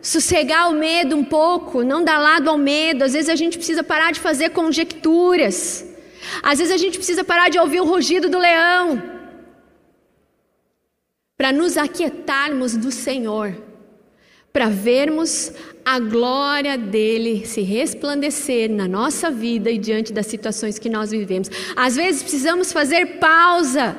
sossegar 0.00 0.70
o 0.70 0.72
medo 0.72 1.14
um 1.14 1.22
pouco, 1.22 1.82
não 1.82 2.02
dar 2.02 2.18
lado 2.18 2.48
ao 2.48 2.56
medo, 2.56 3.04
às 3.04 3.12
vezes 3.12 3.28
a 3.28 3.36
gente 3.36 3.58
precisa 3.58 3.84
parar 3.84 4.12
de 4.12 4.20
fazer 4.20 4.48
conjecturas, 4.48 5.84
às 6.42 6.58
vezes 6.58 6.72
a 6.72 6.78
gente 6.78 6.96
precisa 6.96 7.22
parar 7.22 7.50
de 7.50 7.58
ouvir 7.58 7.82
o 7.82 7.84
rugido 7.84 8.30
do 8.30 8.38
leão, 8.38 9.02
para 11.36 11.52
nos 11.52 11.76
aquietarmos 11.76 12.74
do 12.78 12.90
Senhor, 12.90 13.54
para 14.58 14.70
vermos 14.70 15.52
a 15.84 16.00
glória 16.00 16.76
dele 16.76 17.46
se 17.46 17.60
resplandecer 17.60 18.68
na 18.68 18.88
nossa 18.88 19.30
vida 19.30 19.70
e 19.70 19.78
diante 19.78 20.12
das 20.12 20.26
situações 20.26 20.80
que 20.80 20.90
nós 20.90 21.12
vivemos. 21.12 21.48
Às 21.76 21.94
vezes 21.94 22.22
precisamos 22.22 22.72
fazer 22.72 23.20
pausa 23.20 23.96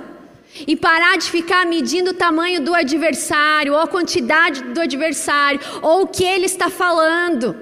e 0.68 0.76
parar 0.76 1.18
de 1.18 1.32
ficar 1.32 1.66
medindo 1.66 2.12
o 2.12 2.14
tamanho 2.14 2.60
do 2.60 2.76
adversário, 2.76 3.72
ou 3.72 3.80
a 3.80 3.88
quantidade 3.88 4.62
do 4.62 4.82
adversário, 4.82 5.62
ou 5.82 6.02
o 6.02 6.08
que 6.08 6.26
ele 6.26 6.46
está 6.46 6.70
falando, 6.70 7.56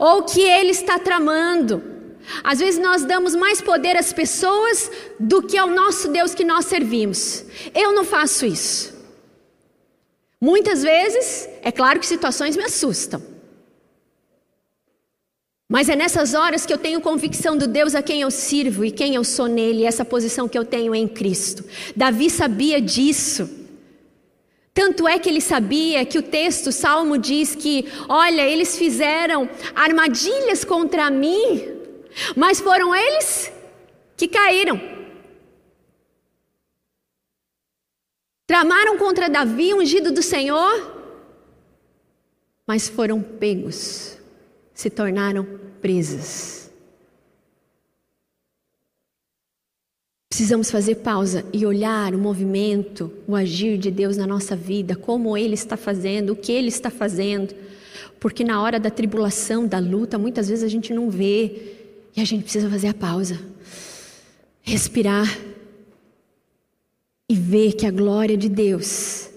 ou 0.00 0.18
o 0.18 0.22
que 0.24 0.40
ele 0.40 0.72
está 0.72 0.98
tramando. 0.98 1.80
Às 2.42 2.58
vezes 2.58 2.80
nós 2.80 3.04
damos 3.04 3.36
mais 3.36 3.60
poder 3.60 3.96
às 3.96 4.12
pessoas 4.12 4.90
do 5.16 5.40
que 5.40 5.56
ao 5.56 5.68
nosso 5.68 6.08
Deus 6.08 6.34
que 6.34 6.44
nós 6.44 6.64
servimos. 6.64 7.44
Eu 7.72 7.94
não 7.94 8.04
faço 8.04 8.44
isso. 8.44 8.91
Muitas 10.42 10.82
vezes, 10.82 11.48
é 11.62 11.70
claro 11.70 12.00
que 12.00 12.06
situações 12.06 12.56
me 12.56 12.64
assustam. 12.64 13.22
Mas 15.68 15.88
é 15.88 15.94
nessas 15.94 16.34
horas 16.34 16.66
que 16.66 16.72
eu 16.72 16.78
tenho 16.78 17.00
convicção 17.00 17.56
do 17.56 17.68
Deus 17.68 17.94
a 17.94 18.02
quem 18.02 18.22
eu 18.22 18.30
sirvo 18.32 18.84
e 18.84 18.90
quem 18.90 19.14
eu 19.14 19.22
sou 19.22 19.46
nele, 19.46 19.84
essa 19.84 20.04
posição 20.04 20.48
que 20.48 20.58
eu 20.58 20.64
tenho 20.64 20.96
em 20.96 21.06
Cristo. 21.06 21.64
Davi 21.94 22.28
sabia 22.28 22.80
disso. 22.80 23.48
Tanto 24.74 25.06
é 25.06 25.16
que 25.16 25.28
ele 25.28 25.40
sabia 25.40 26.04
que 26.04 26.18
o 26.18 26.22
texto, 26.22 26.70
o 26.70 26.72
salmo 26.72 27.18
diz 27.18 27.54
que, 27.54 27.86
olha, 28.08 28.42
eles 28.42 28.76
fizeram 28.76 29.48
armadilhas 29.76 30.64
contra 30.64 31.08
mim, 31.08 31.68
mas 32.34 32.58
foram 32.58 32.92
eles 32.92 33.52
que 34.16 34.26
caíram. 34.26 35.01
Tramaram 38.52 38.98
contra 38.98 39.30
Davi, 39.30 39.72
ungido 39.72 40.12
do 40.12 40.22
Senhor, 40.22 40.94
mas 42.66 42.86
foram 42.86 43.22
pegos 43.22 44.18
se 44.74 44.90
tornaram 44.90 45.58
presas. 45.80 46.70
Precisamos 50.28 50.70
fazer 50.70 50.96
pausa 50.96 51.46
e 51.50 51.64
olhar 51.64 52.14
o 52.14 52.18
movimento, 52.18 53.10
o 53.26 53.34
agir 53.34 53.78
de 53.78 53.90
Deus 53.90 54.18
na 54.18 54.26
nossa 54.26 54.54
vida, 54.54 54.94
como 54.96 55.34
Ele 55.34 55.54
está 55.54 55.78
fazendo, 55.78 56.34
o 56.34 56.36
que 56.36 56.52
Ele 56.52 56.68
está 56.68 56.90
fazendo, 56.90 57.54
porque 58.20 58.44
na 58.44 58.60
hora 58.60 58.78
da 58.78 58.90
tribulação, 58.90 59.66
da 59.66 59.78
luta, 59.78 60.18
muitas 60.18 60.50
vezes 60.50 60.62
a 60.62 60.68
gente 60.68 60.92
não 60.92 61.08
vê 61.08 61.72
e 62.14 62.20
a 62.20 62.24
gente 62.26 62.42
precisa 62.42 62.68
fazer 62.68 62.88
a 62.88 62.94
pausa, 62.94 63.40
respirar 64.60 65.51
e 67.28 67.34
ver 67.34 67.72
que 67.72 67.86
a 67.86 67.90
glória 67.90 68.36
de 68.36 68.48
Deus 68.48 69.30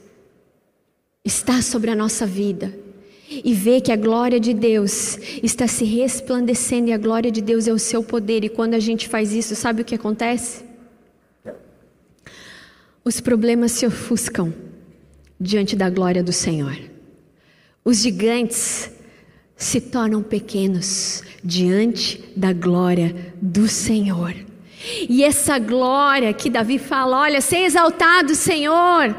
está 1.24 1.62
sobre 1.62 1.90
a 1.90 1.96
nossa 1.96 2.26
vida 2.26 2.74
e 3.30 3.54
ver 3.54 3.82
que 3.82 3.92
a 3.92 3.96
glória 3.96 4.40
de 4.40 4.54
Deus 4.54 5.18
está 5.42 5.68
se 5.68 5.84
resplandecendo 5.84 6.90
e 6.90 6.94
a 6.94 6.98
glória 6.98 7.32
de 7.32 7.42
Deus 7.42 7.68
é 7.68 7.74
o 7.74 7.80
seu 7.80 8.04
poder. 8.04 8.44
E 8.44 8.50
quando 8.50 8.76
a 8.76 8.80
gente 8.80 9.08
faz 9.08 9.34
isso, 9.34 9.56
sabe 9.56 9.82
o 9.82 9.86
que 9.86 9.96
acontece? 9.96 10.64
Os 13.04 13.20
problemas 13.20 13.72
se 13.72 13.86
ofuscam 13.86 14.54
diante 15.40 15.76
da 15.76 15.90
glória 15.90 16.24
do 16.24 16.32
Senhor. 16.32 16.78
Os 17.84 18.00
gigantes 18.00 18.92
se 19.56 19.80
tornam 19.80 20.22
pequenos 20.22 21.24
diante 21.44 22.24
da 22.36 22.52
glória 22.52 23.34
do 23.42 23.68
Senhor. 23.68 24.36
E 25.10 25.24
essa 25.24 25.58
glória 25.58 26.34
que 26.34 26.50
Davi 26.50 26.78
fala: 26.78 27.22
olha, 27.22 27.42
ser 27.42 27.60
exaltado, 27.60 28.36
Senhor. 28.36 29.16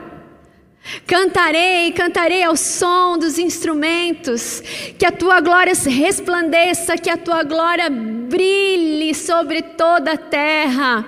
Cantarei, 1.04 1.90
cantarei 1.90 2.44
ao 2.44 2.56
som 2.56 3.18
dos 3.18 3.38
instrumentos, 3.38 4.62
que 4.96 5.04
a 5.04 5.10
tua 5.10 5.40
glória 5.40 5.72
resplandeça, 5.74 6.96
que 6.96 7.10
a 7.10 7.16
tua 7.16 7.42
glória 7.42 7.90
brilhe 7.90 9.12
sobre 9.12 9.62
toda 9.62 10.12
a 10.12 10.16
terra. 10.16 11.04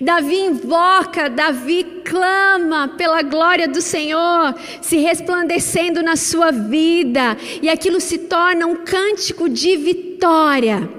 Davi 0.00 0.40
invoca, 0.40 1.30
Davi 1.30 2.02
clama 2.04 2.88
pela 2.88 3.22
glória 3.22 3.68
do 3.68 3.80
Senhor 3.80 4.54
se 4.82 4.98
resplandecendo 4.98 6.02
na 6.02 6.16
sua 6.16 6.50
vida, 6.50 7.36
e 7.62 7.70
aquilo 7.70 8.00
se 8.00 8.18
torna 8.18 8.66
um 8.66 8.76
cântico 8.84 9.48
de 9.48 9.76
vitória. 9.76 10.97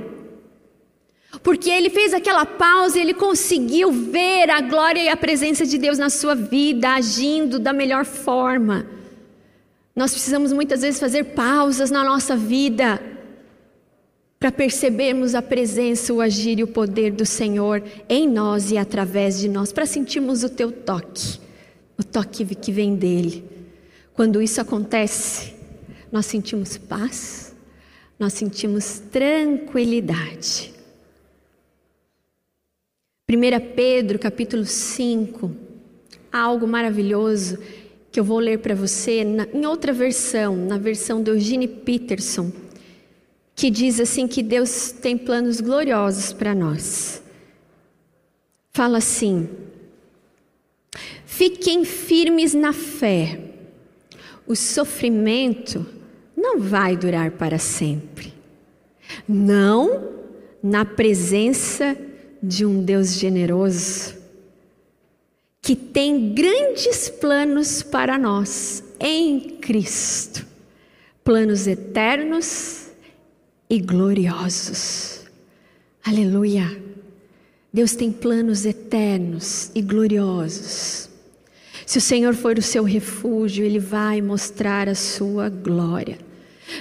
Porque 1.42 1.70
ele 1.70 1.90
fez 1.90 2.14
aquela 2.14 2.46
pausa 2.46 2.98
e 2.98 3.02
ele 3.02 3.14
conseguiu 3.14 3.92
ver 3.92 4.50
a 4.50 4.62
glória 4.62 5.02
e 5.02 5.10
a 5.10 5.18
presença 5.18 5.66
de 5.66 5.78
Deus 5.78 5.98
na 5.98 6.10
sua 6.10 6.36
vida, 6.36 6.90
agindo 6.90 7.60
da 7.60 7.72
melhor 7.72 8.06
forma. 8.06 8.86
Nós 9.96 10.12
precisamos 10.12 10.52
muitas 10.52 10.82
vezes 10.82 11.00
fazer 11.00 11.26
pausas 11.36 11.92
na 11.92 12.04
nossa 12.04 12.36
vida 12.36 13.02
para 14.40 14.52
percebermos 14.52 15.36
a 15.36 15.42
presença, 15.42 16.14
o 16.14 16.22
agir 16.22 16.60
e 16.60 16.64
o 16.64 16.68
poder 16.68 17.12
do 17.12 17.26
Senhor 17.26 17.84
em 18.08 18.28
nós 18.28 18.72
e 18.72 18.78
através 18.78 19.38
de 19.38 19.50
nós, 19.50 19.74
para 19.74 19.86
sentirmos 19.86 20.44
o 20.44 20.50
teu 20.50 20.72
toque, 20.72 21.40
o 21.98 22.04
toque 22.04 22.46
que 22.56 22.72
vem 22.72 22.96
dele. 22.96 23.44
Quando 24.14 24.42
isso 24.42 24.62
acontece, 24.62 25.54
nós 26.10 26.26
sentimos 26.26 26.78
paz, 26.78 27.54
nós 28.18 28.34
sentimos 28.34 29.00
tranquilidade. 29.12 30.79
1 33.32 33.76
Pedro 33.76 34.18
capítulo 34.18 34.66
5, 34.66 35.52
algo 36.32 36.66
maravilhoso 36.66 37.60
que 38.12 38.20
eu 38.20 38.24
vou 38.24 38.40
ler 38.40 38.58
para 38.58 38.74
você 38.74 39.24
na, 39.24 39.48
em 39.54 39.68
outra 39.68 39.94
versão, 39.94 40.56
na 40.56 40.80
versão 40.80 41.22
do 41.22 41.30
Eugene 41.36 41.68
Peterson, 41.68 42.52
que 43.56 43.70
diz 43.70 44.00
assim 44.00 44.28
que 44.28 44.42
Deus 44.42 44.92
tem 44.92 45.16
planos 45.16 45.62
gloriosos 45.62 46.34
para 46.34 46.56
nós. 46.56 47.22
Fala 48.74 48.98
assim: 48.98 49.48
Fiquem 51.24 51.86
firmes 51.86 52.56
na 52.56 52.74
fé. 52.74 53.42
O 54.48 54.56
sofrimento 54.56 55.86
não 56.36 56.60
vai 56.60 56.98
durar 56.98 57.30
para 57.30 57.60
sempre. 57.60 58.34
Não 59.28 60.18
na 60.64 60.84
presença 60.84 61.96
de 61.96 62.09
de 62.42 62.66
um 62.66 62.84
Deus 62.84 63.14
generoso 63.14 64.20
que 65.62 65.76
tem 65.76 66.34
grandes 66.34 67.10
planos 67.10 67.84
para 67.84 68.18
nós 68.18 68.84
em 69.00 69.58
Cristo, 69.58 70.46
planos 71.24 71.68
eternos 71.68 72.88
e 73.70 73.80
gloriosos. 73.80 75.26
Aleluia! 76.04 76.82
Deus 77.72 77.96
tem 77.96 78.12
planos 78.12 78.66
eternos 78.66 79.70
e 79.76 79.82
gloriosos. 79.82 81.08
Se 81.86 82.00
o 82.00 82.02
Senhor 82.02 82.34
for 82.34 82.58
o 82.58 82.64
seu 82.64 82.84
refúgio, 82.84 83.64
Ele 83.64 83.78
vai 83.78 84.22
mostrar 84.22 84.90
a 84.90 84.96
sua 84.96 85.50
glória. 85.50 86.18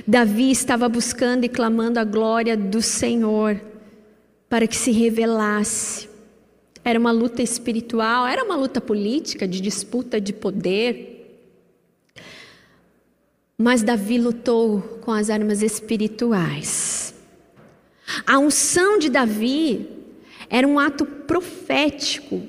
Davi 0.06 0.50
estava 0.50 0.88
buscando 0.88 1.44
e 1.44 1.48
clamando 1.48 2.00
a 2.00 2.04
glória 2.04 2.56
do 2.56 2.80
Senhor 2.80 3.60
para 4.48 4.66
que 4.66 4.76
se 4.76 4.90
revelasse. 4.90 6.08
Era 6.84 6.98
uma 6.98 7.10
luta 7.10 7.42
espiritual, 7.42 8.26
era 8.26 8.42
uma 8.42 8.56
luta 8.56 8.80
política, 8.80 9.46
de 9.46 9.60
disputa 9.60 10.20
de 10.20 10.32
poder. 10.32 11.42
Mas 13.58 13.82
Davi 13.82 14.18
lutou 14.18 14.80
com 15.02 15.12
as 15.12 15.28
armas 15.28 15.62
espirituais. 15.62 17.14
A 18.26 18.38
unção 18.38 18.98
de 18.98 19.10
Davi 19.10 19.86
era 20.48 20.66
um 20.66 20.78
ato 20.78 21.04
profético 21.04 22.42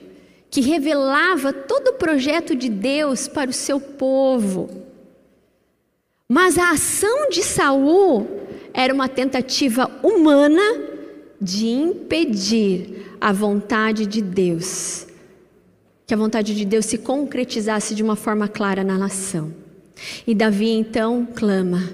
que 0.49 0.61
revelava 0.61 1.51
todo 1.51 1.89
o 1.89 1.93
projeto 1.93 2.55
de 2.55 2.69
Deus 2.69 3.27
para 3.27 3.49
o 3.49 3.53
seu 3.53 3.79
povo. 3.79 4.87
Mas 6.27 6.57
a 6.57 6.71
ação 6.71 7.29
de 7.29 7.43
Saul 7.43 8.27
era 8.73 8.93
uma 8.93 9.09
tentativa 9.09 9.91
humana 10.01 10.61
de 11.41 11.67
impedir 11.67 13.15
a 13.19 13.31
vontade 13.31 14.05
de 14.05 14.21
Deus, 14.21 15.07
que 16.05 16.13
a 16.13 16.17
vontade 16.17 16.55
de 16.55 16.65
Deus 16.65 16.85
se 16.85 16.97
concretizasse 16.97 17.95
de 17.95 18.03
uma 18.03 18.15
forma 18.15 18.47
clara 18.47 18.83
na 18.83 18.97
nação. 18.97 19.53
E 20.25 20.33
Davi 20.33 20.69
então 20.69 21.25
clama, 21.25 21.93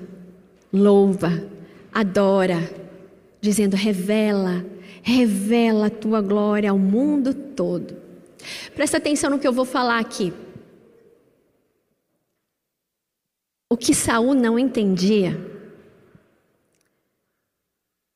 louva, 0.72 1.44
adora, 1.94 2.70
dizendo: 3.42 3.76
revela, 3.76 4.66
revela 5.02 5.88
a 5.88 5.92
tua 5.92 6.22
glória 6.22 6.72
ao 6.72 6.80
mundo 6.80 7.34
todo. 7.34 7.96
Presta 8.76 8.98
atenção 8.98 9.30
no 9.30 9.40
que 9.40 9.48
eu 9.48 9.54
vou 9.54 9.66
falar 9.66 10.00
aqui. 10.00 10.34
O 13.72 13.78
que 13.78 13.94
Saul 13.94 14.34
não 14.36 14.58
entendia 14.60 15.55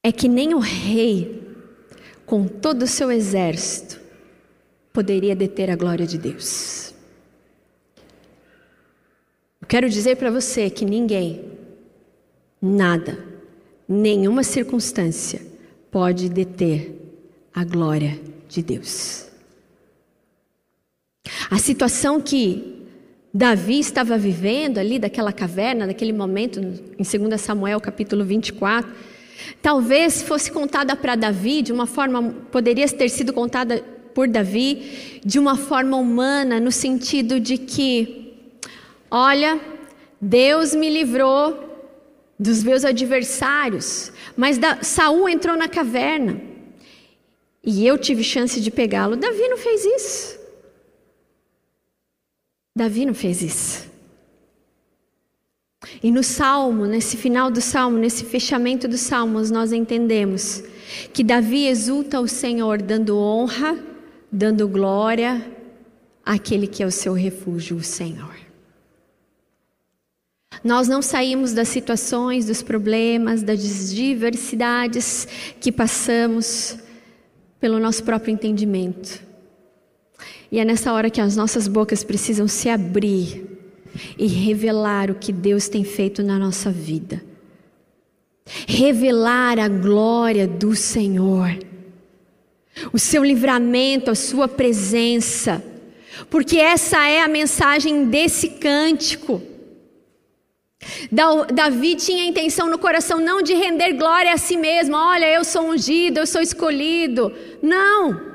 é 0.04 0.12
que 0.12 0.28
nem 0.28 0.54
o 0.54 0.60
rei, 0.60 1.44
com 2.26 2.48
todo 2.48 2.84
o 2.84 2.88
seu 2.88 3.12
exército, 3.12 4.00
poderia 4.94 5.36
deter 5.36 5.70
a 5.70 5.76
glória 5.76 6.08
de 6.08 6.18
Deus. 6.18 6.94
Eu 9.62 9.68
quero 9.68 9.90
dizer 9.90 10.16
para 10.16 10.32
você 10.32 10.70
que 10.70 10.86
ninguém, 10.86 11.52
nada, 12.62 13.24
nenhuma 13.88 14.44
circunstância 14.44 15.42
pode 15.92 16.30
deter 16.30 16.96
a 17.54 17.64
glória 17.64 18.20
de 18.48 18.62
Deus. 18.62 19.28
A 21.52 21.58
situação 21.58 22.22
que 22.22 22.86
Davi 23.34 23.80
estava 23.80 24.18
vivendo 24.18 24.78
ali 24.78 24.98
daquela 24.98 25.34
caverna, 25.34 25.86
naquele 25.86 26.14
momento, 26.14 26.60
em 26.60 27.28
2 27.28 27.42
Samuel 27.42 27.82
capítulo 27.82 28.24
24, 28.24 28.92
talvez 29.62 30.22
fosse 30.22 30.52
contada 30.52 30.96
para 30.96 31.16
Davi 31.16 31.62
de 31.62 31.72
uma 31.72 31.86
forma, 31.86 32.32
poderia 32.52 32.88
ter 32.88 33.10
sido 33.10 33.34
contada 33.34 33.84
por 34.14 34.28
Davi 34.28 35.22
de 35.24 35.40
uma 35.40 35.56
forma 35.56 35.98
humana, 35.98 36.60
no 36.60 36.72
sentido 36.72 37.40
de 37.40 37.58
que, 37.58 38.34
olha, 39.10 39.60
Deus 40.20 40.76
me 40.76 40.90
livrou 40.90 41.68
dos 42.38 42.64
meus 42.64 42.86
adversários, 42.86 44.12
mas 44.36 44.58
da, 44.58 44.82
Saul 44.82 45.28
entrou 45.28 45.58
na 45.58 45.68
caverna 45.68 46.42
e 47.64 47.86
eu 47.86 47.98
tive 47.98 48.24
chance 48.24 48.62
de 48.62 48.72
pegá-lo. 48.72 49.16
Davi 49.16 49.48
não 49.48 49.58
fez 49.58 49.84
isso. 49.86 50.40
Davi 52.76 53.06
não 53.06 53.14
fez 53.14 53.42
isso. 53.42 53.89
E 56.04 56.12
no 56.12 56.24
Salmo, 56.24 56.86
nesse 56.86 57.16
final 57.16 57.50
do 57.50 57.62
Salmo, 57.62 57.98
nesse 57.98 58.26
fechamento 58.26 58.88
dos 58.88 59.00
Salmos, 59.00 59.50
nós 59.50 59.72
entendemos 59.72 60.62
que 61.14 61.24
Davi 61.24 61.68
exulta 61.68 62.20
o 62.20 62.28
Senhor, 62.28 62.82
dando 62.82 63.18
honra, 63.18 63.78
dando 64.32 64.68
glória 64.68 65.46
àquele 66.26 66.68
que 66.68 66.84
é 66.84 66.86
o 66.86 66.92
seu 66.92 67.14
refúgio, 67.14 67.78
o 67.78 67.84
Senhor. 67.84 68.36
Nós 70.62 70.90
não 70.90 71.02
saímos 71.02 71.54
das 71.54 71.70
situações, 71.70 72.46
dos 72.46 72.62
problemas, 72.62 73.42
das 73.42 73.94
diversidades 73.94 75.26
que 75.62 75.72
passamos 75.72 76.78
pelo 77.58 77.80
nosso 77.80 78.04
próprio 78.04 78.34
entendimento. 78.34 79.24
E 80.52 80.60
é 80.60 80.66
nessa 80.66 80.92
hora 80.92 81.10
que 81.10 81.22
as 81.22 81.38
nossas 81.38 81.70
bocas 81.70 82.04
precisam 82.04 82.48
se 82.48 82.68
abrir 82.68 83.59
e 84.18 84.28
revelar 84.28 85.10
o 85.10 85.16
que 85.16 85.32
Deus 85.32 85.68
tem 85.68 85.84
feito 85.84 86.22
na 86.24 86.38
nossa 86.38 86.72
vida. 86.72 87.22
Revelar 88.68 89.60
a 89.60 89.68
glória 89.68 90.48
do 90.48 90.76
Senhor, 90.76 91.58
o 92.92 92.98
seu 92.98 93.24
livramento, 93.24 94.10
a 94.10 94.16
sua 94.16 94.48
presença, 94.48 95.64
porque 96.30 96.58
essa 96.58 97.08
é 97.08 97.22
a 97.22 97.28
mensagem 97.28 98.06
desse 98.06 98.50
cântico. 98.50 99.42
Davi 101.54 101.96
tinha 101.96 102.24
a 102.24 102.28
intenção 102.28 102.70
no 102.70 102.80
coração 102.80 103.20
não 103.20 103.42
de 103.42 103.54
render 103.54 103.94
glória 103.94 104.34
a 104.34 104.38
si 104.38 104.56
mesmo, 104.56 104.96
olha, 104.96 105.28
eu 105.28 105.44
sou 105.44 105.70
ungido, 105.70 106.20
eu 106.20 106.28
sou 106.28 106.42
escolhido. 106.42 107.34
Não. 107.62 108.30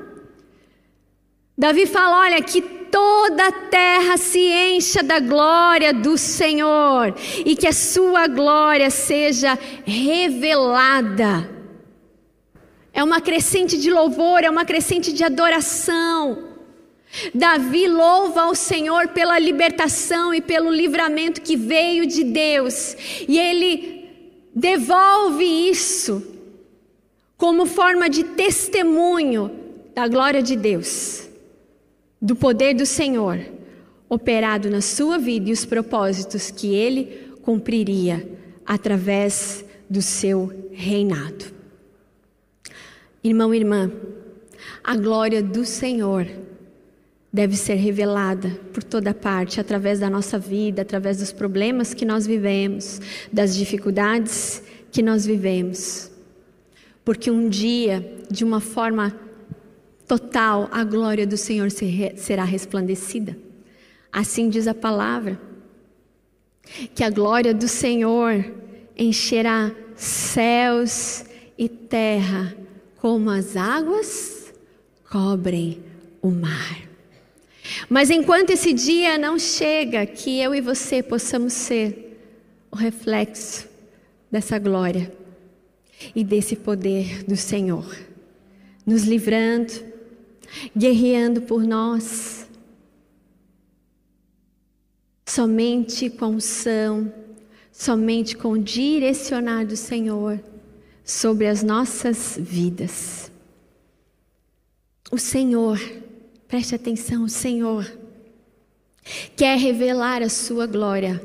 Davi 1.57 1.87
fala: 1.87 2.21
olha, 2.21 2.43
que 2.43 2.61
toda 2.95 3.49
a 3.49 3.51
terra 3.51 4.17
se 4.17 4.39
encha 4.39 5.03
da 5.03 5.19
glória 5.19 5.93
do 5.93 6.17
Senhor 6.17 7.13
e 7.45 7.57
que 7.57 7.67
a 7.67 7.73
sua 7.73 8.29
glória 8.29 8.89
seja 8.89 9.59
revelada. 9.85 11.51
É 12.93 13.03
uma 13.03 13.21
crescente 13.21 13.77
de 13.77 13.91
louvor, 13.91 14.45
é 14.45 14.49
uma 14.49 14.65
crescente 14.65 15.13
de 15.13 15.25
adoração. 15.25 16.51
Davi 17.35 17.89
louva 17.89 18.43
ao 18.43 18.55
Senhor 18.55 19.09
pela 19.09 19.41
libertação 19.41 20.33
e 20.33 20.41
pelo 20.41 20.71
livramento 20.71 21.43
que 21.43 21.57
veio 21.57 22.07
de 22.07 22.23
Deus, 22.23 22.97
e 23.27 23.37
ele 23.37 24.09
devolve 24.55 25.45
isso 25.45 26.25
como 27.37 27.67
forma 27.67 28.09
de 28.09 28.23
testemunho 28.23 29.51
da 29.93 30.07
glória 30.07 30.41
de 30.41 30.55
Deus, 30.55 31.29
do 32.25 32.35
poder 32.35 32.73
do 32.73 32.87
Senhor 32.87 33.39
operado 34.09 34.71
na 34.71 34.81
sua 34.81 35.19
vida 35.19 35.51
e 35.51 35.53
os 35.53 35.67
propósitos 35.67 36.51
que 36.51 36.75
ele 36.75 37.35
cumpriria 37.43 38.27
através 38.65 39.63
do 39.91 40.01
seu 40.01 40.71
reinado. 40.73 41.45
Irmão 43.23 43.53
e 43.53 43.59
irmã, 43.59 43.93
a 44.83 44.97
glória 44.97 45.43
do 45.43 45.67
Senhor 45.67 46.27
deve 47.31 47.57
ser 47.57 47.75
revelada 47.75 48.59
por 48.73 48.83
toda 48.83 49.13
parte, 49.13 49.61
através 49.61 50.01
da 50.01 50.09
nossa 50.09 50.39
vida, 50.39 50.81
através 50.81 51.19
dos 51.19 51.31
problemas 51.31 51.93
que 51.93 52.07
nós 52.07 52.27
vivemos, 52.27 53.03
das 53.31 53.55
dificuldades 53.55 54.63
que 54.91 55.03
nós 55.03 55.27
vivemos. 55.27 56.11
Porque 57.05 57.31
um 57.31 57.51
dia, 57.51 58.17
de 58.31 58.45
uma 58.45 58.61
forma 58.61 59.24
total, 60.07 60.69
a 60.71 60.85
glória 60.85 61.27
do 61.27 61.37
Senhor 61.37 61.71
será 61.71 62.45
resplandecida. 62.45 63.37
Assim 64.13 64.49
diz 64.49 64.67
a 64.67 64.75
palavra. 64.75 65.41
Que 66.95 67.05
a 67.05 67.11
glória 67.11 67.53
do 67.53 67.69
Senhor 67.69 68.45
encherá 68.97 69.75
céus 69.97 71.25
e 71.59 71.69
terra, 71.69 72.57
como 72.97 73.31
as 73.31 73.57
águas 73.57 74.53
cobrem 75.11 75.83
o 76.23 76.31
mar. 76.31 76.83
Mas 77.89 78.11
enquanto 78.11 78.51
esse 78.51 78.73
dia 78.73 79.19
não 79.19 79.39
chega, 79.39 80.07
que 80.07 80.41
eu 80.41 80.55
e 80.55 80.61
você 80.61 81.03
possamos 81.03 81.53
ser 81.53 82.19
o 82.71 82.77
reflexo 82.77 83.69
dessa 84.31 84.59
glória 84.59 85.13
e 86.15 86.25
desse 86.25 86.57
poder 86.57 87.25
do 87.25 87.37
Senhor, 87.37 87.97
nos 88.87 89.05
livrando, 89.05 89.73
guerreando 90.77 91.43
por 91.43 91.65
nós, 91.65 92.49
somente 95.27 96.11
com 96.11 96.27
unção, 96.27 97.13
somente 97.73 98.37
com 98.37 98.53
o 98.53 98.59
direcionar 98.59 99.67
do 99.67 99.77
Senhor 99.77 100.43
sobre 101.05 101.47
as 101.47 101.63
nossas 101.63 102.37
vidas. 102.41 103.31
O 105.11 105.19
Senhor 105.19 105.79
Preste 106.55 106.77
atenção, 106.77 107.25
o 107.25 107.29
Senhor 107.29 107.99
quer 109.37 109.59
revelar 109.59 110.23
a 110.23 110.29
sua 110.29 110.69
glória 110.69 111.21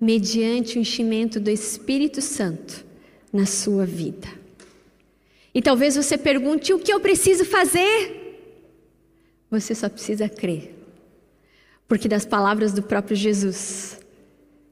mediante 0.00 0.78
o 0.78 0.80
enchimento 0.80 1.40
do 1.40 1.50
Espírito 1.50 2.20
Santo 2.20 2.84
na 3.32 3.46
sua 3.46 3.84
vida. 3.84 4.28
E 5.54 5.60
talvez 5.60 5.96
você 5.96 6.16
pergunte: 6.16 6.72
o 6.72 6.78
que 6.78 6.92
eu 6.92 7.00
preciso 7.00 7.44
fazer? 7.44 8.20
Você 9.50 9.74
só 9.74 9.88
precisa 9.88 10.28
crer. 10.28 10.74
Porque 11.86 12.08
das 12.08 12.24
palavras 12.24 12.72
do 12.72 12.82
próprio 12.82 13.16
Jesus, 13.16 14.00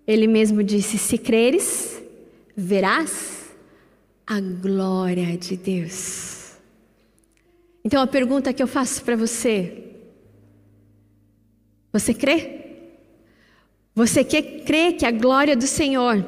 ele 0.06 0.26
mesmo 0.26 0.62
disse: 0.62 0.96
se 0.96 1.18
creres, 1.18 2.00
verás 2.56 3.50
a 4.26 4.40
glória 4.40 5.36
de 5.36 5.56
Deus. 5.56 6.52
Então 7.84 8.00
a 8.00 8.06
pergunta 8.06 8.52
que 8.52 8.62
eu 8.62 8.66
faço 8.66 9.02
para 9.04 9.16
você: 9.16 9.84
você 11.92 12.14
crê? 12.14 12.58
Você 13.94 14.24
quer 14.24 14.64
crer 14.64 14.96
que 14.96 15.04
a 15.04 15.10
glória 15.10 15.56
do 15.56 15.66
Senhor 15.66 16.24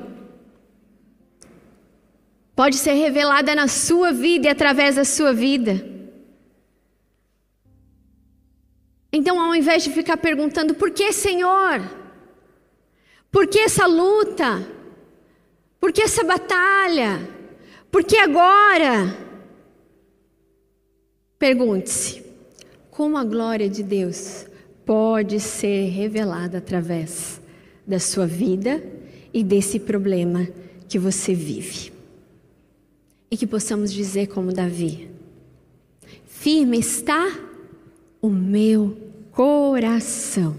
pode 2.63 2.77
ser 2.77 2.93
revelada 2.93 3.57
na 3.57 3.67
sua 3.67 4.13
vida 4.13 4.47
e 4.47 4.49
através 4.49 4.95
da 4.95 5.05
sua 5.05 5.33
vida? 5.33 5.85
Então, 9.13 9.41
ao 9.41 9.53
invés 9.53 9.83
de 9.83 9.91
ficar 9.91 10.17
perguntando 10.17 10.73
por 10.73 10.93
que, 10.93 11.13
Senhor? 11.13 11.83
Por 13.33 13.49
que 13.49 13.59
essa 13.59 13.85
luta? 13.85 14.65
Por 15.81 15.91
que 15.91 16.03
essa 16.03 16.23
batalha? 16.23 17.29
Por 17.91 18.05
que 18.05 18.17
agora? 18.17 19.13
Pergunte-se: 21.41 22.25
como 22.93 23.19
a 23.19 23.25
glória 23.25 23.69
de 23.69 23.83
Deus 23.83 24.47
pode 24.87 25.41
ser 25.41 25.89
revelada 25.89 26.59
através 26.59 27.41
da 27.85 27.99
sua 27.99 28.25
vida 28.25 28.81
e 29.35 29.43
desse 29.43 29.81
problema 29.81 30.47
que 30.89 30.97
você 30.97 31.35
vive? 31.35 31.92
E 33.33 33.37
que 33.39 33.47
possamos 33.47 33.91
dizer, 33.91 34.27
como 34.27 34.53
Davi: 34.53 35.09
Firme 36.27 36.79
está 36.79 37.35
o 38.21 38.29
meu 38.29 38.95
coração, 39.31 40.55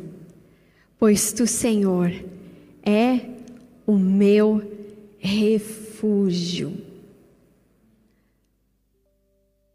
pois 0.98 1.32
tu, 1.32 1.46
Senhor, 1.46 2.12
é 2.84 3.20
o 3.86 3.96
meu 3.96 4.60
refúgio. 5.20 6.76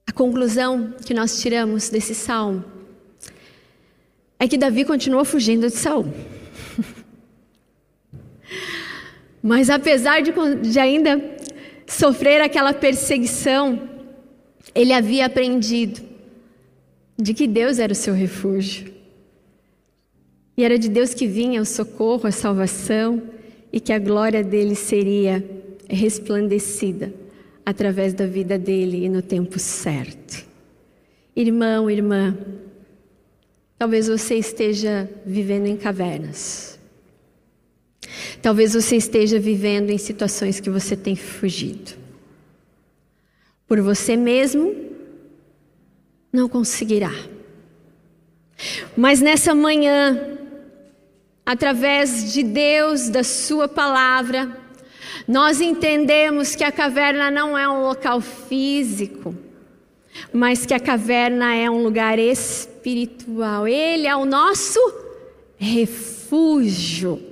A 0.05 0.11
conclusão 0.11 0.93
que 1.07 1.15
nós 1.15 1.41
tiramos 1.41 1.89
desse 1.91 2.17
salmo 2.17 2.65
é 4.41 4.49
que 4.49 4.59
Davi 4.59 4.85
continuou 4.85 5.25
fugindo 5.25 5.69
de 5.69 5.77
Saul. 5.77 6.13
Mas 9.41 9.71
apesar 9.71 10.21
de, 10.21 10.33
de 10.69 10.81
ainda 10.81 11.38
sofrer 11.89 12.41
aquela 12.41 12.73
perseguição, 12.73 13.89
ele 14.75 14.93
havia 14.93 15.27
aprendido 15.27 16.01
de 17.17 17.35
que 17.35 17.47
Deus 17.49 17.79
era 17.79 17.93
o 17.93 17.97
seu 17.97 18.15
refúgio. 18.15 18.93
E 20.57 20.65
era 20.65 20.79
de 20.79 20.89
Deus 20.89 21.15
que 21.15 21.27
vinha 21.27 21.61
o 21.61 21.65
socorro, 21.65 22.27
a 22.27 22.33
salvação, 22.33 23.23
e 23.73 23.81
que 23.81 23.93
a 23.93 23.99
glória 23.99 24.43
dele 24.43 24.75
seria 24.75 25.45
resplandecida 25.89 27.13
através 27.65 28.13
da 28.13 28.27
vida 28.27 28.59
dele 28.59 29.05
e 29.05 29.09
no 29.09 29.23
tempo 29.23 29.59
certo. 29.59 30.47
Irmão, 31.35 31.91
irmã, 31.91 32.37
talvez 33.79 34.09
você 34.09 34.37
esteja 34.37 35.09
vivendo 35.25 35.67
em 35.67 35.77
cavernas. 35.77 36.78
Talvez 38.41 38.75
você 38.75 38.97
esteja 38.97 39.39
vivendo 39.39 39.91
em 39.91 39.99
situações 39.99 40.61
que 40.61 40.71
você 40.71 40.97
tem 40.97 41.17
fugido. 41.17 41.93
Por 43.67 43.81
você 43.81 44.17
mesmo, 44.17 44.75
não 46.33 46.49
conseguirá. 46.49 47.13
Mas 48.97 49.21
nessa 49.21 49.55
manhã, 49.55 50.39
através 51.45 52.33
de 52.33 52.43
Deus, 52.43 53.09
da 53.09 53.23
Sua 53.23 53.69
palavra, 53.69 54.57
nós 55.27 55.61
entendemos 55.61 56.55
que 56.55 56.65
a 56.65 56.73
caverna 56.73 57.31
não 57.31 57.57
é 57.57 57.69
um 57.69 57.83
local 57.83 58.21
físico, 58.21 59.35
mas 60.33 60.65
que 60.65 60.75
a 60.75 60.81
caverna 60.81 61.55
é 61.55 61.69
um 61.71 61.83
lugar 61.83 62.19
espiritual. 62.19 63.69
Ele 63.69 64.07
é 64.07 64.17
o 64.17 64.25
nosso 64.25 64.81
refúgio. 65.57 67.28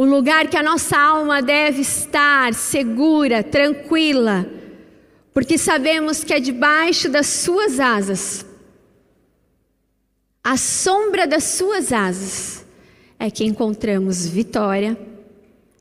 O 0.00 0.04
lugar 0.06 0.48
que 0.48 0.56
a 0.56 0.62
nossa 0.62 0.96
alma 0.96 1.42
deve 1.42 1.82
estar 1.82 2.54
segura, 2.54 3.42
tranquila, 3.42 4.46
porque 5.30 5.58
sabemos 5.58 6.24
que 6.24 6.32
é 6.32 6.40
debaixo 6.40 7.10
das 7.10 7.26
suas 7.26 7.78
asas 7.78 8.46
à 10.42 10.56
sombra 10.56 11.26
das 11.26 11.44
suas 11.44 11.92
asas 11.92 12.64
é 13.18 13.30
que 13.30 13.44
encontramos 13.44 14.26
vitória, 14.26 14.96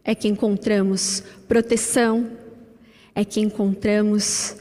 é 0.04 0.14
que 0.14 0.28
encontramos 0.28 1.24
proteção, 1.48 2.30
é 3.16 3.24
que 3.24 3.40
encontramos 3.40 4.58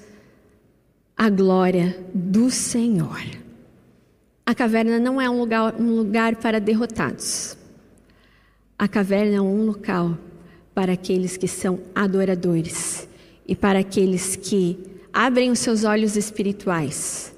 a 1.17 1.29
glória 1.29 1.99
do 2.15 2.49
Senhor. 2.49 3.25
A 4.47 4.55
caverna 4.55 5.01
não 5.01 5.21
é 5.21 5.29
um 5.29 5.41
lugar, 5.41 5.75
um 5.75 5.97
lugar 5.97 6.37
para 6.37 6.61
derrotados. 6.61 7.58
A 8.79 8.87
caverna 8.87 9.37
é 9.37 9.41
um 9.41 9.67
local 9.67 10.17
para 10.73 10.93
aqueles 10.93 11.37
que 11.37 11.49
são 11.49 11.81
adoradores 11.93 13.09
e 13.47 13.57
para 13.57 13.81
aqueles 13.81 14.37
que 14.37 14.79
abrem 15.13 15.51
os 15.51 15.59
seus 15.59 15.83
olhos 15.83 16.17
espirituais 16.17 17.35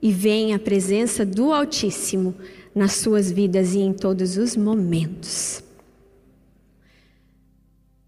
e 0.00 0.12
veem 0.12 0.54
a 0.54 0.58
presença 0.58 1.26
do 1.26 1.52
Altíssimo 1.52 2.32
nas 2.72 2.92
suas 2.92 3.32
vidas 3.32 3.74
e 3.74 3.80
em 3.80 3.92
todos 3.92 4.36
os 4.36 4.54
momentos. 4.56 5.64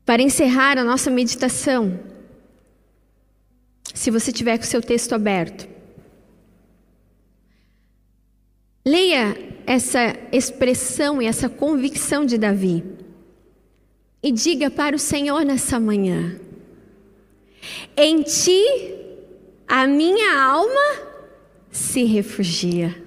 Para 0.04 0.22
encerrar 0.22 0.78
a 0.78 0.84
nossa 0.84 1.10
meditação, 1.10 1.98
se 3.92 4.12
você 4.12 4.30
tiver 4.30 4.58
com 4.58 4.64
o 4.64 4.66
seu 4.66 4.80
texto 4.80 5.12
aberto, 5.12 5.66
leia 8.84 9.55
essa 9.66 10.16
expressão 10.32 11.20
e 11.20 11.26
essa 11.26 11.48
convicção 11.48 12.24
de 12.24 12.38
Davi 12.38 12.84
e 14.22 14.32
diga 14.32 14.70
para 14.70 14.96
o 14.96 14.98
Senhor 14.98 15.44
nessa 15.44 15.78
manhã: 15.78 16.40
Em 17.96 18.22
ti 18.22 18.64
a 19.66 19.86
minha 19.86 20.40
alma 20.40 21.06
se 21.70 22.04
refugia. 22.04 23.04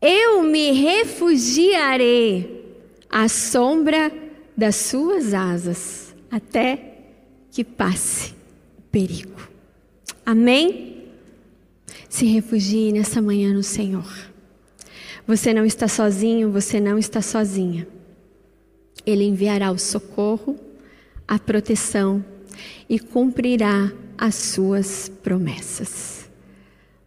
Eu 0.00 0.42
me 0.42 0.72
refugiarei 0.72 2.64
à 3.08 3.28
sombra 3.28 4.10
das 4.56 4.76
suas 4.76 5.34
asas, 5.34 6.14
até 6.30 6.98
que 7.50 7.62
passe 7.62 8.34
o 8.78 8.82
perigo. 8.90 9.48
Amém? 10.24 11.06
Se 12.08 12.24
refugie 12.24 12.92
nessa 12.92 13.20
manhã 13.20 13.52
no 13.52 13.62
Senhor. 13.62 14.29
Você 15.30 15.54
não 15.54 15.64
está 15.64 15.86
sozinho, 15.86 16.50
você 16.50 16.80
não 16.80 16.98
está 16.98 17.22
sozinha. 17.22 17.86
Ele 19.06 19.22
enviará 19.22 19.70
o 19.70 19.78
socorro, 19.78 20.58
a 21.28 21.38
proteção 21.38 22.24
e 22.88 22.98
cumprirá 22.98 23.92
as 24.18 24.34
suas 24.34 25.08
promessas. 25.22 26.28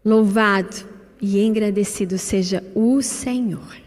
Louvado 0.05 0.73
e 1.21 1.43
engrandecido 1.43 2.17
seja 2.17 2.63
o 2.73 3.01
Senhor. 3.01 3.82